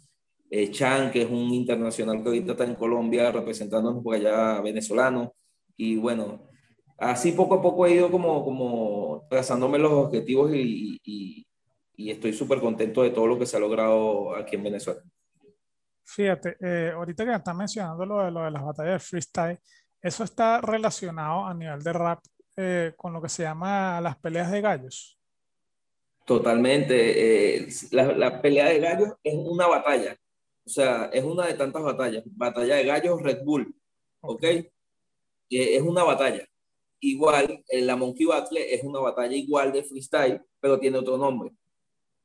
eh, 0.51 0.71
Chan, 0.71 1.11
que 1.11 1.23
es 1.23 1.31
un 1.31 1.53
internacional 1.53 2.23
que 2.23 2.29
ahorita 2.29 2.53
está 2.53 2.65
en 2.65 2.75
Colombia 2.75 3.31
representándonos 3.31 4.03
por 4.03 4.15
allá 4.15 4.61
venezolano. 4.61 5.35
Y 5.77 5.97
bueno, 5.97 6.49
así 6.99 7.33
poco 7.33 7.57
a 7.57 7.63
poco 7.63 7.87
he 7.87 7.95
ido 7.95 8.11
como, 8.11 8.45
como 8.45 9.27
trazándome 9.31 9.79
los 9.79 9.93
objetivos 9.93 10.53
y, 10.55 11.01
y, 11.05 11.47
y 11.97 12.11
estoy 12.11 12.33
súper 12.33 12.61
contento 12.61 13.03
de 13.03 13.11
todo 13.11 13.27
lo 13.27 13.39
que 13.39 13.47
se 13.47 13.57
ha 13.57 13.61
logrado 13.61 14.35
aquí 14.35 14.57
en 14.57 14.65
Venezuela. 14.65 15.03
Fíjate, 16.05 16.57
eh, 16.61 16.93
ahorita 16.95 17.25
que 17.25 17.35
estás 17.35 17.55
mencionando 17.55 18.07
lo 18.07 18.25
de, 18.25 18.31
lo 18.31 18.45
de 18.45 18.51
las 18.51 18.65
batallas 18.65 18.95
de 18.95 18.99
freestyle, 18.99 19.59
eso 20.01 20.25
está 20.25 20.61
relacionado 20.61 21.45
a 21.45 21.53
nivel 21.53 21.83
de 21.83 21.93
rap 21.93 22.21
eh, 22.57 22.95
con 22.97 23.13
lo 23.13 23.21
que 23.21 23.29
se 23.29 23.43
llama 23.43 24.01
las 24.01 24.17
peleas 24.17 24.51
de 24.51 24.61
gallos. 24.61 25.19
Totalmente. 26.25 27.57
Eh, 27.57 27.69
la, 27.91 28.13
la, 28.13 28.41
pelea 28.41 28.69
de 28.69 28.79
gallos 28.79 29.15
es 29.23 29.35
una 29.35 29.67
batalla. 29.67 30.17
O 30.69 30.71
sea, 30.71 31.07
es 31.15 31.25
una 31.25 31.47
de 31.47 31.55
tantas 31.55 31.83
batallas. 31.83 32.23
Batalla 32.27 32.75
de 32.75 32.85
gallos, 32.85 33.23
Red 33.23 33.43
Bull. 33.43 33.75
¿Ok? 34.21 34.45
es 35.49 35.81
una 35.81 36.05
batalla. 36.05 36.47
Igual, 37.01 37.65
la 37.73 37.97
Monkey 37.97 38.27
Battle 38.27 38.75
es 38.75 38.85
una 38.85 39.01
batalla 39.01 39.35
igual 39.35 39.73
de 39.73 39.83
freestyle, 39.83 40.43
pero 40.61 40.79
tiene 40.79 40.99
otro 40.99 41.17
nombre. 41.17 41.55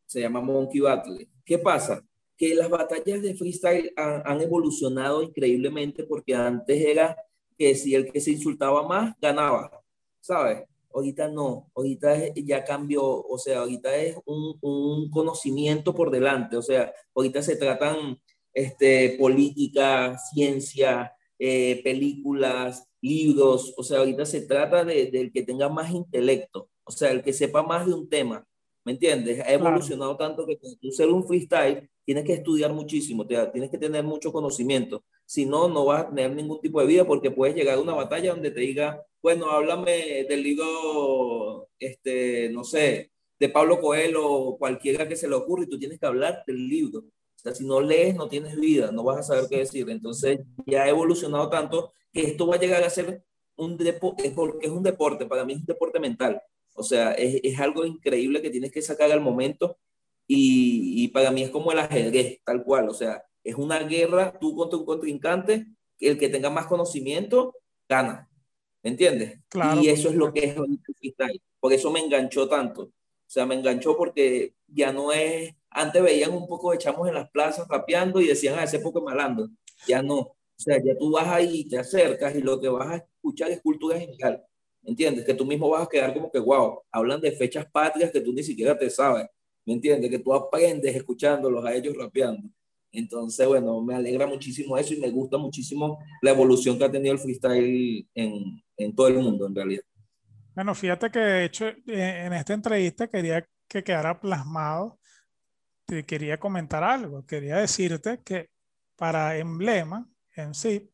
Se 0.06 0.20
llama 0.20 0.42
Monkey 0.42 0.82
Battle. 0.82 1.30
¿Qué 1.46 1.58
pasa? 1.58 2.04
Que 2.36 2.54
las 2.54 2.70
batallas 2.70 3.22
de 3.22 3.34
freestyle 3.34 3.94
han, 3.96 4.22
han 4.26 4.42
evolucionado 4.42 5.24
increíblemente 5.24 6.04
porque 6.04 6.36
antes 6.36 6.84
era 6.84 7.16
que 7.58 7.76
si 7.76 7.96
el 7.96 8.12
que 8.12 8.20
se 8.20 8.32
insultaba 8.32 8.86
más 8.86 9.16
ganaba, 9.22 9.72
¿sabes? 10.20 10.64
Ahorita 10.94 11.30
no, 11.30 11.72
ahorita 11.76 12.34
ya 12.36 12.66
cambió, 12.66 13.06
o 13.06 13.38
sea, 13.38 13.60
ahorita 13.60 13.96
es 13.96 14.18
un, 14.26 14.58
un, 14.60 15.10
conocimiento 15.12 15.96
por 15.96 16.12
delante, 16.12 16.58
o 16.58 16.62
sea, 16.62 16.94
ahorita 17.16 17.42
se 17.42 17.56
tratan 17.56 18.20
este, 18.54 19.16
política, 19.20 20.18
ciencia, 20.18 21.14
eh, 21.40 21.82
películas, 21.84 22.88
libros, 23.02 23.74
o 23.76 23.84
sea, 23.84 24.00
ahorita 24.00 24.26
se 24.26 24.42
trata 24.42 24.86
del 24.86 25.12
de, 25.12 25.32
que 25.32 25.44
tenga 25.44 25.68
más 25.68 25.92
intelecto, 25.92 26.70
o 26.84 26.92
sea, 26.92 27.12
el 27.12 27.24
que 27.24 27.34
sepa 27.34 27.64
más 27.64 27.86
de 27.86 27.94
un 27.94 28.08
tema, 28.10 28.48
¿me 28.86 28.94
entiendes? 28.94 29.42
Ha 29.42 29.52
evolucionado 29.52 30.16
claro. 30.16 30.36
tanto 30.36 30.48
que 30.48 30.58
tú 30.80 30.92
ser 30.92 31.10
un 31.10 31.28
freestyle 31.28 31.90
tienes 32.06 32.24
que 32.24 32.34
estudiar 32.34 32.72
muchísimo, 32.72 33.28
te, 33.28 33.36
tienes 33.48 33.70
que 33.70 33.78
tener 33.78 34.04
mucho 34.04 34.32
conocimiento, 34.32 35.04
si 35.26 35.46
no, 35.46 35.68
no 35.68 35.86
vas 35.86 36.06
a 36.06 36.10
tener 36.10 36.34
ningún 36.36 36.62
tipo 36.62 36.80
de 36.80 36.88
vida 36.88 37.06
porque 37.06 37.32
puedes 37.32 37.56
llegar 37.56 37.78
a 37.78 37.82
una 37.82 37.94
batalla 37.94 38.32
donde 38.32 38.52
te 38.52 38.62
diga, 38.62 39.04
bueno, 39.22 39.50
háblame 39.50 40.26
del 40.30 40.44
libro, 40.44 41.70
este, 41.80 42.50
no 42.50 42.64
sé, 42.64 43.12
de 43.40 43.50
Pablo 43.50 43.82
Coelho 43.82 44.26
o 44.26 44.58
cualquiera 44.58 45.08
que 45.08 45.16
se 45.16 45.28
le 45.28 45.36
ocurra 45.36 45.64
y 45.64 45.70
tú 45.70 45.80
tienes 45.80 46.00
que 46.00 46.06
hablar 46.06 46.44
del 46.46 46.68
libro 46.68 47.04
sea, 47.44 47.56
si 47.56 47.66
no 47.66 47.82
lees, 47.82 48.16
no 48.16 48.28
tienes 48.28 48.56
vida, 48.56 48.92
no 48.92 49.04
vas 49.04 49.20
a 49.20 49.24
saber 49.24 49.46
qué 49.50 49.58
decir. 49.58 49.90
Entonces, 49.90 50.40
ya 50.66 50.84
ha 50.84 50.90
evolucionado 50.90 51.50
tanto 51.50 51.94
que 52.12 52.22
esto 52.22 52.48
va 52.48 52.56
a 52.56 52.60
llegar 52.60 52.84
a 52.84 52.90
ser 52.90 53.24
un 53.56 53.78
deporte, 53.78 54.28
es 54.62 54.72
un 54.72 54.84
deporte, 54.84 55.26
para 55.26 55.46
mí 55.46 55.54
es 55.54 55.60
un 55.60 55.66
deporte 55.66 56.00
mental. 56.00 56.42
O 56.76 56.84
sea, 56.84 57.12
es, 57.14 57.40
es 57.44 57.60
algo 57.60 57.86
increíble 57.86 58.42
que 58.42 58.50
tienes 58.50 58.72
que 58.72 58.82
sacar 58.82 59.12
al 59.12 59.22
momento 59.22 59.78
y, 60.26 61.04
y, 61.04 61.10
para 61.10 61.32
mí 61.32 61.44
es 61.44 61.50
como 61.50 61.72
el 61.72 61.80
ajedrez, 61.80 62.40
tal 62.44 62.64
cual. 62.64 62.90
O 62.90 62.94
sea, 62.94 63.24
es 63.44 63.56
una 63.56 63.80
guerra, 63.80 64.38
tú 64.40 64.56
contra 64.56 64.80
un 64.80 64.86
contrincante, 64.86 65.68
el 66.00 66.18
que 66.18 66.30
tenga 66.30 66.50
más 66.50 66.68
conocimiento, 66.68 67.56
gana. 67.88 68.30
¿Me 68.82 68.92
entiendes? 68.92 69.40
Claro, 69.50 69.82
y 69.82 69.90
eso 69.90 70.10
es 70.10 70.16
lo 70.16 70.34
que 70.34 70.46
es 70.46 70.58
el 70.58 70.80
freestyle. 70.98 71.42
Por 71.60 71.72
eso 71.74 71.92
me 71.92 72.00
enganchó 72.00 72.48
tanto. 72.50 72.84
O 72.84 72.92
sea, 73.34 73.46
me 73.46 73.56
enganchó 73.56 73.96
porque 73.96 74.56
ya 74.68 74.92
no 74.92 75.12
es 75.12 75.56
antes 75.74 76.02
veían 76.02 76.32
un 76.32 76.48
poco 76.48 76.72
de 76.72 76.78
chamos 76.78 77.08
en 77.08 77.16
las 77.16 77.30
plazas 77.30 77.68
rapeando 77.68 78.22
y 78.22 78.28
decían, 78.28 78.58
a 78.60 78.64
ese 78.64 78.80
poco 78.80 79.02
malando. 79.02 79.50
Ya 79.88 80.02
no. 80.02 80.18
O 80.20 80.38
sea, 80.56 80.78
ya 80.78 80.98
tú 80.98 81.12
vas 81.12 81.28
ahí, 81.28 81.68
te 81.68 81.78
acercas 81.78 82.36
y 82.36 82.42
lo 82.42 82.60
que 82.60 82.70
vas 82.70 82.90
a 82.90 82.96
escuchar 82.98 83.52
es 83.52 83.62
cultura 83.62 84.00
general. 84.00 84.44
¿Entiendes? 84.84 85.26
Que 85.26 85.34
tú 85.34 85.46
mismo 85.46 85.70
vas 85.70 85.84
a 85.84 85.90
quedar 85.90 86.14
como 86.14 86.30
que, 86.30 86.40
wow, 86.40 86.82
hablan 86.92 87.22
de 87.22 87.32
fechas 87.32 87.66
patrias 87.72 88.12
que 88.12 88.22
tú 88.22 88.34
ni 88.34 88.44
siquiera 88.44 88.78
te 88.78 88.90
sabes. 88.90 89.28
¿Me 89.66 89.74
entiendes? 89.74 90.10
Que 90.12 90.20
tú 90.20 90.34
aprendes 90.34 90.96
escuchándolos 90.96 91.66
a 91.66 91.74
ellos 91.74 91.96
rapeando. 91.98 92.50
Entonces, 92.92 93.48
bueno, 93.48 93.82
me 93.82 93.96
alegra 93.96 94.28
muchísimo 94.28 94.78
eso 94.78 94.94
y 94.94 95.00
me 95.00 95.10
gusta 95.10 95.38
muchísimo 95.38 95.98
la 96.22 96.32
evolución 96.32 96.78
que 96.78 96.86
ha 96.86 96.92
tenido 96.92 97.14
el 97.14 97.20
freestyle 97.20 98.08
en, 98.14 98.62
en 98.78 98.96
todo 98.96 99.08
el 99.08 99.16
mundo, 99.16 99.48
en 99.48 99.56
realidad. 99.56 99.84
Bueno, 100.54 100.76
fíjate 100.76 101.10
que 101.10 101.20
de 101.20 101.46
hecho 101.46 101.66
en 101.88 102.34
esta 102.34 102.54
entrevista 102.54 103.08
quería 103.08 103.48
que 103.68 103.84
quedara 103.84 104.20
plasmado 104.20 105.00
te 105.94 106.06
quería 106.06 106.40
comentar 106.40 106.84
algo. 106.84 107.26
Quería 107.26 107.58
decirte 107.58 108.22
que 108.24 108.50
para 108.96 109.38
emblema 109.38 110.08
en 110.36 110.54
sí, 110.54 110.92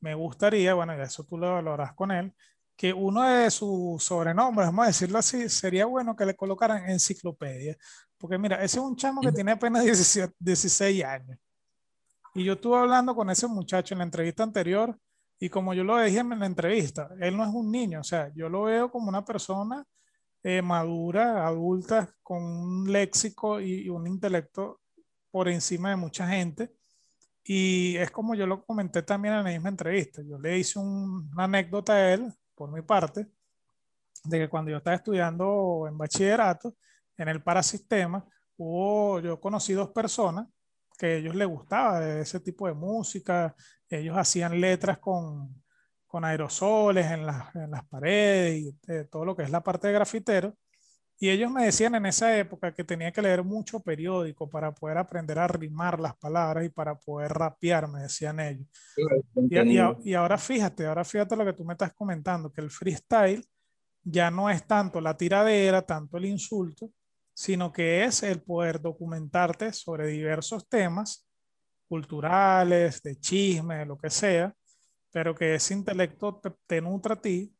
me 0.00 0.14
gustaría, 0.14 0.74
bueno, 0.74 0.92
eso 0.94 1.24
tú 1.24 1.36
lo 1.38 1.52
valorarás 1.54 1.94
con 1.94 2.10
él, 2.10 2.32
que 2.76 2.92
uno 2.92 3.22
de 3.22 3.50
sus 3.50 4.02
sobrenombres, 4.02 4.68
vamos 4.68 4.84
a 4.84 4.88
decirlo 4.88 5.18
así, 5.18 5.48
sería 5.48 5.84
bueno 5.86 6.16
que 6.16 6.24
le 6.24 6.34
colocaran 6.34 6.88
enciclopedia. 6.88 7.76
Porque 8.16 8.38
mira, 8.38 8.56
ese 8.56 8.78
es 8.78 8.84
un 8.84 8.96
chamo 8.96 9.20
que 9.20 9.32
tiene 9.32 9.52
apenas 9.52 9.84
17, 9.84 10.34
16 10.38 11.04
años. 11.04 11.38
Y 12.34 12.44
yo 12.44 12.54
estuve 12.54 12.78
hablando 12.78 13.14
con 13.14 13.28
ese 13.30 13.46
muchacho 13.48 13.94
en 13.94 13.98
la 13.98 14.04
entrevista 14.04 14.42
anterior 14.42 14.96
Y 15.38 15.48
como 15.48 15.74
yo 15.74 15.84
lo 15.84 15.98
dije 16.00 16.18
en 16.20 16.38
la 16.38 16.46
entrevista, 16.46 17.10
él 17.20 17.36
no 17.36 17.44
es 17.44 17.50
un 17.50 17.70
niño, 17.70 18.00
o 18.00 18.04
sea, 18.04 18.30
yo 18.34 18.48
lo 18.48 18.64
veo 18.64 18.90
como 18.90 19.08
una 19.08 19.24
persona 19.24 19.84
eh, 20.42 20.62
madura, 20.62 21.46
adulta, 21.46 22.14
con 22.22 22.42
un 22.42 22.92
léxico 22.92 23.60
y, 23.60 23.88
un 23.88 24.06
intelecto 24.06 24.80
por 25.30 25.48
encima 25.48 25.90
de 25.90 25.96
mucha 25.96 26.26
gente. 26.28 26.72
Y 27.44 27.96
es 27.96 28.10
como 28.10 28.34
yo 28.34 28.46
lo 28.46 28.64
comenté 28.64 29.02
también 29.02 29.34
en 29.34 29.44
la 29.44 29.50
misma 29.50 29.68
entrevista. 29.68 30.22
Yo 30.22 30.38
le 30.38 30.58
hice 30.58 30.78
una 30.78 31.44
anécdota 31.44 31.94
a 31.94 32.12
él, 32.14 32.32
por 32.54 32.70
mi 32.72 32.82
parte, 32.82 33.26
de 34.24 34.38
que 34.38 34.48
cuando 34.48 34.70
yo 34.70 34.78
estaba 34.78 34.96
estudiando 34.96 35.86
en 35.88 35.98
bachillerato, 35.98 36.76
en 37.16 37.28
el 37.28 37.42
parasistema, 37.42 38.24
hubo, 38.56 39.20
yo 39.20 39.40
conocí 39.40 39.72
dos 39.72 39.90
personas 39.90 40.46
que 40.98 41.06
a 41.06 41.14
ellos 41.16 41.34
les 41.34 41.48
gustaba 41.48 42.06
ese 42.20 42.40
tipo 42.40 42.66
de 42.66 42.74
música, 42.74 43.54
ellos 43.88 44.16
hacían 44.16 44.60
letras 44.60 44.98
con, 44.98 45.59
con 46.10 46.24
aerosoles 46.24 47.06
en, 47.06 47.20
en, 47.54 47.70
las 47.70 47.84
paredes 47.88 48.60
y 48.60 48.74
todo 49.10 49.24
lo 49.24 49.36
que 49.36 49.44
es 49.44 49.50
la 49.50 49.62
parte 49.62 49.86
de 49.86 49.94
grafitero. 49.94 50.54
Y 51.22 51.28
ellos 51.28 51.50
me 51.50 51.66
decían 51.66 51.94
en 51.94 52.06
esa 52.06 52.36
época 52.36 52.74
que 52.74 52.82
tenía 52.82 53.12
que 53.12 53.22
leer 53.22 53.44
mucho 53.44 53.80
periódico 53.80 54.48
para 54.48 54.72
poder 54.74 54.98
aprender 54.98 55.38
a 55.38 55.46
rimar 55.46 56.00
las 56.00 56.16
palabras 56.16 56.64
y 56.64 56.70
para 56.70 56.94
poder 56.94 57.30
rapear, 57.32 57.86
me 57.88 58.00
decían 58.00 58.40
ellos. 58.40 58.66
Y, 59.36 59.58
y, 59.58 59.78
y, 60.02 60.14
ahora 60.14 60.38
fíjate, 60.38 60.86
ahora 60.86 61.04
fíjate 61.04 61.36
lo 61.36 61.44
que 61.44 61.52
tú 61.52 61.64
me 61.64 61.74
estás 61.74 61.92
comentando, 61.92 62.50
que 62.50 62.62
el 62.62 62.70
freestyle 62.70 63.46
ya 64.02 64.30
no 64.30 64.50
es 64.50 64.66
tanto 64.66 65.00
la 65.00 65.16
tiradera, 65.16 65.82
tanto 65.82 66.16
el 66.16 66.24
insulto, 66.24 66.90
sino 67.34 67.70
que 67.70 68.04
es 68.04 68.22
el 68.22 68.42
poder 68.42 68.80
documentarte 68.80 69.72
sobre 69.74 70.08
diversos 70.08 70.68
temas 70.68 71.28
culturales, 71.86 73.02
de 73.02 73.16
chisme, 73.16 73.76
de 73.76 73.86
lo 73.86 73.98
que 73.98 74.10
sea, 74.10 74.54
pero 75.10 75.34
que 75.34 75.54
ese 75.54 75.74
intelecto 75.74 76.40
te, 76.66 76.80
nutra 76.80 77.14
a 77.14 77.20
ti, 77.20 77.54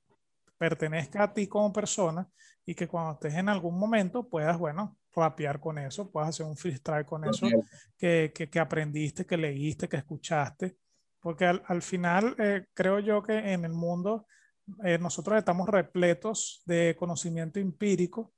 pertenezca 0.59 1.25
a 1.25 1.33
ti 1.33 1.47
como 1.47 1.73
persona 1.73 2.29
y 2.65 2.75
que 2.75 2.87
cuando 2.87 3.13
estés 3.13 3.35
en 3.35 3.49
algún 3.49 3.79
momento 3.79 4.29
puedas, 4.29 4.59
bueno, 4.59 4.99
rapear 5.15 5.59
con 5.59 5.79
eso, 5.79 6.11
puedas 6.11 6.31
hacer 6.31 6.47
un 6.47 6.57
freestyle 6.57 7.05
con 7.05 7.25
eso 7.25 7.49
que, 7.99 8.33
que, 8.33 8.61
aprendiste, 8.61 9.27
que 9.27 9.37
leíste, 9.37 9.89
que 9.89 9.97
escuchaste, 9.97 10.77
porque 11.19 11.47
al, 11.47 11.83
final 11.83 12.37
eh, 12.39 12.67
creo 12.75 13.01
yo 13.01 13.23
que 13.23 13.53
en 13.53 13.65
el 13.65 13.73
mundo 13.73 14.27
eh, 14.85 14.99
nosotros 14.99 15.37
estamos 15.37 15.69
repletos 15.69 16.63
de 16.65 16.95
conocimiento 16.97 17.59
empírico 17.59 18.33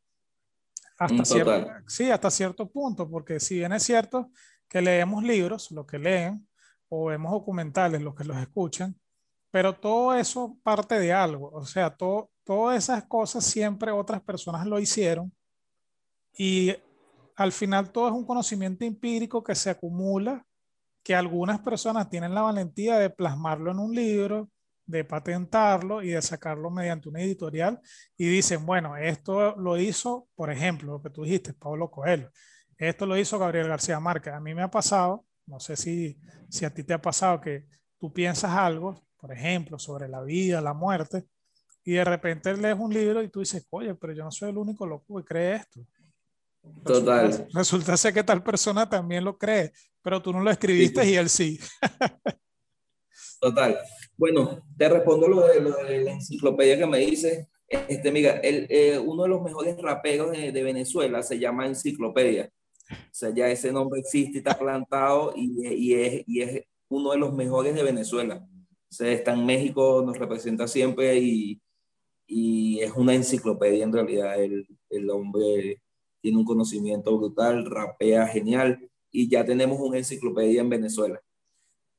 hasta 0.98 1.24
cierto, 1.24 1.66
sí, 1.88 2.10
hasta 2.10 2.30
cierto 2.30 2.70
punto, 2.70 3.10
porque 3.10 3.40
si 3.40 3.56
bien 3.56 3.72
es 3.72 3.82
cierto 3.82 4.30
que 4.68 4.80
leemos 4.80 5.24
libros, 5.24 5.70
lo 5.72 5.84
que 5.84 5.98
leen, 5.98 6.46
o 6.88 7.06
vemos 7.06 7.32
documentales, 7.32 8.02
los 8.02 8.14
que 8.14 8.24
los 8.24 8.36
escuchan, 8.36 8.94
pero 9.52 9.74
todo 9.74 10.14
eso 10.14 10.58
parte 10.62 10.98
de 10.98 11.12
algo, 11.12 11.50
o 11.52 11.64
sea, 11.64 11.90
todo, 11.90 12.30
todas 12.42 12.78
esas 12.82 13.04
cosas 13.04 13.44
siempre 13.44 13.92
otras 13.92 14.22
personas 14.22 14.66
lo 14.66 14.80
hicieron 14.80 15.30
y 16.36 16.74
al 17.36 17.52
final 17.52 17.92
todo 17.92 18.08
es 18.08 18.14
un 18.14 18.24
conocimiento 18.24 18.84
empírico 18.86 19.44
que 19.44 19.54
se 19.54 19.68
acumula, 19.68 20.46
que 21.02 21.14
algunas 21.14 21.60
personas 21.60 22.08
tienen 22.08 22.34
la 22.34 22.42
valentía 22.42 22.98
de 22.98 23.10
plasmarlo 23.10 23.70
en 23.70 23.78
un 23.78 23.94
libro, 23.94 24.48
de 24.86 25.04
patentarlo 25.04 26.02
y 26.02 26.08
de 26.08 26.22
sacarlo 26.22 26.70
mediante 26.70 27.10
una 27.10 27.20
editorial 27.20 27.78
y 28.16 28.28
dicen, 28.28 28.64
bueno, 28.64 28.96
esto 28.96 29.54
lo 29.56 29.76
hizo, 29.76 30.28
por 30.34 30.50
ejemplo, 30.50 30.92
lo 30.92 31.02
que 31.02 31.10
tú 31.10 31.24
dijiste, 31.24 31.52
Pablo 31.52 31.90
Coelho, 31.90 32.30
esto 32.78 33.04
lo 33.04 33.18
hizo 33.18 33.38
Gabriel 33.38 33.68
García 33.68 34.00
Márquez. 34.00 34.32
A 34.32 34.40
mí 34.40 34.54
me 34.54 34.62
ha 34.62 34.70
pasado, 34.70 35.26
no 35.46 35.60
sé 35.60 35.76
si, 35.76 36.18
si 36.48 36.64
a 36.64 36.72
ti 36.72 36.82
te 36.84 36.94
ha 36.94 37.02
pasado 37.02 37.40
que 37.40 37.66
tú 37.98 38.12
piensas 38.12 38.50
algo, 38.52 39.04
por 39.22 39.32
ejemplo, 39.32 39.78
sobre 39.78 40.08
la 40.08 40.20
vida, 40.20 40.60
la 40.60 40.74
muerte, 40.74 41.26
y 41.84 41.92
de 41.92 42.04
repente 42.04 42.56
lees 42.56 42.76
un 42.76 42.92
libro 42.92 43.22
y 43.22 43.28
tú 43.28 43.38
dices, 43.38 43.64
oye, 43.70 43.94
pero 43.94 44.12
yo 44.12 44.24
no 44.24 44.32
soy 44.32 44.50
el 44.50 44.58
único 44.58 44.84
loco 44.84 45.16
que 45.16 45.24
cree 45.24 45.54
esto. 45.54 45.80
Total. 46.84 47.46
Resulta, 47.54 47.96
ser 47.96 48.14
que 48.14 48.24
tal 48.24 48.42
persona 48.42 48.90
también 48.90 49.24
lo 49.24 49.38
cree, 49.38 49.72
pero 50.02 50.20
tú 50.20 50.32
no 50.32 50.40
lo 50.40 50.50
escribiste 50.50 51.08
y 51.08 51.14
él 51.14 51.28
sí. 51.28 51.60
Total. 53.40 53.78
Bueno, 54.16 54.60
te 54.76 54.88
respondo 54.88 55.28
lo 55.28 55.46
de, 55.46 55.60
la 56.02 56.12
enciclopedia 56.12 56.76
que 56.76 56.86
me 56.86 56.98
dice. 56.98 57.48
Este, 57.68 58.08
amiga, 58.08 58.32
el, 58.42 58.66
eh, 58.70 58.98
uno 58.98 59.22
de 59.22 59.28
los 59.28 59.42
mejores 59.42 59.76
raperos 59.80 60.32
de, 60.32 60.62
Venezuela 60.64 61.22
se 61.22 61.38
llama 61.38 61.66
Enciclopedia. 61.66 62.50
O 62.90 62.94
sea, 63.12 63.30
ya 63.30 63.48
ese 63.48 63.70
nombre 63.70 64.00
existe, 64.00 64.38
está 64.38 64.58
plantado 64.58 65.32
y, 65.36 65.64
y, 65.64 65.94
es, 65.94 66.24
y 66.26 66.42
es 66.42 66.64
uno 66.88 67.12
de 67.12 67.18
los 67.18 67.32
mejores 67.32 67.72
de 67.76 67.84
Venezuela. 67.84 68.44
O 68.92 68.94
sea, 68.94 69.10
está 69.10 69.32
en 69.32 69.46
México, 69.46 70.02
nos 70.04 70.18
representa 70.18 70.68
siempre 70.68 71.18
y, 71.18 71.62
y 72.26 72.80
es 72.80 72.92
una 72.92 73.14
enciclopedia 73.14 73.84
en 73.84 73.92
realidad. 73.94 74.38
El, 74.38 74.68
el, 74.90 75.08
hombre 75.08 75.80
tiene 76.20 76.36
un 76.36 76.44
conocimiento 76.44 77.16
brutal, 77.16 77.64
rapea 77.64 78.26
genial 78.26 78.86
y 79.10 79.30
ya 79.30 79.46
tenemos 79.46 79.80
una 79.80 79.96
enciclopedia 79.96 80.60
en 80.60 80.68
Venezuela. 80.68 81.18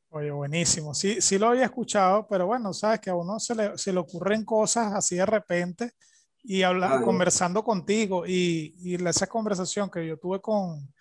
Oye, 0.10 0.30
buenísimo. 0.30 0.94
Sí, 0.94 1.20
sí 1.20 1.40
lo 1.40 1.48
había 1.48 1.66
escuchado, 1.66 2.28
pero 2.30 2.46
bueno, 2.46 2.72
sabes 2.74 3.00
que 3.00 3.10
a 3.10 3.16
uno 3.16 3.40
se 3.40 3.56
le, 3.56 3.76
se 3.76 3.92
le 3.92 3.98
ocurren 3.98 4.46
cosas 4.46 4.94
así 4.94 5.16
de 5.16 5.26
repente 5.26 5.94
y 6.44 6.62
habla, 6.62 7.02
conversando 7.02 7.64
contigo 7.64 8.28
y, 8.28 8.76
y, 8.84 9.04
esa 9.04 9.26
conversación 9.26 9.90
que 9.90 10.06
yo 10.06 10.20
tuve 10.20 10.40
con, 10.40 10.93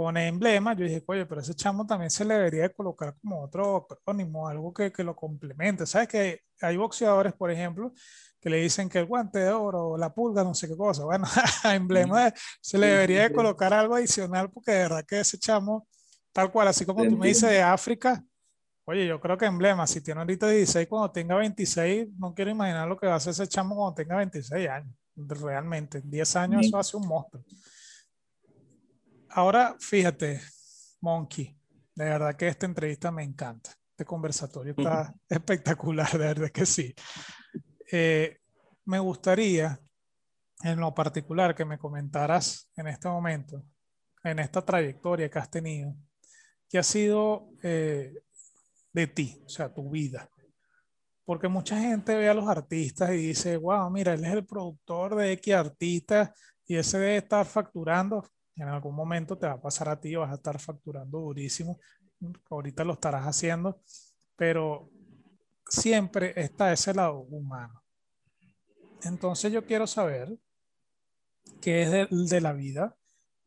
con 0.00 0.16
Emblema, 0.16 0.72
yo 0.72 0.86
dije, 0.86 1.04
oye, 1.08 1.26
pero 1.26 1.42
ese 1.42 1.52
chamo 1.52 1.86
también 1.86 2.10
se 2.10 2.24
le 2.24 2.32
debería 2.32 2.70
colocar 2.70 3.14
como 3.20 3.42
otro 3.42 3.86
acrónimo, 3.90 4.48
algo 4.48 4.72
que, 4.72 4.90
que 4.90 5.04
lo 5.04 5.14
complemente. 5.14 5.84
¿Sabes 5.84 6.08
que 6.08 6.40
hay 6.62 6.78
boxeadores, 6.78 7.34
por 7.34 7.50
ejemplo, 7.50 7.92
que 8.40 8.48
le 8.48 8.62
dicen 8.62 8.88
que 8.88 8.98
el 8.98 9.04
guante 9.04 9.40
de 9.40 9.50
oro, 9.50 9.98
la 9.98 10.10
pulga, 10.14 10.42
no 10.42 10.54
sé 10.54 10.68
qué 10.68 10.74
cosa? 10.74 11.04
Bueno, 11.04 11.26
a 11.64 11.74
Emblema 11.74 12.32
se 12.62 12.78
le 12.78 12.86
debería 12.86 13.24
de 13.24 13.34
colocar 13.34 13.74
algo 13.74 13.94
adicional 13.94 14.50
porque 14.50 14.72
de 14.72 14.78
verdad 14.78 15.04
que 15.06 15.20
ese 15.20 15.36
chamo, 15.36 15.86
tal 16.32 16.50
cual, 16.50 16.68
así 16.68 16.86
como 16.86 17.04
tú 17.04 17.18
me 17.18 17.28
dices 17.28 17.50
de 17.50 17.60
África, 17.60 18.24
Oye, 18.86 19.06
yo 19.06 19.20
creo 19.20 19.36
que 19.36 19.44
emblema, 19.44 19.86
si 19.86 20.00
tiene 20.00 20.20
ahorita 20.20 20.48
16, 20.48 20.88
cuando 20.88 21.12
tenga 21.12 21.36
26, 21.36 22.08
no 22.18 22.34
quiero 22.34 22.50
imaginar 22.50 22.88
lo 22.88 22.96
que 22.96 23.06
va 23.06 23.12
a 23.12 23.16
hacer 23.16 23.32
ese 23.32 23.46
chamo 23.46 23.76
cuando 23.76 23.94
tenga 23.94 24.16
26 24.16 24.68
años. 24.68 24.96
Realmente, 25.14 25.98
en 25.98 26.10
10 26.10 26.36
años 26.36 26.66
eso 26.66 26.78
hace 26.78 26.96
un 26.96 27.06
monstruo. 27.06 27.44
Ahora, 29.32 29.76
fíjate, 29.78 30.40
Monkey, 31.00 31.56
de 31.94 32.04
verdad 32.04 32.34
que 32.34 32.48
esta 32.48 32.66
entrevista 32.66 33.12
me 33.12 33.22
encanta. 33.22 33.70
Este 33.90 34.04
conversatorio 34.04 34.74
está 34.76 35.14
espectacular, 35.28 36.10
de 36.12 36.18
verdad 36.18 36.50
que 36.50 36.66
sí. 36.66 36.94
Eh, 37.92 38.38
me 38.86 38.98
gustaría, 38.98 39.80
en 40.62 40.80
lo 40.80 40.92
particular, 40.92 41.54
que 41.54 41.64
me 41.64 41.78
comentaras 41.78 42.70
en 42.76 42.88
este 42.88 43.08
momento, 43.08 43.62
en 44.24 44.40
esta 44.40 44.64
trayectoria 44.64 45.30
que 45.30 45.38
has 45.38 45.50
tenido, 45.50 45.94
que 46.68 46.78
ha 46.78 46.82
sido 46.82 47.50
eh, 47.62 48.12
de 48.92 49.06
ti, 49.06 49.40
o 49.44 49.48
sea, 49.48 49.72
tu 49.72 49.90
vida. 49.90 50.28
Porque 51.24 51.46
mucha 51.46 51.78
gente 51.78 52.16
ve 52.16 52.28
a 52.28 52.34
los 52.34 52.48
artistas 52.48 53.10
y 53.10 53.28
dice, 53.28 53.56
wow, 53.56 53.88
mira, 53.90 54.14
él 54.14 54.24
es 54.24 54.32
el 54.32 54.44
productor 54.44 55.14
de 55.14 55.32
X 55.32 55.54
artista 55.54 56.34
y 56.66 56.76
ese 56.76 56.98
debe 56.98 57.18
estar 57.18 57.46
facturando. 57.46 58.28
En 58.56 58.68
algún 58.68 58.94
momento 58.94 59.38
te 59.38 59.46
va 59.46 59.54
a 59.54 59.60
pasar 59.60 59.88
a 59.88 60.00
ti, 60.00 60.14
vas 60.14 60.30
a 60.30 60.34
estar 60.34 60.58
facturando 60.58 61.18
durísimo. 61.18 61.78
Ahorita 62.50 62.84
lo 62.84 62.94
estarás 62.94 63.24
haciendo, 63.24 63.80
pero 64.36 64.90
siempre 65.66 66.34
está 66.36 66.72
ese 66.72 66.92
lado 66.92 67.20
humano. 67.20 67.82
Entonces 69.02 69.52
yo 69.52 69.64
quiero 69.64 69.86
saber 69.86 70.36
qué 71.60 71.82
es 71.82 71.90
de, 71.90 72.08
de 72.10 72.40
la 72.40 72.52
vida 72.52 72.96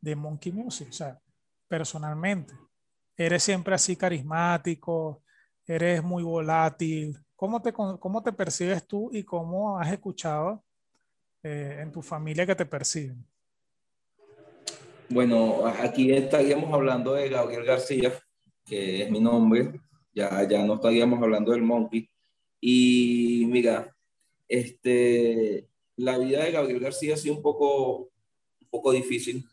de 0.02 0.16
Monkey 0.16 0.52
Music, 0.52 0.90
o 0.90 0.94
sea, 0.94 1.20
personalmente. 1.68 2.54
¿Eres 3.16 3.44
siempre 3.44 3.76
así 3.76 3.96
carismático? 3.96 5.24
eres 5.66 6.04
muy 6.04 6.24
volátil. 6.24 7.18
¿Cómo 7.36 7.62
te, 7.62 7.74
cómo 7.74 8.24
te 8.24 8.34
percibes 8.34 8.86
tú 8.88 9.10
y 9.12 9.24
cómo 9.24 9.80
has 9.80 9.92
escuchado 9.92 10.64
eh, 11.42 11.80
en 11.82 11.92
tu 11.92 12.02
familia 12.02 12.46
que 12.46 12.56
te 12.56 12.66
perciben? 12.66 13.26
Bueno, 15.14 15.68
aquí 15.68 16.12
estaríamos 16.12 16.74
hablando 16.74 17.14
de 17.14 17.30
Gabriel 17.30 17.66
García, 17.66 18.12
que 18.66 19.04
es 19.04 19.12
mi 19.12 19.20
nombre. 19.20 19.80
Ya, 20.12 20.48
ya 20.50 20.66
no 20.66 20.74
estaríamos 20.74 21.22
hablando 21.22 21.52
del 21.52 21.62
Monkey. 21.62 22.10
Y 22.60 23.46
mira, 23.48 23.96
este, 24.48 25.68
la 25.98 26.18
vida 26.18 26.44
de 26.44 26.52
Gabriel 26.52 26.80
García 26.80 27.14
ha 27.14 27.18
sido 27.18 27.36
un 27.36 27.44
poco, 27.44 28.10
un 28.60 28.68
poco 28.72 28.92
difícil. 28.92 29.46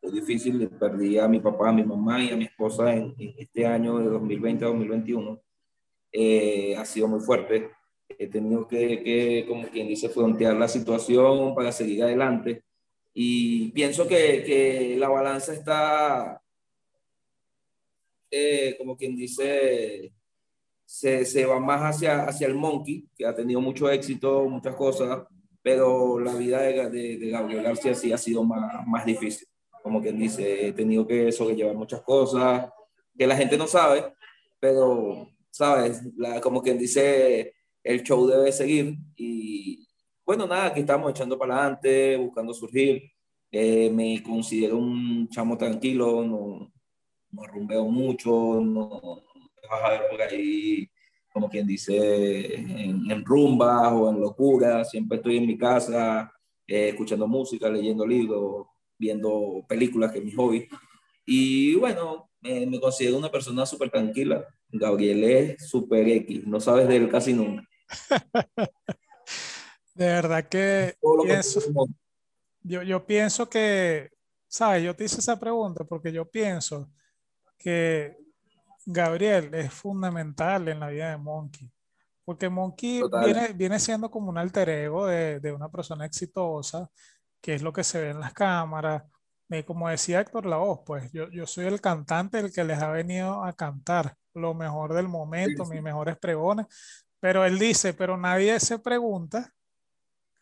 Es 0.00 0.14
difícil, 0.14 0.66
perdí 0.80 1.18
a 1.18 1.28
mi 1.28 1.40
papá, 1.40 1.68
a 1.68 1.72
mi 1.74 1.84
mamá 1.84 2.24
y 2.24 2.30
a 2.30 2.36
mi 2.36 2.44
esposa 2.44 2.94
en, 2.94 3.14
este 3.36 3.66
año 3.66 3.98
de 3.98 4.06
2020-2021. 4.18 5.42
Eh, 6.10 6.74
ha 6.74 6.86
sido 6.86 7.06
muy 7.06 7.20
fuerte. 7.20 7.68
He 8.08 8.28
tenido 8.28 8.66
que, 8.66 9.02
que, 9.02 9.44
como 9.46 9.68
quien 9.68 9.88
dice, 9.88 10.08
frontear 10.08 10.56
la 10.56 10.68
situación 10.68 11.54
para 11.54 11.70
seguir 11.70 12.02
adelante. 12.02 12.64
Y 13.14 13.70
pienso 13.72 14.06
que, 14.08 14.42
que 14.44 14.96
la 14.98 15.08
balanza 15.08 15.52
está, 15.52 16.42
eh, 18.30 18.74
como 18.78 18.96
quien 18.96 19.14
dice, 19.14 20.12
se, 20.84 21.24
se, 21.24 21.46
va 21.46 21.60
más 21.60 21.80
hacia, 21.82 22.24
hacia 22.24 22.46
el 22.46 22.54
Monkey, 22.54 23.06
que 23.14 23.26
ha 23.26 23.34
tenido 23.34 23.60
mucho 23.60 23.90
éxito, 23.90 24.48
muchas 24.48 24.74
cosas, 24.74 25.26
pero 25.62 26.18
la 26.18 26.34
vida 26.34 26.62
de, 26.62 26.90
de, 26.90 27.18
de 27.18 27.30
Gabriel 27.30 27.62
García 27.62 27.94
sí 27.94 28.12
ha 28.12 28.18
sido 28.18 28.42
más, 28.44 28.86
más 28.86 29.04
difícil. 29.04 29.46
Como 29.82 30.00
quien 30.00 30.18
dice, 30.18 30.68
he 30.68 30.72
tenido 30.72 31.06
que 31.06 31.30
sobrellevar 31.32 31.74
muchas 31.74 32.02
cosas 32.02 32.70
que 33.16 33.26
la 33.26 33.36
gente 33.36 33.56
no 33.56 33.66
sabe, 33.66 34.14
pero, 34.58 35.28
¿sabes? 35.50 36.02
La, 36.16 36.40
como 36.40 36.62
quien 36.62 36.78
dice, 36.78 37.54
el 37.82 38.02
show 38.02 38.26
debe 38.26 38.52
seguir 38.52 38.96
y 39.16 39.81
bueno, 40.32 40.46
nada, 40.46 40.68
aquí 40.68 40.80
estamos 40.80 41.10
echando 41.10 41.38
para 41.38 41.58
adelante, 41.58 42.16
buscando 42.16 42.54
surgir. 42.54 43.02
Eh, 43.50 43.90
me 43.90 44.22
considero 44.22 44.78
un 44.78 45.28
chamo 45.28 45.58
tranquilo, 45.58 46.24
no, 46.24 46.72
no 47.32 47.46
rumbeo 47.46 47.84
mucho, 47.84 48.58
no, 48.62 49.22
vas 49.70 49.84
a 49.84 49.90
ver 49.90 50.02
por 50.10 50.22
ahí, 50.22 50.88
como 51.30 51.50
quien 51.50 51.66
dice, 51.66 52.54
en, 52.54 53.10
en 53.10 53.24
rumbas 53.26 53.92
o 53.92 54.08
en 54.08 54.20
locuras. 54.22 54.88
Siempre 54.88 55.18
estoy 55.18 55.36
en 55.36 55.46
mi 55.46 55.58
casa 55.58 56.32
eh, 56.66 56.88
escuchando 56.88 57.28
música, 57.28 57.68
leyendo 57.68 58.06
libros, 58.06 58.68
viendo 58.98 59.62
películas, 59.68 60.12
que 60.12 60.18
es 60.20 60.24
mi 60.24 60.32
hobby. 60.32 60.66
Y 61.26 61.74
bueno, 61.74 62.30
eh, 62.42 62.64
me 62.64 62.80
considero 62.80 63.18
una 63.18 63.30
persona 63.30 63.66
súper 63.66 63.90
tranquila. 63.90 64.46
Gabriel 64.70 65.24
es 65.24 65.68
súper 65.68 66.08
X, 66.08 66.46
no 66.46 66.58
sabes 66.58 66.88
de 66.88 66.96
él 66.96 67.10
casi 67.10 67.34
nunca. 67.34 67.68
de 69.94 70.06
verdad 70.06 70.48
que, 70.48 70.96
pienso, 71.24 71.60
yo, 72.62 72.82
yo 72.82 73.04
pienso 73.04 73.48
que, 73.48 74.10
¿sabes? 74.48 74.82
Yo 74.82 74.96
te 74.96 75.04
hice 75.04 75.20
esa 75.20 75.38
pregunta 75.38 75.84
porque 75.84 76.12
yo 76.12 76.30
pienso 76.30 76.90
que 77.58 78.16
Gabriel 78.86 79.54
es 79.54 79.72
fundamental 79.72 80.68
en 80.68 80.80
la 80.80 80.88
vida 80.88 81.10
de 81.10 81.16
Monkey. 81.16 81.70
Porque 82.24 82.48
Monkey 82.48 83.02
viene, 83.24 83.52
viene, 83.52 83.78
siendo 83.80 84.10
como 84.10 84.30
un 84.30 84.38
alter 84.38 84.68
ego 84.68 85.06
de, 85.06 85.40
de, 85.40 85.52
una 85.52 85.68
persona 85.68 86.06
exitosa, 86.06 86.88
que 87.40 87.54
es 87.54 87.62
lo 87.62 87.72
que 87.72 87.84
se 87.84 88.00
ve 88.00 88.10
en 88.10 88.20
las 88.20 88.32
cámaras. 88.32 89.02
Eh, 89.50 89.64
como 89.64 89.88
decía 89.88 90.20
Héctor 90.20 90.48
voz 90.48 90.80
pues 90.86 91.12
yo, 91.12 91.28
yo 91.28 91.46
soy 91.46 91.66
el 91.66 91.78
cantante, 91.78 92.38
el 92.38 92.50
que 92.50 92.64
les 92.64 92.80
ha 92.80 92.90
venido 92.90 93.44
a 93.44 93.52
cantar 93.52 94.16
lo 94.32 94.54
mejor 94.54 94.94
del 94.94 95.08
momento, 95.08 95.66
mis 95.66 95.82
mejores 95.82 96.16
pregones. 96.16 96.66
Pero 97.20 97.44
él 97.44 97.58
dice, 97.58 97.92
pero 97.92 98.16
nadie 98.16 98.58
se 98.60 98.78
pregunta 98.78 99.52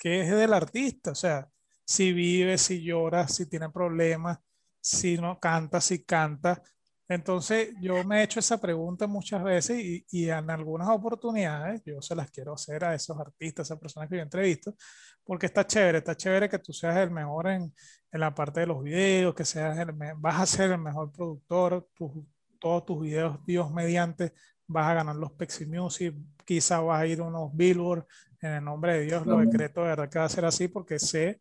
qué 0.01 0.23
es 0.23 0.31
del 0.31 0.55
artista. 0.55 1.13
O 1.13 1.15
sea, 1.15 1.49
si 1.85 2.13
vive, 2.13 2.59
si 2.59 2.83
llora, 2.83 3.29
si 3.29 3.47
tiene 3.47 3.71
problemas, 3.71 4.39
si 4.81 5.19
no 5.19 5.39
canta, 5.39 5.81
si 5.81 6.05
canta. 6.05 6.63
Entonces, 7.09 7.71
yo 7.81 8.05
me 8.05 8.21
he 8.21 8.23
hecho 8.25 8.41
esa 8.41 8.61
pregunta 8.61 9.07
muchas 9.07 9.43
veces 9.43 9.81
y, 9.81 10.07
y, 10.11 10.31
en 10.31 10.49
algunas 10.49 10.89
oportunidades 10.89 11.83
yo 11.85 12.01
se 12.01 12.15
las 12.15 12.31
quiero 12.31 12.55
hacer 12.55 12.85
a 12.85 12.95
esos 12.95 13.19
artistas, 13.19 13.65
a 13.65 13.75
esas 13.75 13.81
personas 13.81 14.09
que 14.09 14.17
yo 14.17 14.23
entrevisto, 14.23 14.77
porque 15.25 15.47
está 15.47 15.67
chévere, 15.67 15.99
está 15.99 16.17
chévere 16.17 16.49
que 16.49 16.61
tú 16.61 16.73
seas 16.73 16.97
el 16.99 17.11
mejor 17.11 17.49
en, 17.49 17.75
en 18.13 18.21
la 18.21 18.33
parte 18.33 18.61
de 18.61 18.67
los 18.67 18.83
videos, 18.83 19.35
que 19.35 19.45
seas 19.45 19.77
el, 19.79 19.93
vas 20.19 20.41
a 20.41 20.47
ser 20.47 20.71
el 20.71 20.79
mejor 20.79 21.11
productor, 21.11 21.89
tu, 21.95 22.29
todos 22.61 22.85
tus 22.87 23.01
videos, 23.01 23.45
Dios 23.45 23.73
mediante, 23.73 24.33
vas 24.69 24.87
a 24.87 24.95
ganar 24.95 25.17
los 25.17 25.33
Pexi 25.33 25.67
Music, 25.67 26.15
quizá 26.45 26.79
vas 26.79 27.01
a 27.01 27.07
ir 27.09 27.21
a 27.21 27.25
unos 27.25 27.51
Billboard, 27.53 28.07
en 28.41 28.53
el 28.53 28.65
nombre 28.65 28.99
de 28.99 29.05
Dios, 29.05 29.27
lo 29.27 29.39
decreto 29.39 29.83
de 29.83 29.89
verdad 29.89 30.09
que 30.09 30.19
va 30.19 30.25
a 30.25 30.29
ser 30.29 30.45
así, 30.45 30.69
porque 30.69 30.99
sé, 30.99 31.41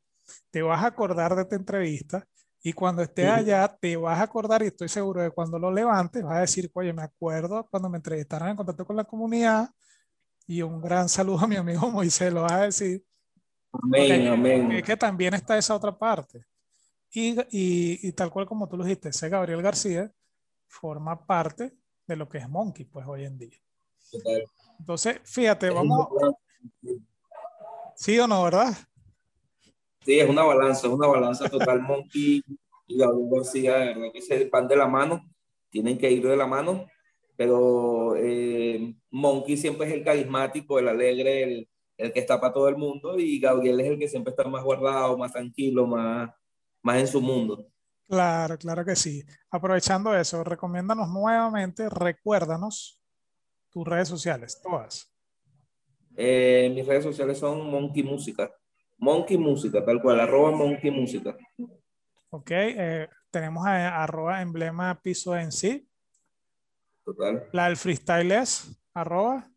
te 0.51 0.61
vas 0.61 0.83
a 0.83 0.87
acordar 0.87 1.35
de 1.35 1.43
esta 1.43 1.55
entrevista 1.55 2.27
y 2.61 2.73
cuando 2.73 3.01
estés 3.01 3.29
allá, 3.29 3.67
te 3.79 3.95
vas 3.95 4.19
a 4.19 4.23
acordar 4.23 4.61
y 4.63 4.67
estoy 4.67 4.89
seguro 4.89 5.21
de 5.21 5.31
cuando 5.31 5.57
lo 5.57 5.71
levantes, 5.71 6.23
vas 6.23 6.37
a 6.37 6.41
decir, 6.41 6.69
oye, 6.73 6.91
me 6.91 7.03
acuerdo 7.03 7.65
cuando 7.69 7.89
me 7.89 7.97
entrevistaron 7.97 8.49
en 8.49 8.55
contacto 8.55 8.85
con 8.85 8.97
la 8.97 9.05
comunidad 9.05 9.69
y 10.45 10.61
un 10.61 10.81
gran 10.81 11.07
saludo 11.07 11.39
a 11.39 11.47
mi 11.47 11.55
amigo 11.55 11.89
Moisés, 11.89 12.33
lo 12.33 12.41
vas 12.41 12.51
a 12.51 12.61
decir. 12.63 13.03
Amén, 13.71 14.27
amén. 14.27 14.71
Es 14.73 14.83
que 14.83 14.97
también 14.97 15.33
está 15.35 15.57
esa 15.57 15.75
otra 15.75 15.97
parte. 15.97 16.45
Y, 17.11 17.39
y, 17.49 18.07
y, 18.07 18.11
tal 18.11 18.29
cual 18.29 18.45
como 18.45 18.67
tú 18.67 18.77
lo 18.77 18.83
dijiste, 18.83 19.09
ese 19.09 19.29
Gabriel 19.29 19.61
García 19.61 20.11
forma 20.67 21.25
parte 21.25 21.75
de 22.05 22.15
lo 22.15 22.27
que 22.29 22.39
es 22.39 22.49
Monkey, 22.49 22.85
pues 22.85 23.05
hoy 23.07 23.25
en 23.25 23.37
día. 23.37 23.57
Entonces, 24.79 25.19
fíjate, 25.23 25.69
vamos. 25.69 26.07
¿Sí 27.95 28.17
o 28.19 28.27
no, 28.27 28.43
verdad? 28.43 28.73
Sí, 30.05 30.19
es 30.19 30.29
una 30.29 30.43
balanza, 30.43 30.87
es 30.87 30.93
una 30.93 31.07
balanza 31.07 31.49
total. 31.49 31.81
Monkey 31.81 32.41
y 32.87 32.97
Gabriel 32.97 33.29
García, 33.31 33.77
de 33.77 33.85
verdad 33.87 34.11
que 34.13 34.21
se 34.21 34.49
van 34.49 34.67
de 34.67 34.75
la 34.75 34.87
mano, 34.87 35.21
tienen 35.69 35.97
que 35.97 36.09
ir 36.09 36.25
de 36.25 36.37
la 36.37 36.47
mano, 36.47 36.87
pero 37.35 38.15
eh, 38.15 38.95
Monkey 39.11 39.57
siempre 39.57 39.87
es 39.87 39.93
el 39.93 40.03
carismático, 40.03 40.79
el 40.79 40.87
alegre, 40.87 41.43
el, 41.43 41.69
el, 41.97 42.13
que 42.13 42.19
está 42.19 42.39
para 42.39 42.53
todo 42.53 42.67
el 42.69 42.77
mundo, 42.77 43.19
y 43.19 43.39
Gabriel 43.39 43.79
es 43.81 43.87
el 43.87 43.99
que 43.99 44.07
siempre 44.07 44.31
está 44.31 44.47
más 44.47 44.63
guardado, 44.63 45.17
más 45.17 45.31
tranquilo, 45.31 45.85
más, 45.85 46.31
más 46.81 46.97
en 46.97 47.07
su 47.07 47.21
mundo. 47.21 47.67
Claro, 48.07 48.57
claro 48.57 48.83
que 48.83 48.95
sí. 48.95 49.23
Aprovechando 49.51 50.15
eso, 50.15 50.43
recomiéndanos 50.43 51.07
nuevamente, 51.09 51.87
recuérdanos 51.89 52.99
tus 53.69 53.87
redes 53.87 54.07
sociales, 54.07 54.59
todas. 54.63 55.08
Eh, 56.15 56.71
mis 56.73 56.85
redes 56.85 57.03
sociales 57.03 57.37
son 57.37 57.69
Monkey 57.69 58.03
Música. 58.03 58.51
Monkey 58.97 59.37
Música, 59.37 59.83
tal 59.83 60.01
cual, 60.01 60.19
arroba 60.19 60.51
Monkey 60.51 60.91
Música. 60.91 61.37
Ok, 62.29 62.51
eh, 62.51 63.07
tenemos 63.31 63.65
a, 63.65 64.03
arroba 64.03 64.41
emblema 64.41 64.99
piso 65.01 65.35
en 65.35 65.51
sí. 65.51 65.87
Total. 67.03 67.47
La 67.53 67.65
del 67.65 67.77
freestyle 67.77 68.31
es 68.31 68.81
arroba. 68.93 69.49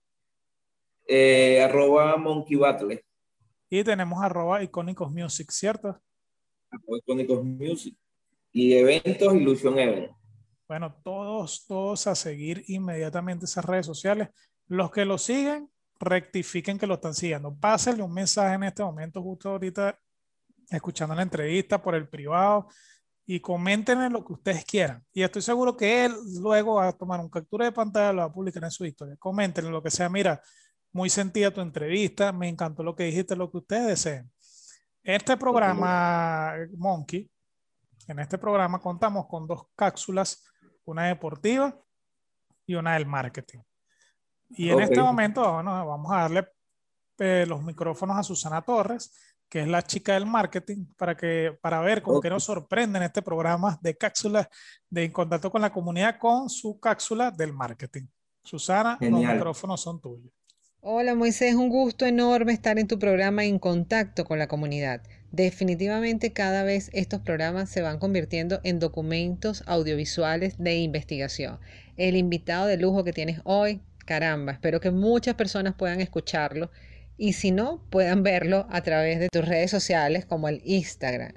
Eh, 1.07 1.61
arroba 1.61 2.17
Monkey 2.17 2.57
Battle. 2.57 3.05
Y 3.69 3.83
tenemos 3.83 4.23
arroba 4.23 4.63
icónicos 4.63 5.11
music, 5.11 5.51
¿cierto? 5.51 6.01
Icónicos 6.99 7.45
music. 7.45 7.97
Y 8.53 8.75
eventos 8.75 9.35
Ilusión 9.35 9.79
Event. 9.79 10.13
Bueno, 10.69 10.95
todos, 11.03 11.67
todos 11.67 12.07
a 12.07 12.15
seguir 12.15 12.65
inmediatamente 12.69 13.47
esas 13.47 13.65
redes 13.65 13.87
sociales. 13.87 14.29
Los 14.69 14.91
que 14.91 15.05
lo 15.05 15.19
siguen, 15.19 15.71
rectifiquen 16.03 16.79
que 16.79 16.87
lo 16.87 16.95
están 16.95 17.15
siguiendo. 17.15 17.55
Pásenle 17.55 18.03
un 18.03 18.13
mensaje 18.13 18.55
en 18.55 18.65
este 18.65 18.83
momento, 18.83 19.23
justo 19.23 19.51
ahorita, 19.51 19.99
escuchando 20.71 21.15
la 21.15 21.23
entrevista 21.23 21.81
por 21.81 21.95
el 21.95 22.09
privado 22.09 22.69
y 23.25 23.41
comenten 23.41 24.13
lo 24.13 24.25
que 24.25 24.33
ustedes 24.33 24.65
quieran. 24.65 25.05
Y 25.13 25.23
estoy 25.23 25.43
seguro 25.43 25.77
que 25.77 26.05
él 26.05 26.15
luego 26.41 26.75
va 26.75 26.89
a 26.89 26.93
tomar 26.93 27.21
un 27.21 27.31
captura 27.31 27.67
de 27.67 27.73
pantalla, 27.73 28.13
lo 28.13 28.19
va 28.19 28.25
a 28.25 28.33
publicar 28.33 28.65
en 28.65 28.71
su 28.71 28.85
historia. 28.85 29.17
Comenten 29.17 29.71
lo 29.71 29.83
que 29.83 29.91
sea. 29.91 30.09
Mira, 30.09 30.43
muy 30.93 31.09
sentida 31.09 31.51
tu 31.51 31.61
entrevista, 31.61 32.33
me 32.33 32.49
encantó 32.49 32.83
lo 32.83 32.95
que 32.95 33.05
dijiste, 33.05 33.37
lo 33.37 33.51
que 33.51 33.59
ustedes 33.59 33.87
deseen. 33.87 34.31
Este 35.03 35.37
programa, 35.37 36.55
Monkey, 36.77 37.31
en 38.09 38.19
este 38.19 38.39
programa 38.39 38.81
contamos 38.81 39.27
con 39.27 39.47
dos 39.47 39.67
cápsulas, 39.75 40.45
una 40.85 41.07
deportiva 41.07 41.77
y 42.67 42.75
una 42.75 42.95
del 42.95 43.07
marketing. 43.07 43.61
Y 44.57 44.69
en 44.69 44.75
okay. 44.75 44.85
este 44.85 45.01
momento 45.01 45.53
bueno, 45.55 45.87
vamos 45.87 46.13
a 46.13 46.23
darle 46.23 46.49
eh, 47.19 47.45
los 47.47 47.63
micrófonos 47.63 48.19
a 48.19 48.23
Susana 48.23 48.63
Torres, 48.63 49.13
que 49.49 49.61
es 49.61 49.69
la 49.69 49.83
chica 49.83 50.15
del 50.15 50.27
marketing, 50.27 50.87
para, 50.97 51.17
que, 51.17 51.57
para 51.61 51.81
ver 51.81 52.03
cómo 52.03 52.19
okay. 52.19 52.29
que 52.29 52.35
nos 52.35 52.45
sorprende 52.45 52.99
en 52.99 53.05
este 53.05 53.23
programa 53.23 53.79
de 53.83 53.97
cápsulas 53.97 54.49
de 54.89 55.05
En 55.05 55.13
Contacto 55.13 55.51
con 55.51 55.63
la 55.63 55.73
Comunidad 55.73 56.19
con 56.19 56.49
su 56.49 56.81
cápsula 56.81 57.31
del 57.31 57.53
marketing. 57.53 58.07
Susana, 58.45 58.97
Genial. 58.99 59.23
los 59.23 59.35
micrófonos 59.35 59.81
son 59.81 60.01
tuyos. 60.01 60.33
Hola 60.85 61.15
Moisés, 61.15 61.55
un 61.55 61.69
gusto 61.69 62.07
enorme 62.07 62.53
estar 62.53 62.77
en 62.77 62.89
tu 62.89 62.99
programa 62.99 63.45
En 63.45 63.61
Contacto 63.61 64.25
con 64.25 64.41
la 64.41 64.49
Comunidad. 64.49 65.01
Definitivamente 65.31 66.33
cada 66.33 66.65
vez 66.65 66.91
estos 66.93 67.21
programas 67.21 67.71
se 67.71 67.83
van 67.83 68.01
convirtiendo 68.01 68.61
en 68.65 68.81
documentos 68.81 69.63
audiovisuales 69.69 70.59
de 70.59 70.79
investigación. 70.79 71.61
El 71.97 72.17
invitado 72.17 72.67
de 72.67 72.79
lujo 72.79 73.05
que 73.05 73.13
tienes 73.13 73.41
hoy, 73.45 73.81
caramba, 74.05 74.53
espero 74.53 74.81
que 74.81 74.91
muchas 74.91 75.35
personas 75.35 75.75
puedan 75.75 76.01
escucharlo 76.01 76.71
y 77.17 77.35
si 77.35 77.51
no, 77.51 77.83
puedan 77.91 78.23
verlo 78.23 78.67
a 78.71 78.83
través 78.83 79.21
de 79.21 79.29
tus 79.29 79.47
redes 79.47 79.71
sociales 79.71 80.25
como 80.25 80.49
el 80.49 80.63
Instagram. 80.65 81.35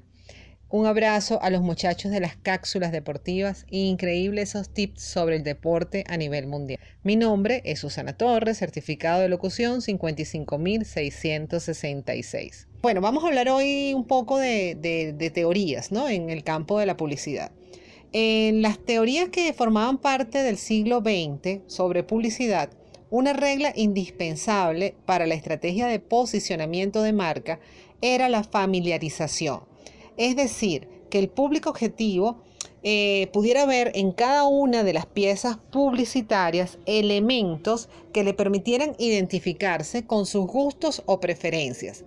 Un 0.67 0.87
abrazo 0.87 1.39
a 1.43 1.51
los 1.51 1.61
muchachos 1.61 2.11
de 2.11 2.19
las 2.19 2.35
cápsulas 2.35 2.91
deportivas. 2.91 3.67
Increíble 3.69 4.41
esos 4.41 4.73
tips 4.73 4.99
sobre 5.01 5.35
el 5.35 5.43
deporte 5.43 6.03
a 6.07 6.17
nivel 6.17 6.47
mundial. 6.47 6.79
Mi 7.03 7.15
nombre 7.15 7.61
es 7.65 7.77
Susana 7.79 8.17
Torres, 8.17 8.57
certificado 8.57 9.21
de 9.21 9.29
locución 9.29 9.81
55666. 9.81 12.67
Bueno, 12.81 12.99
vamos 12.99 13.23
a 13.23 13.27
hablar 13.27 13.49
hoy 13.49 13.93
un 13.93 14.05
poco 14.05 14.39
de, 14.39 14.75
de, 14.75 15.13
de 15.13 15.29
teorías 15.29 15.91
¿no? 15.91 16.09
en 16.09 16.31
el 16.31 16.43
campo 16.43 16.79
de 16.79 16.87
la 16.87 16.97
publicidad. 16.97 17.51
En 18.17 18.61
las 18.61 18.79
teorías 18.79 19.27
que 19.27 19.51
formaban 19.51 19.97
parte 19.97 20.41
del 20.41 20.57
siglo 20.57 21.01
XX 21.01 21.63
sobre 21.67 22.01
publicidad, 22.01 22.69
una 23.09 23.33
regla 23.33 23.73
indispensable 23.75 24.95
para 25.05 25.27
la 25.27 25.35
estrategia 25.35 25.87
de 25.87 25.99
posicionamiento 25.99 27.01
de 27.01 27.11
marca 27.11 27.59
era 27.99 28.29
la 28.29 28.45
familiarización. 28.45 29.65
Es 30.15 30.37
decir, 30.37 30.87
que 31.09 31.19
el 31.19 31.27
público 31.27 31.69
objetivo 31.69 32.41
eh, 32.83 33.27
pudiera 33.33 33.65
ver 33.65 33.91
en 33.95 34.13
cada 34.13 34.45
una 34.45 34.85
de 34.85 34.93
las 34.93 35.07
piezas 35.07 35.57
publicitarias 35.69 36.77
elementos 36.85 37.89
que 38.13 38.23
le 38.23 38.33
permitieran 38.33 38.95
identificarse 38.97 40.05
con 40.05 40.25
sus 40.25 40.47
gustos 40.47 41.03
o 41.05 41.19
preferencias. 41.19 42.05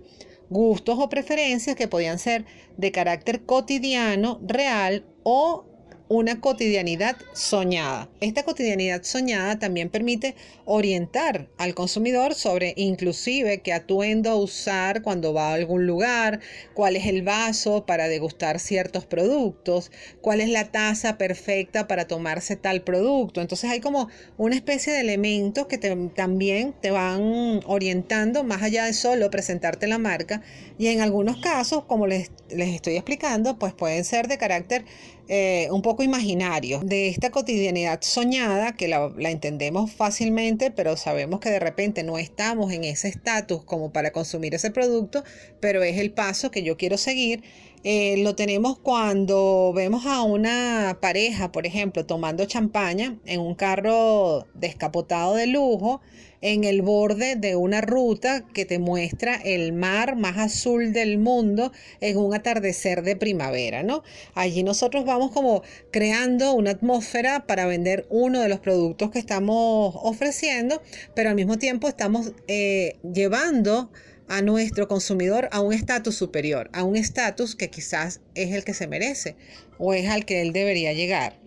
Gustos 0.49 0.97
o 0.97 1.07
preferencias 1.07 1.75
que 1.75 1.87
podían 1.87 2.17
ser 2.17 2.45
de 2.77 2.91
carácter 2.91 3.45
cotidiano, 3.45 4.39
real 4.41 5.05
o 5.21 5.68
una 6.09 6.41
cotidianidad 6.41 7.17
soñada. 7.33 8.09
Esta 8.19 8.43
cotidianidad 8.43 9.03
soñada 9.03 9.59
también 9.59 9.89
permite 9.89 10.35
orientar 10.65 11.47
al 11.57 11.75
consumidor 11.75 12.33
sobre 12.33 12.73
inclusive 12.77 13.61
qué 13.61 13.73
atuendo 13.73 14.35
usar 14.37 15.03
cuando 15.03 15.33
va 15.33 15.51
a 15.51 15.53
algún 15.53 15.85
lugar, 15.85 16.39
cuál 16.73 16.95
es 16.95 17.05
el 17.05 17.21
vaso 17.21 17.85
para 17.85 18.07
degustar 18.07 18.59
ciertos 18.59 19.05
productos, 19.05 19.91
cuál 20.21 20.41
es 20.41 20.49
la 20.49 20.71
taza 20.71 21.19
perfecta 21.19 21.87
para 21.87 22.07
tomarse 22.07 22.55
tal 22.55 22.81
producto. 22.81 23.39
Entonces 23.39 23.69
hay 23.69 23.79
como 23.79 24.09
una 24.37 24.55
especie 24.55 24.91
de 24.91 25.01
elementos 25.01 25.67
que 25.67 25.77
también 25.77 26.73
te 26.81 26.89
van 26.89 27.61
orientando 27.67 28.43
más 28.43 28.63
allá 28.63 28.85
de 28.85 28.93
solo 28.93 29.29
presentarte 29.29 29.85
la 29.85 29.99
marca 29.99 30.41
y 30.79 30.87
en 30.87 31.01
algunos 31.01 31.37
casos, 31.37 31.83
como 31.85 32.07
les, 32.07 32.31
les 32.49 32.69
estoy 32.69 32.95
explicando, 32.95 33.59
pues 33.59 33.73
pueden 33.73 34.03
ser 34.03 34.27
de 34.27 34.39
carácter 34.39 34.85
eh, 35.31 35.67
un 35.69 35.83
poco 35.83 36.01
imaginario, 36.01 36.79
de 36.79 37.07
esta 37.07 37.29
cotidianidad 37.29 38.01
soñada 38.01 38.75
que 38.75 38.87
la, 38.87 39.11
entendemos 39.29 39.91
fácilmente, 39.91 40.71
pero 40.71 40.97
sabemos 40.97 41.39
que 41.39 41.51
de 41.51 41.59
repente 41.59 42.01
no 42.01 42.17
estamos 42.17 42.73
en 42.73 42.83
ese 42.83 43.09
estatus 43.09 43.63
como 43.63 43.91
para 43.91 44.11
consumir 44.11 44.55
ese 44.55 44.71
producto, 44.71 45.23
pero 45.59 45.83
es 45.83 45.99
el 45.99 46.11
paso 46.11 46.49
que 46.49 46.63
yo 46.63 46.77
quiero 46.77 46.97
seguir. 46.97 47.43
Eh, 47.83 48.17
lo 48.23 48.33
tenemos 48.33 48.79
cuando 48.79 49.71
vemos 49.75 50.07
a 50.07 50.23
una 50.23 50.97
pareja, 50.99 51.51
por 51.51 51.67
ejemplo, 51.67 52.07
tomando 52.07 52.45
champaña 52.45 53.19
en 53.25 53.39
un 53.39 53.53
carro 53.53 54.47
descapotado 54.55 55.35
de 55.35 55.45
lujo 55.45 56.01
en 56.41 56.63
el 56.63 56.81
borde 56.81 57.35
de 57.35 57.55
una 57.55 57.81
ruta 57.81 58.45
que 58.53 58.65
te 58.65 58.79
muestra 58.79 59.35
el 59.35 59.73
mar 59.73 60.15
más 60.15 60.37
azul 60.37 60.93
del 60.93 61.17
mundo 61.17 61.71
en 62.01 62.17
un 62.17 62.33
atardecer 62.33 63.03
de 63.03 63.15
primavera, 63.15 63.83
¿no? 63.83 64.03
Allí 64.33 64.63
nosotros 64.63 65.05
vamos 65.05 65.31
como 65.31 65.63
creando 65.91 66.53
una 66.53 66.71
atmósfera 66.71 67.45
para 67.45 67.65
vender 67.65 68.05
uno 68.09 68.41
de 68.41 68.49
los 68.49 68.59
productos 68.59 69.11
que 69.11 69.19
estamos 69.19 69.95
ofreciendo, 70.01 70.81
pero 71.15 71.29
al 71.29 71.35
mismo 71.35 71.57
tiempo 71.57 71.87
estamos 71.87 72.33
eh, 72.47 72.97
llevando 73.03 73.91
a 74.29 74.41
nuestro 74.41 74.87
consumidor 74.87 75.49
a 75.51 75.59
un 75.59 75.73
estatus 75.73 76.15
superior, 76.15 76.69
a 76.71 76.83
un 76.83 76.95
estatus 76.95 77.55
que 77.55 77.69
quizás 77.69 78.21
es 78.35 78.53
el 78.53 78.63
que 78.63 78.75
se 78.75 78.87
merece 78.87 79.35
o 79.77 79.93
es 79.93 80.07
al 80.07 80.23
que 80.25 80.41
él 80.41 80.53
debería 80.53 80.93
llegar. 80.93 81.39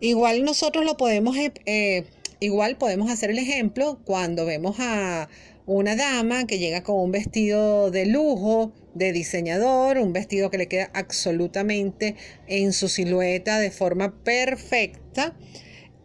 Igual 0.00 0.44
nosotros 0.44 0.84
lo 0.84 0.96
podemos 0.96 1.36
eh, 1.36 1.52
eh, 1.66 2.04
Igual 2.42 2.78
podemos 2.78 3.10
hacer 3.10 3.28
el 3.30 3.38
ejemplo 3.38 4.00
cuando 4.04 4.46
vemos 4.46 4.76
a 4.78 5.28
una 5.66 5.94
dama 5.94 6.46
que 6.46 6.58
llega 6.58 6.82
con 6.82 6.96
un 6.96 7.12
vestido 7.12 7.90
de 7.90 8.06
lujo, 8.06 8.72
de 8.94 9.12
diseñador, 9.12 9.98
un 9.98 10.14
vestido 10.14 10.50
que 10.50 10.56
le 10.56 10.66
queda 10.66 10.90
absolutamente 10.94 12.16
en 12.46 12.72
su 12.72 12.88
silueta 12.88 13.58
de 13.58 13.70
forma 13.70 14.24
perfecta 14.24 15.36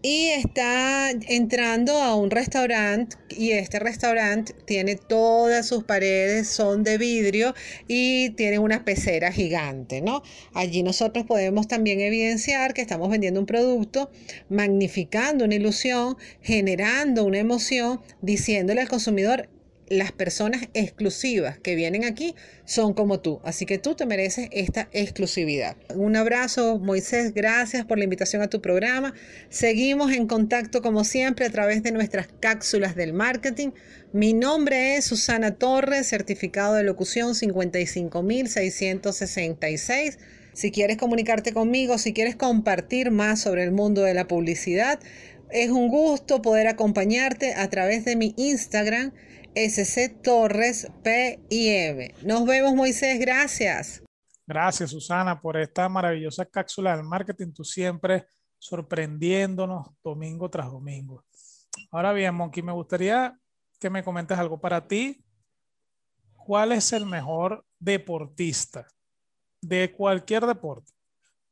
y 0.07 0.27
está 0.27 1.09
entrando 1.09 1.99
a 1.99 2.13
un 2.13 2.29
restaurante 2.29 3.17
y 3.27 3.53
este 3.53 3.79
restaurante 3.79 4.53
tiene 4.65 4.97
todas 4.97 5.67
sus 5.67 5.83
paredes 5.83 6.47
son 6.47 6.83
de 6.83 6.99
vidrio 6.99 7.55
y 7.87 8.29
tiene 8.35 8.59
una 8.59 8.85
pecera 8.85 9.31
gigante, 9.31 10.01
¿no? 10.01 10.21
Allí 10.53 10.83
nosotros 10.83 11.25
podemos 11.25 11.67
también 11.67 12.01
evidenciar 12.01 12.75
que 12.75 12.81
estamos 12.81 13.09
vendiendo 13.09 13.39
un 13.39 13.47
producto, 13.47 14.11
magnificando 14.47 15.43
una 15.43 15.55
ilusión, 15.55 16.17
generando 16.39 17.23
una 17.23 17.39
emoción, 17.39 17.99
diciéndole 18.21 18.81
al 18.81 18.87
consumidor 18.89 19.49
las 19.87 20.11
personas 20.11 20.67
exclusivas 20.73 21.59
que 21.59 21.75
vienen 21.75 22.03
aquí 22.05 22.35
son 22.65 22.93
como 22.93 23.19
tú, 23.19 23.39
así 23.43 23.65
que 23.65 23.77
tú 23.77 23.93
te 23.95 24.05
mereces 24.05 24.47
esta 24.51 24.87
exclusividad. 24.91 25.75
Un 25.93 26.15
abrazo, 26.15 26.79
Moisés, 26.79 27.33
gracias 27.33 27.83
por 27.85 27.97
la 27.97 28.05
invitación 28.05 28.41
a 28.41 28.47
tu 28.47 28.61
programa. 28.61 29.13
Seguimos 29.49 30.11
en 30.11 30.27
contacto 30.27 30.81
como 30.81 31.03
siempre 31.03 31.45
a 31.45 31.49
través 31.49 31.83
de 31.83 31.91
nuestras 31.91 32.27
cápsulas 32.39 32.95
del 32.95 33.11
marketing. 33.13 33.71
Mi 34.11 34.33
nombre 34.33 34.95
es 34.95 35.05
Susana 35.05 35.55
Torres, 35.55 36.07
certificado 36.07 36.73
de 36.73 36.83
locución 36.83 37.35
55666. 37.35 40.17
Si 40.53 40.71
quieres 40.71 40.97
comunicarte 40.97 41.53
conmigo, 41.53 41.97
si 41.97 42.13
quieres 42.13 42.37
compartir 42.37 43.11
más 43.11 43.41
sobre 43.41 43.63
el 43.63 43.71
mundo 43.71 44.03
de 44.03 44.13
la 44.13 44.25
publicidad, 44.25 44.99
es 45.51 45.69
un 45.69 45.89
gusto 45.89 46.41
poder 46.41 46.67
acompañarte 46.67 47.53
a 47.53 47.69
través 47.69 48.05
de 48.05 48.15
mi 48.15 48.33
Instagram 48.37 49.11
SC 49.55 50.21
Torres 50.21 50.91
PIM. 51.03 52.13
Nos 52.23 52.45
vemos, 52.45 52.75
Moisés. 52.75 53.19
Gracias. 53.19 54.03
Gracias, 54.45 54.91
Susana, 54.91 55.41
por 55.41 55.57
esta 55.57 55.89
maravillosa 55.89 56.45
cápsula 56.45 56.95
del 56.95 57.05
marketing. 57.05 57.51
Tú 57.53 57.63
siempre 57.63 58.27
sorprendiéndonos 58.59 59.87
domingo 60.03 60.49
tras 60.49 60.67
domingo. 60.67 61.23
Ahora 61.91 62.13
bien, 62.13 62.35
Monkey, 62.35 62.61
me 62.61 62.71
gustaría 62.71 63.39
que 63.79 63.89
me 63.89 64.03
comentes 64.03 64.37
algo 64.37 64.59
para 64.59 64.87
ti. 64.87 65.23
¿Cuál 66.35 66.73
es 66.73 66.93
el 66.93 67.05
mejor 67.05 67.65
deportista 67.79 68.87
de 69.61 69.91
cualquier 69.91 70.45
deporte? 70.45 70.91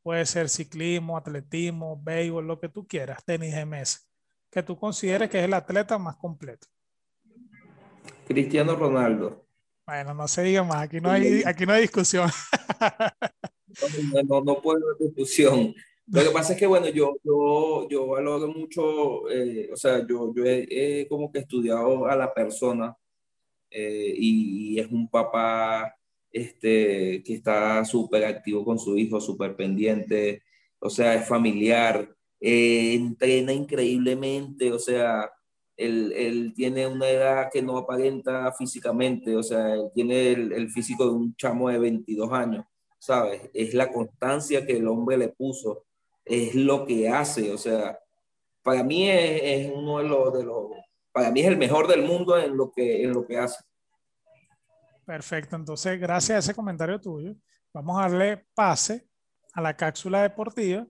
Puede 0.03 0.25
ser 0.25 0.49
ciclismo, 0.49 1.17
atletismo, 1.17 1.99
béisbol, 2.03 2.45
lo 2.45 2.59
que 2.59 2.69
tú 2.69 2.85
quieras, 2.85 3.23
tenis 3.23 3.55
de 3.55 3.65
mesa, 3.65 3.99
que 4.51 4.61
tú 4.61 4.77
consideres 4.77 5.29
que 5.29 5.39
es 5.39 5.45
el 5.45 5.53
atleta 5.53 5.97
más 5.97 6.17
completo. 6.17 6.67
Cristiano 8.25 8.75
Ronaldo. 8.75 9.45
Bueno, 9.85 10.13
no 10.13 10.27
se 10.27 10.43
diga 10.43 10.63
más, 10.63 10.83
aquí 10.83 11.01
no 11.01 11.09
hay, 11.09 11.43
aquí 11.45 11.65
no 11.65 11.73
hay 11.73 11.81
discusión. 11.83 12.29
No, 14.27 14.41
no, 14.41 14.61
puedo 14.61 14.77
haber 14.77 15.07
discusión. 15.07 15.73
Lo 16.07 16.23
que 16.23 16.29
pasa 16.29 16.53
es 16.53 16.59
que, 16.59 16.67
bueno, 16.67 16.87
yo, 16.89 17.15
yo, 17.23 17.87
yo 17.89 18.07
valoro 18.07 18.47
mucho, 18.47 19.29
eh, 19.29 19.69
o 19.71 19.75
sea, 19.75 20.05
yo, 20.07 20.33
yo 20.35 20.43
he, 20.45 21.07
como 21.09 21.31
que 21.31 21.39
estudiado 21.39 22.05
a 22.05 22.15
la 22.15 22.33
persona 22.33 22.95
eh, 23.71 24.13
y, 24.15 24.79
es 24.79 24.91
un 24.91 25.09
papá 25.09 25.95
este, 26.31 27.23
que 27.23 27.33
está 27.33 27.83
súper 27.85 28.25
activo 28.25 28.63
con 28.63 28.77
su 28.77 28.97
hijo, 28.97 29.19
súper 29.19 29.55
pendiente, 29.55 30.43
o 30.79 30.89
sea, 30.89 31.15
es 31.15 31.27
familiar, 31.27 32.13
eh, 32.39 32.93
entrena 32.93 33.53
increíblemente, 33.53 34.71
o 34.71 34.79
sea, 34.79 35.31
él, 35.85 36.53
tiene 36.55 36.87
una 36.87 37.09
edad 37.09 37.49
que 37.51 37.61
no 37.61 37.77
aparenta 37.77 38.51
físicamente, 38.53 39.35
o 39.35 39.43
sea, 39.43 39.73
él 39.73 39.91
tiene 39.93 40.31
el, 40.31 40.69
físico 40.69 41.05
de 41.05 41.11
un 41.11 41.35
chamo 41.35 41.69
de 41.69 41.79
22 41.79 42.31
años, 42.31 42.65
¿sabes? 42.99 43.49
Es 43.53 43.73
la 43.73 43.91
constancia 43.91 44.65
que 44.65 44.77
el 44.77 44.87
hombre 44.87 45.17
le 45.17 45.29
puso, 45.29 45.85
es 46.25 46.55
lo 46.55 46.85
que 46.85 47.09
hace, 47.09 47.51
o 47.51 47.57
sea, 47.57 47.99
para 48.61 48.83
mí 48.83 49.09
es, 49.09 49.71
uno 49.73 49.99
de 49.99 50.05
los, 50.05 50.33
de 50.33 50.43
los, 50.43 50.71
para 51.11 51.31
mí 51.31 51.41
es 51.41 51.47
el 51.47 51.57
mejor 51.57 51.87
del 51.87 52.03
mundo 52.03 52.37
en 52.37 52.55
lo 52.55 52.71
que, 52.71 53.03
en 53.03 53.13
lo 53.13 53.25
que 53.25 53.37
hace. 53.37 53.63
Perfecto, 55.05 55.55
entonces 55.55 55.99
gracias 55.99 56.35
a 56.35 56.39
ese 56.39 56.55
comentario 56.55 56.99
tuyo, 56.99 57.35
vamos 57.73 57.97
a 57.99 58.03
darle 58.03 58.45
pase 58.53 59.07
a 59.53 59.61
la 59.61 59.75
cápsula 59.75 60.23
deportiva 60.23 60.87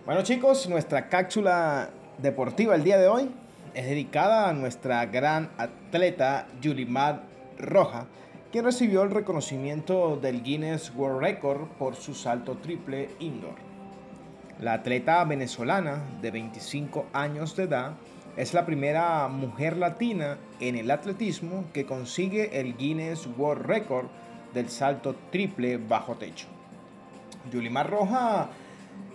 Bueno 0.04 0.22
chicos, 0.22 0.68
nuestra 0.68 1.08
cápsula 1.08 1.90
deportiva 2.18 2.74
el 2.74 2.82
día 2.82 2.98
de 2.98 3.06
hoy 3.06 3.30
es 3.74 3.86
dedicada 3.86 4.48
a 4.48 4.52
nuestra 4.52 5.06
gran 5.06 5.50
atleta 5.58 6.46
Yulimar 6.60 7.22
Roja, 7.58 8.06
quien 8.50 8.64
recibió 8.64 9.02
el 9.02 9.10
reconocimiento 9.10 10.16
del 10.16 10.42
Guinness 10.42 10.92
World 10.94 11.20
Record 11.20 11.68
por 11.78 11.94
su 11.94 12.14
salto 12.14 12.56
triple 12.56 13.10
indoor. 13.20 13.54
La 14.60 14.74
atleta 14.74 15.24
venezolana 15.24 16.02
de 16.20 16.30
25 16.30 17.06
años 17.12 17.56
de 17.56 17.64
edad 17.64 17.92
es 18.36 18.54
la 18.54 18.66
primera 18.66 19.28
mujer 19.28 19.76
latina 19.76 20.38
en 20.60 20.76
el 20.76 20.90
atletismo 20.90 21.64
que 21.72 21.86
consigue 21.86 22.60
el 22.60 22.76
Guinness 22.76 23.28
World 23.38 23.66
Record 23.66 24.06
del 24.52 24.68
salto 24.68 25.14
triple 25.30 25.76
bajo 25.76 26.16
techo. 26.16 26.46
Yulimar 27.52 27.88
Roja, 27.88 28.50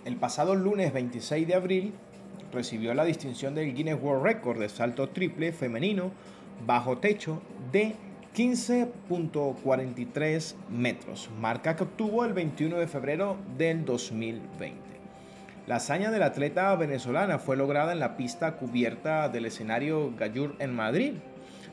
el 0.04 0.16
pasado 0.16 0.54
lunes 0.54 0.92
26 0.92 1.46
de 1.46 1.54
abril, 1.54 1.94
recibió 2.52 2.94
la 2.94 3.04
distinción 3.04 3.54
del 3.54 3.74
Guinness 3.74 4.00
World 4.00 4.24
Record 4.24 4.58
de 4.58 4.68
salto 4.68 5.08
triple 5.10 5.52
femenino 5.52 6.10
bajo 6.66 6.98
techo 6.98 7.42
de 7.72 7.94
15.43 8.34 10.54
metros, 10.70 11.30
marca 11.40 11.74
que 11.74 11.84
obtuvo 11.84 12.24
el 12.24 12.34
21 12.34 12.76
de 12.76 12.86
febrero 12.86 13.36
del 13.56 13.84
2020. 13.84 14.76
La 15.66 15.76
hazaña 15.76 16.10
de 16.10 16.18
la 16.18 16.26
atleta 16.26 16.74
venezolana 16.76 17.38
fue 17.38 17.56
lograda 17.56 17.92
en 17.92 17.98
la 17.98 18.16
pista 18.16 18.56
cubierta 18.56 19.28
del 19.28 19.46
escenario 19.46 20.12
Gallur 20.16 20.54
en 20.58 20.74
Madrid 20.74 21.14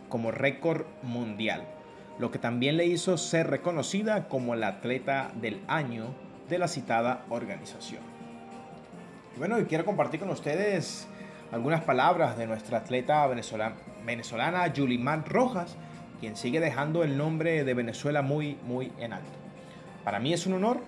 como 0.10 0.32
récord 0.32 0.86
mundial, 1.02 1.64
lo 2.18 2.32
que 2.32 2.40
también 2.40 2.78
le 2.78 2.86
hizo 2.86 3.18
ser 3.18 3.50
reconocida 3.50 4.28
como 4.28 4.56
la 4.56 4.70
atleta 4.70 5.32
del 5.36 5.62
año 5.68 6.16
de 6.50 6.60
la 6.60 6.68
citada 6.68 7.26
organización. 7.30 8.02
Bueno, 9.36 9.60
y 9.60 9.66
quiero 9.66 9.84
compartir 9.84 10.20
con 10.20 10.30
ustedes 10.30 11.08
algunas 11.52 11.82
palabras 11.82 12.38
de 12.38 12.46
nuestra 12.46 12.78
atleta 12.78 13.26
venezolana, 13.26 13.76
venezolana 14.06 14.68
Yulimar 14.72 15.28
Rojas, 15.28 15.76
quien 16.20 16.36
sigue 16.36 16.60
dejando 16.60 17.04
el 17.04 17.18
nombre 17.18 17.64
de 17.64 17.74
Venezuela 17.74 18.22
muy, 18.22 18.58
muy 18.68 18.92
en 19.00 19.12
alto. 19.12 19.32
Para 20.04 20.20
mí 20.20 20.34
es 20.34 20.46
un 20.46 20.54
honor 20.54 20.82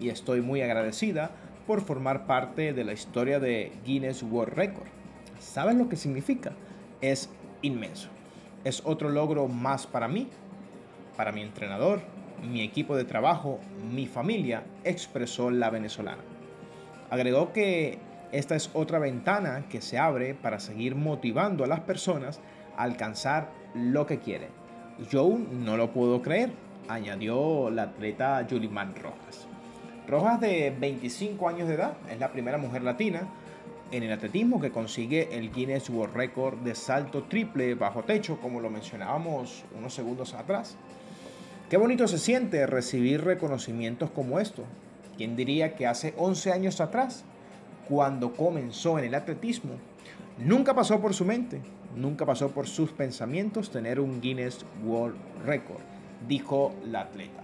y 0.00 0.08
estoy 0.08 0.40
muy 0.40 0.62
agradecida 0.62 1.30
por 1.64 1.80
formar 1.80 2.26
parte 2.26 2.72
de 2.72 2.82
la 2.82 2.92
historia 2.92 3.38
de 3.38 3.70
Guinness 3.84 4.24
World 4.24 4.54
Record. 4.54 4.88
¿Saben 5.38 5.78
lo 5.78 5.88
que 5.88 5.94
significa? 5.94 6.50
Es 7.00 7.30
inmenso. 7.62 8.08
Es 8.64 8.82
otro 8.84 9.10
logro 9.10 9.46
más 9.46 9.86
para 9.86 10.08
mí, 10.08 10.26
para 11.16 11.30
mi 11.30 11.42
entrenador, 11.42 12.00
mi 12.42 12.62
equipo 12.62 12.96
de 12.96 13.04
trabajo, 13.04 13.60
mi 13.92 14.08
familia, 14.08 14.64
expresó 14.82 15.52
la 15.52 15.70
venezolana. 15.70 16.31
Agregó 17.12 17.52
que 17.52 17.98
esta 18.32 18.56
es 18.56 18.70
otra 18.72 18.98
ventana 18.98 19.66
que 19.68 19.82
se 19.82 19.98
abre 19.98 20.32
para 20.32 20.58
seguir 20.58 20.94
motivando 20.94 21.62
a 21.62 21.66
las 21.66 21.80
personas 21.80 22.40
a 22.74 22.84
alcanzar 22.84 23.50
lo 23.74 24.06
que 24.06 24.18
quieren. 24.18 24.48
Yo 25.10 25.28
no 25.28 25.76
lo 25.76 25.92
puedo 25.92 26.22
creer, 26.22 26.52
añadió 26.88 27.68
la 27.68 27.82
atleta 27.82 28.46
Yuliman 28.46 28.94
Rojas. 28.96 29.46
Rojas, 30.08 30.40
de 30.40 30.74
25 30.80 31.50
años 31.50 31.68
de 31.68 31.74
edad, 31.74 31.98
es 32.10 32.18
la 32.18 32.32
primera 32.32 32.56
mujer 32.56 32.82
latina 32.82 33.28
en 33.90 34.04
el 34.04 34.12
atletismo 34.12 34.58
que 34.58 34.70
consigue 34.70 35.36
el 35.36 35.52
Guinness 35.52 35.90
World 35.90 36.16
Record 36.16 36.60
de 36.60 36.74
salto 36.74 37.24
triple 37.24 37.74
bajo 37.74 38.04
techo, 38.04 38.40
como 38.40 38.58
lo 38.58 38.70
mencionábamos 38.70 39.66
unos 39.76 39.92
segundos 39.92 40.32
atrás. 40.32 40.78
Qué 41.68 41.76
bonito 41.76 42.08
se 42.08 42.16
siente 42.16 42.66
recibir 42.66 43.22
reconocimientos 43.22 44.10
como 44.10 44.40
esto. 44.40 44.64
¿Quién 45.22 45.36
diría 45.36 45.76
que 45.76 45.86
hace 45.86 46.14
11 46.16 46.50
años 46.50 46.80
atrás, 46.80 47.22
cuando 47.88 48.32
comenzó 48.32 48.98
en 48.98 49.04
el 49.04 49.14
atletismo, 49.14 49.74
nunca 50.36 50.74
pasó 50.74 51.00
por 51.00 51.14
su 51.14 51.24
mente, 51.24 51.60
nunca 51.94 52.26
pasó 52.26 52.50
por 52.50 52.66
sus 52.66 52.90
pensamientos 52.90 53.70
tener 53.70 54.00
un 54.00 54.20
Guinness 54.20 54.66
World 54.84 55.14
Record? 55.46 55.78
Dijo 56.26 56.74
la 56.84 57.02
atleta 57.02 57.40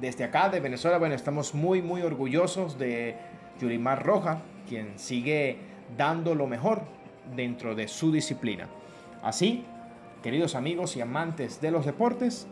desde 0.00 0.24
acá 0.24 0.48
de 0.48 0.60
Venezuela, 0.60 0.96
bueno, 0.96 1.14
estamos 1.14 1.54
muy, 1.54 1.82
muy 1.82 2.00
orgullosos 2.00 2.78
de 2.78 3.16
Yurimar 3.60 4.02
Roja, 4.02 4.40
quien 4.66 4.98
sigue 4.98 5.58
dando 5.98 6.34
lo 6.34 6.46
mejor 6.46 6.84
dentro 7.36 7.74
de 7.74 7.86
su 7.86 8.10
disciplina. 8.10 8.66
Así, 9.22 9.66
queridos 10.22 10.54
amigos 10.54 10.96
y 10.96 11.02
amantes 11.02 11.60
de 11.60 11.70
los 11.70 11.84
deportes, 11.84 12.46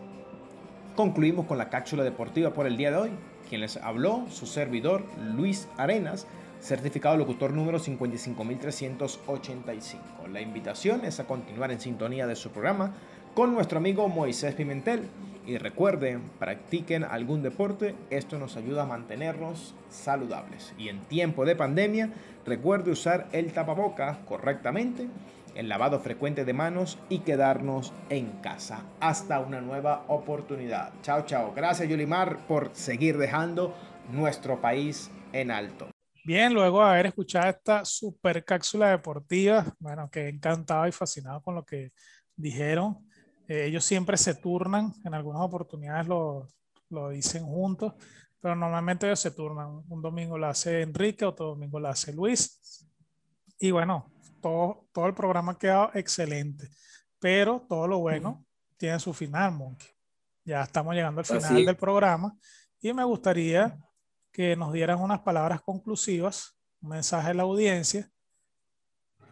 concluimos 0.95 1.47
con 1.47 1.57
la 1.57 1.71
cápsula 1.71 2.05
deportiva 2.05 2.51
por 2.53 2.67
el 2.67 2.77
día 2.77 2.91
de 2.91 2.99
hoy. 2.99 3.11
Quien 3.49 3.63
les 3.63 3.79
habló, 3.79 4.27
su 4.31 4.47
servidor 4.47 5.05
Luis 5.35 5.67
Arenas, 5.79 6.27
certificado 6.61 7.17
locutor 7.17 7.53
número 7.53 7.79
55385. 7.79 10.29
La 10.31 10.43
invitación 10.43 11.05
es 11.05 11.19
a 11.19 11.25
continuar 11.25 11.71
en 11.71 11.81
sintonía 11.81 12.27
de 12.27 12.37
su 12.37 12.51
programa 12.51 12.93
con 13.35 13.55
nuestro 13.55 13.79
amigo 13.79 14.07
Moisés 14.09 14.55
Pimentel 14.55 15.09
y 15.47 15.57
recuerden, 15.57 16.25
practiquen 16.39 17.05
algún 17.05 17.43
deporte, 17.43 17.95
esto 18.11 18.39
nos 18.39 18.59
ayuda 18.59 18.83
a 18.83 18.87
mantenernos 18.87 19.75
saludables. 19.89 20.75
Y 20.77 20.91
en 20.91 21.01
tiempo 21.05 21.47
de 21.47 21.57
pandemia, 21.57 22.11
recuerde 22.45 22.91
usar 22.91 23.29
el 23.33 23.55
tapabocas 23.55 24.19
correctamente, 24.29 25.09
el 25.59 25.69
lavado 25.69 25.99
frecuente 25.99 26.45
de 26.45 26.53
manos 26.53 27.01
y 27.09 27.19
quedarnos 27.19 27.93
en 28.11 28.31
casa. 28.41 28.85
Hasta 29.01 29.41
una 29.41 29.61
nueva 29.61 30.05
oportunidad. 30.07 30.93
Chao, 31.03 31.27
chao. 31.27 31.53
Gracias, 31.53 31.89
Yulimar, 31.89 32.47
por 32.47 32.71
seguir 32.75 33.19
dejando 33.19 33.75
nuestro 34.13 34.61
país 34.61 35.11
en 35.33 35.51
alto. 35.51 35.91
Bien, 36.25 36.55
luego 36.55 36.85
de 36.85 36.91
haber 36.91 37.07
escuchado 37.07 37.51
esta 37.51 37.85
super 37.85 38.45
cápsula 38.45 38.91
deportiva, 38.91 39.67
bueno, 39.81 40.09
que 40.09 40.29
encantado 40.29 40.87
y 40.87 40.93
fascinado 40.93 41.43
con 41.43 41.57
lo 41.57 41.65
que 41.65 41.91
dijeron. 42.37 43.05
Eh, 43.49 43.65
ellos 43.65 43.85
siempre 43.85 44.17
se 44.17 44.37
turnan, 44.37 44.95
en 45.05 45.13
algunas 45.13 45.43
oportunidades 45.43 46.07
lo, 46.07 46.47
lo, 46.91 47.09
dicen 47.09 47.45
juntos, 47.45 47.95
pero 48.41 48.55
normalmente 48.55 49.07
ellos 49.07 49.19
se 49.19 49.33
turnan. 49.33 49.83
Un 49.89 50.03
domingo 50.03 50.39
lo 50.39 50.47
hace 50.47 50.83
Enrique, 50.83 51.25
otro 51.25 51.47
domingo 51.47 51.81
lo 51.81 51.89
hace 51.89 52.13
Luis. 52.13 52.87
Y 53.59 53.73
bueno, 53.73 54.13
todo, 54.41 54.89
todo 54.93 55.07
el 55.07 55.15
programa 55.15 55.53
ha 55.53 55.59
quedado 55.59 55.91
excelente, 55.95 56.69
pero 57.19 57.65
todo 57.69 57.87
lo 57.87 57.99
bueno 57.99 58.45
tiene 58.77 58.99
su 59.01 59.13
final, 59.13 59.53
Monkey. 59.53 59.89
Ya 60.45 60.63
estamos 60.63 60.95
llegando 60.95 61.21
al 61.21 61.27
final 61.27 61.67
del 61.67 61.77
programa 61.77 62.37
y 62.81 62.93
me 62.93 63.05
gustaría 63.05 63.77
que 64.33 64.57
nos 64.57 64.73
dieran 64.73 65.01
unas 65.01 65.21
palabras 65.21 65.61
conclusivas, 65.61 66.57
un 66.81 66.91
mensaje 66.91 67.31
a 67.31 67.35
la 67.35 67.43
audiencia 67.43 68.11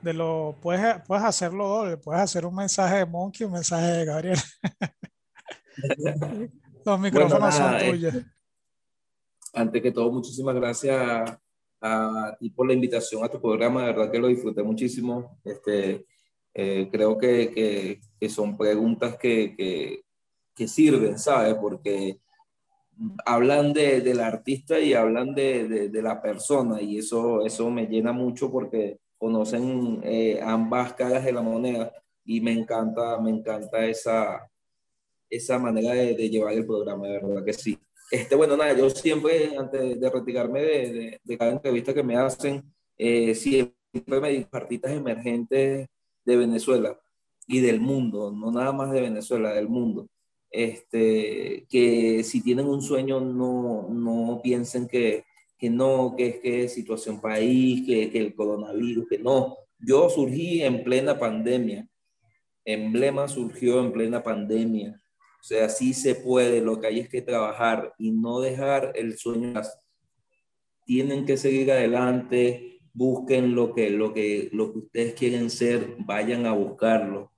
de 0.02 0.12
lo, 0.12 0.56
puedes, 0.60 1.02
puedes 1.06 1.24
hacerlo 1.24 1.68
doble, 1.68 1.96
puedes 1.96 2.22
hacer 2.22 2.44
un 2.44 2.54
mensaje 2.54 2.98
de 2.98 3.06
Monkey 3.06 3.44
y 3.44 3.46
un 3.46 3.52
mensaje 3.52 3.86
de 3.86 4.04
Gabriel. 4.04 4.38
Los 6.84 7.00
micrófonos 7.00 7.54
son 7.54 7.74
eh, 7.76 7.90
tuyos. 7.90 8.14
antes 9.54 9.82
que 9.82 9.92
todo, 9.92 10.10
muchísimas 10.12 10.54
gracias 10.54 11.38
a, 11.80 12.36
ti 12.38 12.50
por 12.50 12.66
la 12.66 12.74
invitación 12.74 13.24
a 13.24 13.28
tu 13.28 13.40
programa, 13.40 13.82
de 13.82 13.92
verdad 13.92 14.10
que 14.10 14.18
lo 14.18 14.28
disfruté 14.28 14.62
muchísimo. 14.62 15.38
Este, 15.44 16.06
eh, 16.54 16.88
creo 16.90 17.18
que, 17.18 17.50
que, 17.50 18.00
que, 18.18 18.28
son 18.28 18.56
preguntas 18.56 19.16
que, 19.18 19.54
que, 19.56 20.02
que, 20.54 20.68
sirven, 20.68 21.18
¿sabes? 21.18 21.54
Porque 21.54 22.18
hablan 23.24 23.72
de, 23.72 24.00
del 24.00 24.20
artista 24.20 24.78
y 24.78 24.94
hablan 24.94 25.34
de, 25.34 25.68
de, 25.68 25.88
de, 25.90 26.02
la 26.02 26.22
persona 26.22 26.80
y 26.80 26.98
eso, 26.98 27.44
eso 27.44 27.70
me 27.70 27.86
llena 27.86 28.12
mucho 28.12 28.50
porque 28.50 28.98
conocen 29.18 30.00
eh, 30.02 30.40
ambas 30.42 30.94
caras 30.94 31.24
de 31.24 31.32
la 31.32 31.42
moneda 31.42 31.92
y 32.24 32.40
me 32.40 32.52
encanta, 32.52 33.18
me 33.20 33.30
encanta 33.30 33.86
esa, 33.86 34.50
esa 35.30 35.58
manera 35.58 35.92
de, 35.92 36.28
llevar 36.28 36.54
el 36.54 36.66
programa, 36.66 37.06
de 37.06 37.20
verdad 37.20 37.44
que 37.44 37.52
sí. 37.52 37.78
Este, 38.10 38.36
bueno, 38.36 38.56
nada, 38.56 38.76
yo 38.76 38.88
siempre, 38.90 39.56
antes 39.56 39.98
de 40.00 40.10
retirarme 40.10 40.62
de, 40.62 41.20
de, 41.22 41.38
cada 41.38 41.52
entrevista 41.52 41.92
que 41.92 42.04
me 42.04 42.16
hacen, 42.16 42.62
eh, 42.96 43.34
siempre 43.34 44.20
me 44.20 44.30
digo 44.30 44.48
artistas 44.52 44.92
emergentes 44.92 45.88
de 46.24 46.36
Venezuela 46.36 46.98
y 47.48 47.60
del 47.60 47.80
mundo, 47.80 48.30
no 48.32 48.50
nada 48.52 48.72
más 48.72 48.92
de 48.92 49.00
Venezuela, 49.00 49.52
del 49.52 49.68
mundo. 49.68 50.08
Este, 50.50 51.66
que 51.68 52.22
si 52.22 52.42
tienen 52.42 52.66
un 52.66 52.80
sueño, 52.80 53.20
no, 53.20 53.88
no 53.90 54.40
piensen 54.42 54.86
que, 54.86 55.24
que 55.58 55.68
no, 55.68 56.14
que 56.16 56.28
es 56.28 56.40
que 56.40 56.68
situación 56.68 57.20
país, 57.20 57.84
que, 57.86 58.10
que 58.10 58.18
el 58.18 58.34
coronavirus, 58.34 59.08
que 59.08 59.18
no. 59.18 59.56
Yo 59.78 60.08
surgí 60.08 60.62
en 60.62 60.84
plena 60.84 61.18
pandemia. 61.18 61.88
Emblema 62.64 63.28
surgió 63.28 63.80
en 63.80 63.92
plena 63.92 64.22
pandemia. 64.22 65.00
O 65.40 65.44
sea, 65.44 65.68
sí 65.68 65.94
se 65.94 66.14
puede, 66.14 66.60
lo 66.60 66.80
que 66.80 66.88
hay 66.88 67.00
es 67.00 67.08
que 67.08 67.22
trabajar 67.22 67.94
y 67.98 68.10
no 68.10 68.40
dejar 68.40 68.92
el 68.96 69.16
sueño. 69.16 69.60
Tienen 70.84 71.24
que 71.24 71.36
seguir 71.36 71.70
adelante, 71.70 72.80
busquen 72.92 73.54
lo 73.54 73.74
que, 73.74 73.90
lo 73.90 74.12
que, 74.12 74.48
lo 74.52 74.72
que 74.72 74.78
ustedes 74.78 75.14
quieren 75.14 75.50
ser, 75.50 75.96
vayan 75.98 76.46
a 76.46 76.52
buscarlo 76.52 77.30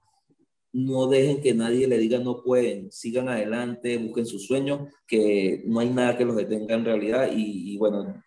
no 0.72 1.09
dejen 1.09 1.40
que 1.40 1.55
nadie 1.55 1.86
le 1.86 1.99
diga 1.99 2.18
no 2.18 2.42
pueden, 2.42 2.92
sigan 2.92 3.28
adelante, 3.28 3.96
busquen 3.99 4.26
sus 4.26 4.46
sueños, 4.46 4.88
que 5.07 5.62
no 5.66 5.80
hay 5.80 5.90
nada 5.90 6.16
que 6.16 6.24
los 6.24 6.36
detenga 6.36 6.74
en 6.74 6.84
realidad. 6.84 7.30
Y, 7.34 7.76
bueno, 7.78 8.22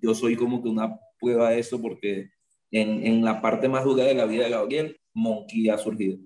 yo 0.00 0.14
soy 0.14 0.36
como 0.36 0.62
que 0.62 0.68
una 0.68 0.98
prueba 1.18 1.50
de 1.50 1.60
eso 1.60 1.80
porque 1.80 2.30
en, 2.70 3.06
en, 3.06 3.24
la 3.24 3.40
parte 3.40 3.68
más 3.68 3.84
dura 3.84 4.04
de 4.04 4.14
la 4.14 4.26
vida 4.26 4.44
de 4.44 4.50
Gabriel, 4.50 4.96
Monkey 5.14 5.68
ha 5.68 5.78
surgido. 5.78 6.18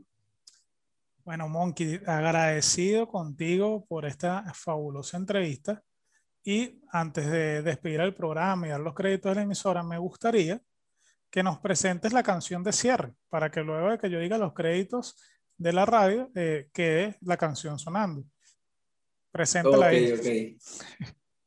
Bueno, 1.25 1.49
Monkey, 1.49 2.01
agradecido 2.07 3.09
contigo 3.09 3.87
por 3.89 4.05
esta 4.05 4.45
fabulosa 4.53 5.17
entrevista. 5.17 5.83
Y 6.45 6.83
antes 6.93 7.31
de 7.31 7.63
despedir 7.63 8.01
el 8.01 8.15
programa 8.15 8.67
y 8.67 8.71
dar 8.71 8.81
los 8.81 8.93
créditos 8.93 9.31
de 9.31 9.37
la 9.37 9.43
emisora, 9.43 9.83
me 9.83 9.97
gustaría 9.97 10.61
que 11.31 11.43
nos 11.43 11.59
presentes 11.61 12.13
la 12.13 12.23
canción 12.23 12.63
de 12.63 12.73
cierre, 12.73 13.15
para 13.31 13.51
que 13.51 13.63
luego 13.63 13.91
de 13.91 13.99
que 13.99 14.11
yo 14.11 14.21
diga 14.21 14.37
los 14.37 14.53
créditos 14.53 15.17
de 15.57 15.73
la 15.73 15.87
radio, 15.87 16.31
eh, 16.35 16.69
quede 16.75 17.17
la 17.23 17.39
canción 17.39 17.79
sonando. 17.79 18.25
Preséntala 19.33 19.87
ahí. 19.87 20.13
Ok, 20.13 20.61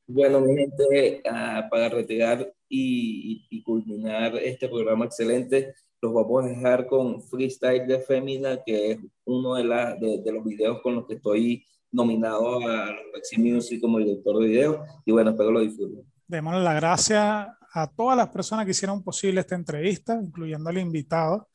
Bueno, 0.07 0.41
mi 0.41 0.57
gente, 0.57 1.21
ah, 1.29 1.67
para 1.69 1.87
retirar 1.89 2.51
y, 2.67 3.45
y, 3.49 3.61
culminar 3.61 4.35
este 4.37 4.67
programa 4.67 5.05
excelente, 5.05 5.75
los 6.01 6.13
vamos 6.13 6.45
a 6.45 6.47
dejar 6.47 6.87
con 6.87 7.21
Freestyle 7.21 7.87
de 7.87 7.99
Femina, 7.99 8.61
que 8.65 8.91
es 8.91 8.99
uno 9.25 9.55
de, 9.55 9.63
la, 9.63 9.95
de, 9.95 10.21
de 10.21 10.31
los 10.31 10.43
videos 10.43 10.81
con 10.81 10.95
los 10.95 11.07
que 11.07 11.15
estoy 11.15 11.65
nominado 11.91 12.59
a 12.67 12.95
Pepsi 13.13 13.41
Music 13.41 13.81
como 13.81 13.97
director 13.97 14.39
de 14.39 14.47
video. 14.47 14.83
Y 15.05 15.11
bueno, 15.11 15.31
espero 15.31 15.51
lo 15.51 15.61
disfruten. 15.61 16.03
Démosle 16.27 16.61
las 16.61 16.75
gracias 16.75 17.47
a 17.73 17.87
todas 17.95 18.17
las 18.17 18.29
personas 18.29 18.65
que 18.65 18.71
hicieron 18.71 19.03
posible 19.03 19.41
esta 19.41 19.55
entrevista, 19.55 20.19
incluyendo 20.21 20.69
al 20.69 20.77
invitado, 20.77 21.49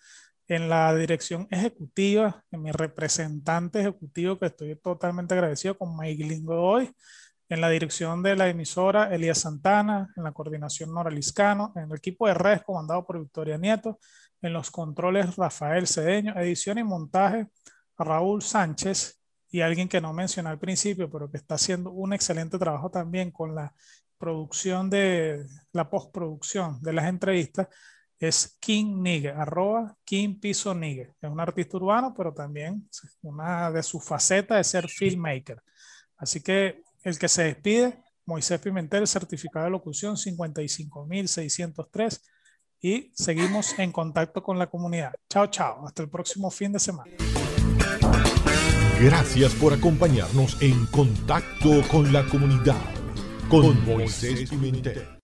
en 0.48 0.68
la 0.68 0.94
dirección 0.94 1.46
ejecutiva, 1.50 2.44
en 2.50 2.62
mi 2.62 2.72
representante 2.72 3.80
ejecutivo, 3.80 4.38
que 4.38 4.46
estoy 4.46 4.76
totalmente 4.76 5.34
agradecido 5.34 5.78
con 5.78 5.96
Mike 5.96 6.42
hoy, 6.48 6.90
en 7.48 7.60
la 7.60 7.68
dirección 7.70 8.22
de 8.22 8.36
la 8.36 8.48
emisora 8.48 9.14
Elías 9.14 9.38
Santana, 9.38 10.12
en 10.16 10.24
la 10.24 10.32
coordinación 10.32 10.92
Nora 10.92 11.10
Liscano, 11.10 11.72
en 11.76 11.84
el 11.84 11.96
equipo 11.96 12.26
de 12.26 12.34
redes 12.34 12.62
comandado 12.64 13.04
por 13.04 13.20
Victoria 13.20 13.58
Nieto, 13.58 13.98
en 14.42 14.52
los 14.52 14.70
controles 14.70 15.36
Rafael 15.36 15.86
Cedeño, 15.86 16.34
edición 16.36 16.78
y 16.78 16.84
montaje 16.84 17.46
Raúl 17.96 18.42
Sánchez 18.42 19.20
y 19.50 19.60
alguien 19.60 19.88
que 19.88 20.00
no 20.00 20.12
mencioné 20.12 20.48
al 20.48 20.58
principio, 20.58 21.10
pero 21.10 21.30
que 21.30 21.36
está 21.36 21.54
haciendo 21.54 21.90
un 21.90 22.12
excelente 22.12 22.58
trabajo 22.58 22.90
también 22.90 23.30
con 23.30 23.54
la 23.54 23.72
producción 24.18 24.90
de 24.90 25.46
la 25.72 25.88
postproducción 25.88 26.80
de 26.80 26.92
las 26.92 27.06
entrevistas, 27.06 27.68
es 28.18 28.56
King 28.60 29.02
Nigge, 29.02 29.30
arroba 29.30 29.96
King 30.04 30.38
Piso 30.38 30.72
Nigge. 30.74 31.12
Es 31.20 31.28
un 31.28 31.40
artista 31.40 31.76
urbano, 31.76 32.14
pero 32.16 32.32
también 32.32 32.88
una 33.22 33.70
de 33.72 33.82
sus 33.82 34.04
facetas 34.04 34.60
es 34.60 34.68
ser 34.68 34.88
filmmaker. 34.88 35.60
Así 36.16 36.40
que 36.40 36.84
el 37.02 37.18
que 37.18 37.28
se 37.28 37.44
despide, 37.44 38.00
Moisés 38.24 38.60
Pimentel, 38.60 39.08
certificado 39.08 39.64
de 39.64 39.72
locución 39.72 40.16
55603 40.16 42.22
y 42.82 43.10
seguimos 43.14 43.78
en 43.78 43.92
contacto 43.92 44.42
con 44.42 44.58
la 44.58 44.66
comunidad. 44.66 45.12
Chao, 45.30 45.46
chao. 45.46 45.86
Hasta 45.86 46.02
el 46.02 46.10
próximo 46.10 46.50
fin 46.50 46.72
de 46.72 46.80
semana. 46.80 47.10
Gracias 49.00 49.54
por 49.54 49.72
acompañarnos 49.72 50.60
en 50.60 50.86
Contacto 50.86 51.82
con 51.90 52.12
la 52.12 52.24
Comunidad 52.26 52.76
con 53.48 53.84
Moisés 53.84 54.48
Pimentel. 54.50 55.21